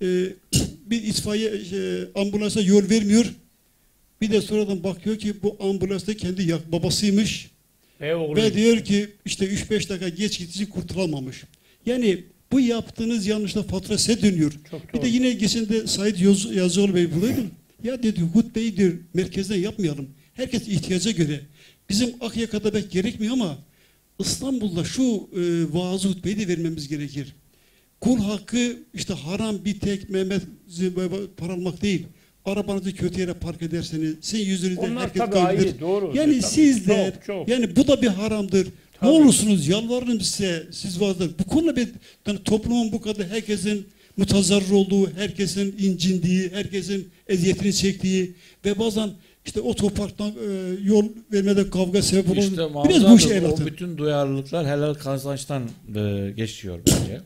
[0.01, 0.05] Ee,
[0.85, 1.79] bir itfaiye şey,
[2.15, 3.25] ambulansa yol vermiyor.
[4.21, 7.49] Bir de sonradan bakıyor ki bu ambulans da kendi yak- babasıymış.
[8.01, 8.35] Oğlu.
[8.35, 11.43] Ve diyor ki işte 3-5 dakika geç gittiği kurtulamamış.
[11.85, 14.51] Yani bu yaptığınız yanlışla fatura size dönüyor.
[14.93, 16.17] Bir de yine geçen de Said
[16.55, 17.41] Yazıcıoğlu Bey buradaydı.
[17.83, 20.09] Ya dedi hutbeyi diyor merkezden yapmayalım.
[20.35, 21.39] Herkes ihtiyaca göre.
[21.89, 23.57] Bizim Akyaka'da belki gerekmiyor ama
[24.19, 27.35] İstanbul'da şu e, vaazı hutbeyi de vermemiz gerekir.
[28.01, 30.41] Kul hakkı işte haram bir tek Mehmet
[31.37, 32.05] para almak değil.
[32.45, 35.79] Arabanızı kötü yere park ederseniz sizin yüzünüzde Onlar herkes tabii ayrı.
[35.79, 36.11] Doğru.
[36.15, 36.51] Yani Tabii.
[36.51, 37.47] sizler Çok, çok.
[37.49, 38.67] yani bu da bir haramdır.
[38.99, 39.09] Tabii.
[39.11, 41.29] Ne olursunuz yalvarırım size siz vaazlar.
[41.39, 41.87] Bu konuda bir
[42.27, 43.87] yani toplumun bu kadar herkesin
[44.17, 48.33] mutazarrır olduğu, herkesin incindiği, herkesin eziyetini çektiği
[48.65, 49.09] ve bazen
[49.45, 50.33] işte otoparktan e,
[50.83, 52.57] yol vermede kavga sebep olan İşte
[52.89, 55.63] biraz bu el o bütün duyarlılıklar helal kazançtan
[55.95, 57.21] e, geçiyor bence.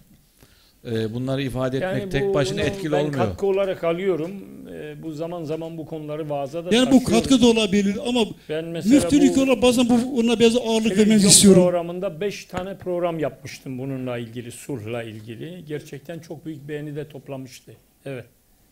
[0.85, 3.13] E, bunları ifade etmek Yani tek bu- başına bunu etkili ben olmuyor.
[3.13, 4.31] katkı olarak alıyorum.
[4.73, 8.65] Ee, bu zaman zaman bu konuları vaaza da Yani bu katkı da olabilir ama Ben
[8.65, 11.61] mesela müftülük bu olarak bazen bu, ona biraz ağırlık vermenizi istiyorum.
[11.63, 15.65] programında 5 tane program yapmıştım bununla ilgili, sulhla ilgili.
[15.67, 17.71] Gerçekten çok büyük beğeni de toplamıştı.
[18.05, 18.25] Evet.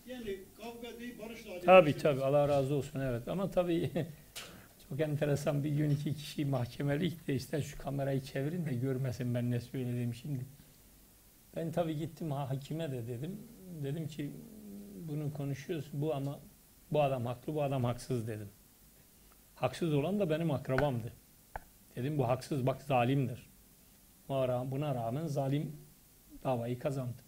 [0.10, 1.60] Yani kavga değil barışla.
[1.60, 3.92] Tabii tabii Allah razı olsun evet ama tabii
[4.90, 9.52] çok enteresan bir gün iki kişi mahkemelik de işte şu kamerayı çevirin de görmesin ben
[9.52, 10.46] ne söylediğimi şimdi.
[11.56, 13.40] Ben tabii gittim ha- hakime de dedim.
[13.84, 14.32] Dedim ki
[15.08, 16.40] bunu konuşuyoruz bu ama
[16.92, 18.50] bu adam haklı bu adam haksız dedim.
[19.56, 21.14] Haksız olan da benim akrabamdı.
[21.96, 23.50] Dedim bu haksız bak zalimdir.
[24.30, 25.76] Buna ra- Buna rağmen zalim
[26.44, 27.22] davayı kazandı.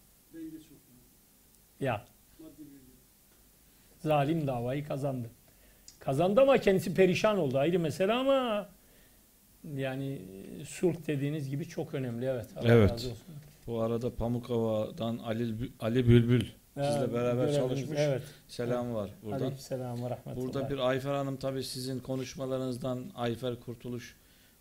[1.79, 2.05] Ya
[3.99, 5.29] zalim davayı kazandı.
[5.99, 8.69] Kazandı ama kendisi perişan oldu ayrı mesele ama
[9.75, 10.21] yani
[10.67, 12.45] sulh dediğiniz gibi çok önemli evet.
[12.57, 12.91] Allah Evet.
[12.91, 13.25] razı olsun.
[13.67, 16.41] Bu arada Pamukova'dan Ali, Ali Bülbül
[16.75, 17.99] sizle Evet, beraber görevimiz- çalışmış.
[18.01, 18.21] Evet.
[18.47, 19.37] Selam var buradan.
[19.37, 20.35] Aleykümselam ve rahmetullah.
[20.45, 24.15] Burada bir Ayfer Hanım tabii sizin konuşmalarınızdan Ayfer Kurtuluş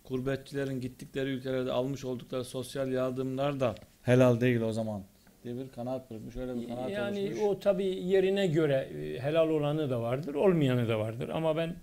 [0.08, 5.02] gurbetçilerin gittikleri ülkelerde almış oldukları sosyal yardımlar da helal değil o zaman
[5.44, 6.36] diye bir kanaat bırakmış.
[6.36, 7.40] Öyle bir kanaat yani oluşmuş.
[7.42, 11.28] o tabii yerine göre e, helal olanı da vardır, olmayanı da vardır.
[11.28, 11.76] Ama ben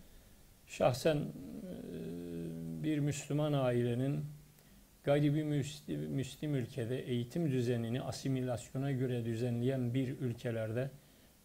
[0.68, 1.24] şahsen e,
[2.84, 4.26] bir Müslüman ailenin
[5.08, 10.90] müslim, müslim ülkede eğitim düzenini asimilasyona göre düzenleyen bir ülkelerde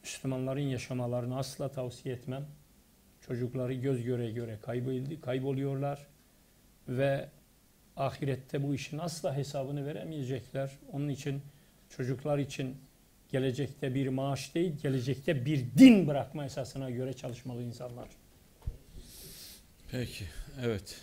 [0.02, 2.46] Müslümanların yaşamalarını asla tavsiye etmem.
[3.20, 6.06] Çocukları göz göre göre kayboldu, kayboluyorlar
[6.88, 7.28] ve
[7.96, 10.70] ahirette bu işin asla hesabını veremeyecekler.
[10.92, 11.42] Onun için
[11.96, 12.76] çocuklar için
[13.28, 18.08] gelecekte bir maaş değil, gelecekte bir din bırakma esasına göre çalışmalı insanlar.
[19.90, 20.24] Peki,
[20.62, 21.00] evet.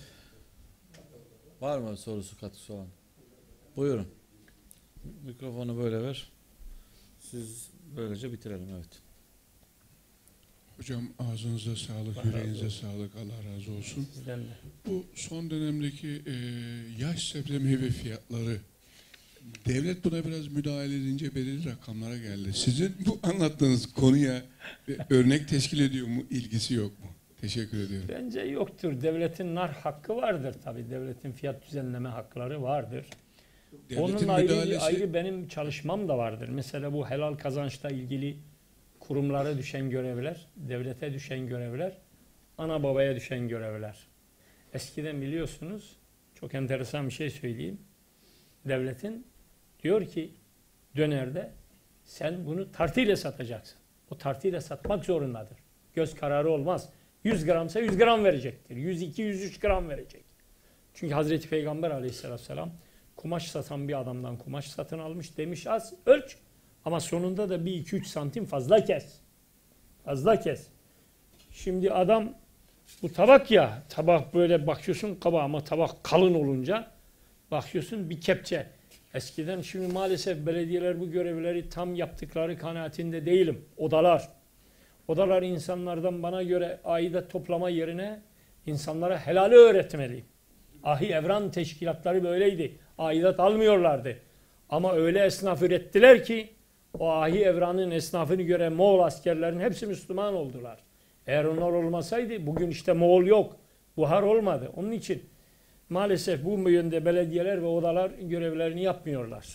[1.61, 2.87] Var mı sorusu katısı olan?
[3.75, 4.07] Buyurun.
[5.25, 6.31] Mikrofonu böyle ver.
[7.19, 9.01] Siz böylece bitirelim evet.
[10.77, 12.81] Hocam ağzınıza sağlık, Allah yüreğinize olsun.
[12.81, 14.07] sağlık, Allah razı olsun.
[14.13, 14.57] Sizden de.
[14.85, 16.33] Bu son dönemdeki e,
[17.03, 18.57] yaş sebze meyve fiyatları,
[19.65, 22.53] devlet buna biraz müdahale edince belirli rakamlara geldi.
[22.53, 24.41] Sizin bu anlattığınız konuya
[25.09, 27.05] örnek teşkil ediyor mu, ilgisi yok mu?
[27.41, 28.07] Teşekkür ediyorum.
[28.09, 29.01] Bence yoktur.
[29.01, 30.89] Devletin nar hakkı vardır tabii.
[30.89, 33.05] Devletin fiyat düzenleme hakları vardır.
[33.89, 36.49] Devletin Onun ayrı, müdahalesi, ayrı benim çalışmam da vardır.
[36.49, 38.37] Mesela bu helal kazançla ilgili
[38.99, 41.97] kurumlara düşen görevler, devlete düşen görevler,
[42.57, 44.07] ana babaya düşen görevler.
[44.73, 45.95] Eskiden biliyorsunuz,
[46.35, 47.77] çok enteresan bir şey söyleyeyim.
[48.65, 49.25] Devletin
[49.87, 50.31] diyor ki
[50.95, 51.51] dönerde
[52.03, 53.77] sen bunu tartıyla satacaksın.
[54.09, 55.57] O tartıyla satmak zorundadır.
[55.93, 56.89] Göz kararı olmaz.
[57.23, 58.75] 100 gramsa 100 gram verecektir.
[58.75, 60.23] 102, 103 gram verecek.
[60.93, 62.71] Çünkü Hazreti Peygamber aleyhissalatü vesselam
[63.15, 66.37] kumaş satan bir adamdan kumaş satın almış demiş az ölç
[66.85, 69.19] ama sonunda da bir 2-3 santim fazla kes.
[70.05, 70.67] Fazla kes.
[71.51, 72.33] Şimdi adam
[73.01, 76.91] bu tabak ya tabak böyle bakıyorsun kaba ama tabak kalın olunca
[77.51, 78.76] bakıyorsun bir kepçe.
[79.17, 83.65] Eskiden şimdi maalesef belediyeler bu görevleri tam yaptıkları kanaatinde değilim.
[83.77, 84.29] Odalar.
[85.07, 88.19] Odalar insanlardan bana göre aidat toplama yerine
[88.65, 90.23] insanlara helali öğretmeli.
[90.83, 92.77] Ahi evran teşkilatları böyleydi.
[92.97, 94.17] Aidat almıyorlardı.
[94.69, 96.49] Ama öyle esnaf ürettiler ki
[96.99, 100.79] o ahi evranın esnafını gören Moğol askerlerin hepsi Müslüman oldular.
[101.27, 103.55] Eğer onlar olmasaydı bugün işte Moğol yok.
[103.97, 104.71] Buhar olmadı.
[104.75, 105.23] Onun için
[105.89, 109.47] maalesef bu yönde belediyeler ve odalar görevlerini yapmıyorlar.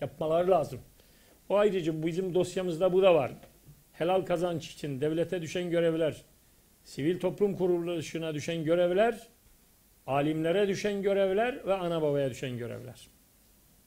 [0.00, 0.80] Yapmaları lazım.
[1.48, 3.32] O ayrıca bizim dosyamızda bu da var.
[3.92, 6.22] Helal kazanç için devlete düşen görevler,
[6.84, 9.26] sivil toplum kuruluşuna düşen görevler,
[10.06, 13.08] alimlere düşen görevler ve ana babaya düşen görevler.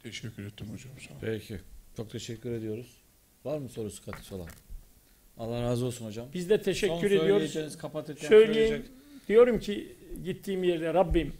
[0.03, 0.91] teşekkür ettim hocam.
[0.99, 1.19] Sağ olun.
[1.21, 1.59] Peki.
[1.97, 2.97] Çok teşekkür ediyoruz.
[3.45, 4.47] Var mı sorusu katısı olan?
[5.37, 6.27] Allah razı olsun hocam.
[6.33, 7.27] Biz de Son teşekkür ediyoruz.
[7.29, 8.67] söyleyeceğiniz, kapatırken Söyleyeyim.
[8.69, 8.91] söyleyecek.
[9.27, 11.33] Diyorum ki gittiğim yerde Rabbim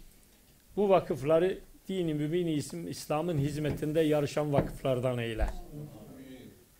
[0.76, 1.58] bu vakıfları
[1.88, 5.46] dini mübin isim İslam'ın hizmetinde yarışan vakıflardan eyle.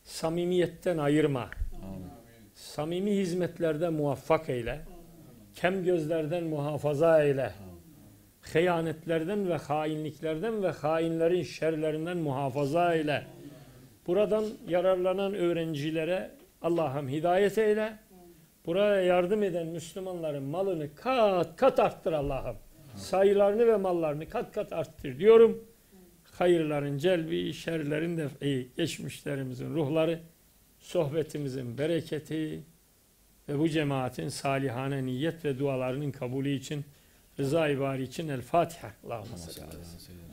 [0.05, 1.51] Samimiyetten ayırma.
[1.85, 2.07] Amin.
[2.55, 4.81] Samimi hizmetlerde muvaffak eyle.
[5.55, 7.53] Kem gözlerden muhafaza eyle.
[8.41, 13.27] Hıyanetlerden ve hainliklerden ve hainlerin şerlerinden muhafaza eyle.
[14.07, 16.31] Buradan yararlanan öğrencilere
[16.63, 17.99] Allah'ım hidayet eyle.
[18.67, 22.57] Buraya yardım eden Müslümanların malını kat kat arttır Allah'ım.
[22.97, 25.65] Sayılarını ve mallarını kat kat arttır diyorum.
[26.33, 28.29] Hayırların celbi, şerlerin de
[28.77, 30.21] geçmişlerimizin ruhları,
[30.79, 32.63] sohbetimizin bereketi
[33.49, 36.85] ve bu cemaatin salihane niyet ve dualarının kabulü için,
[37.39, 38.93] rıza ibari için El Fatiha.
[39.07, 40.32] Allahümme seyyidina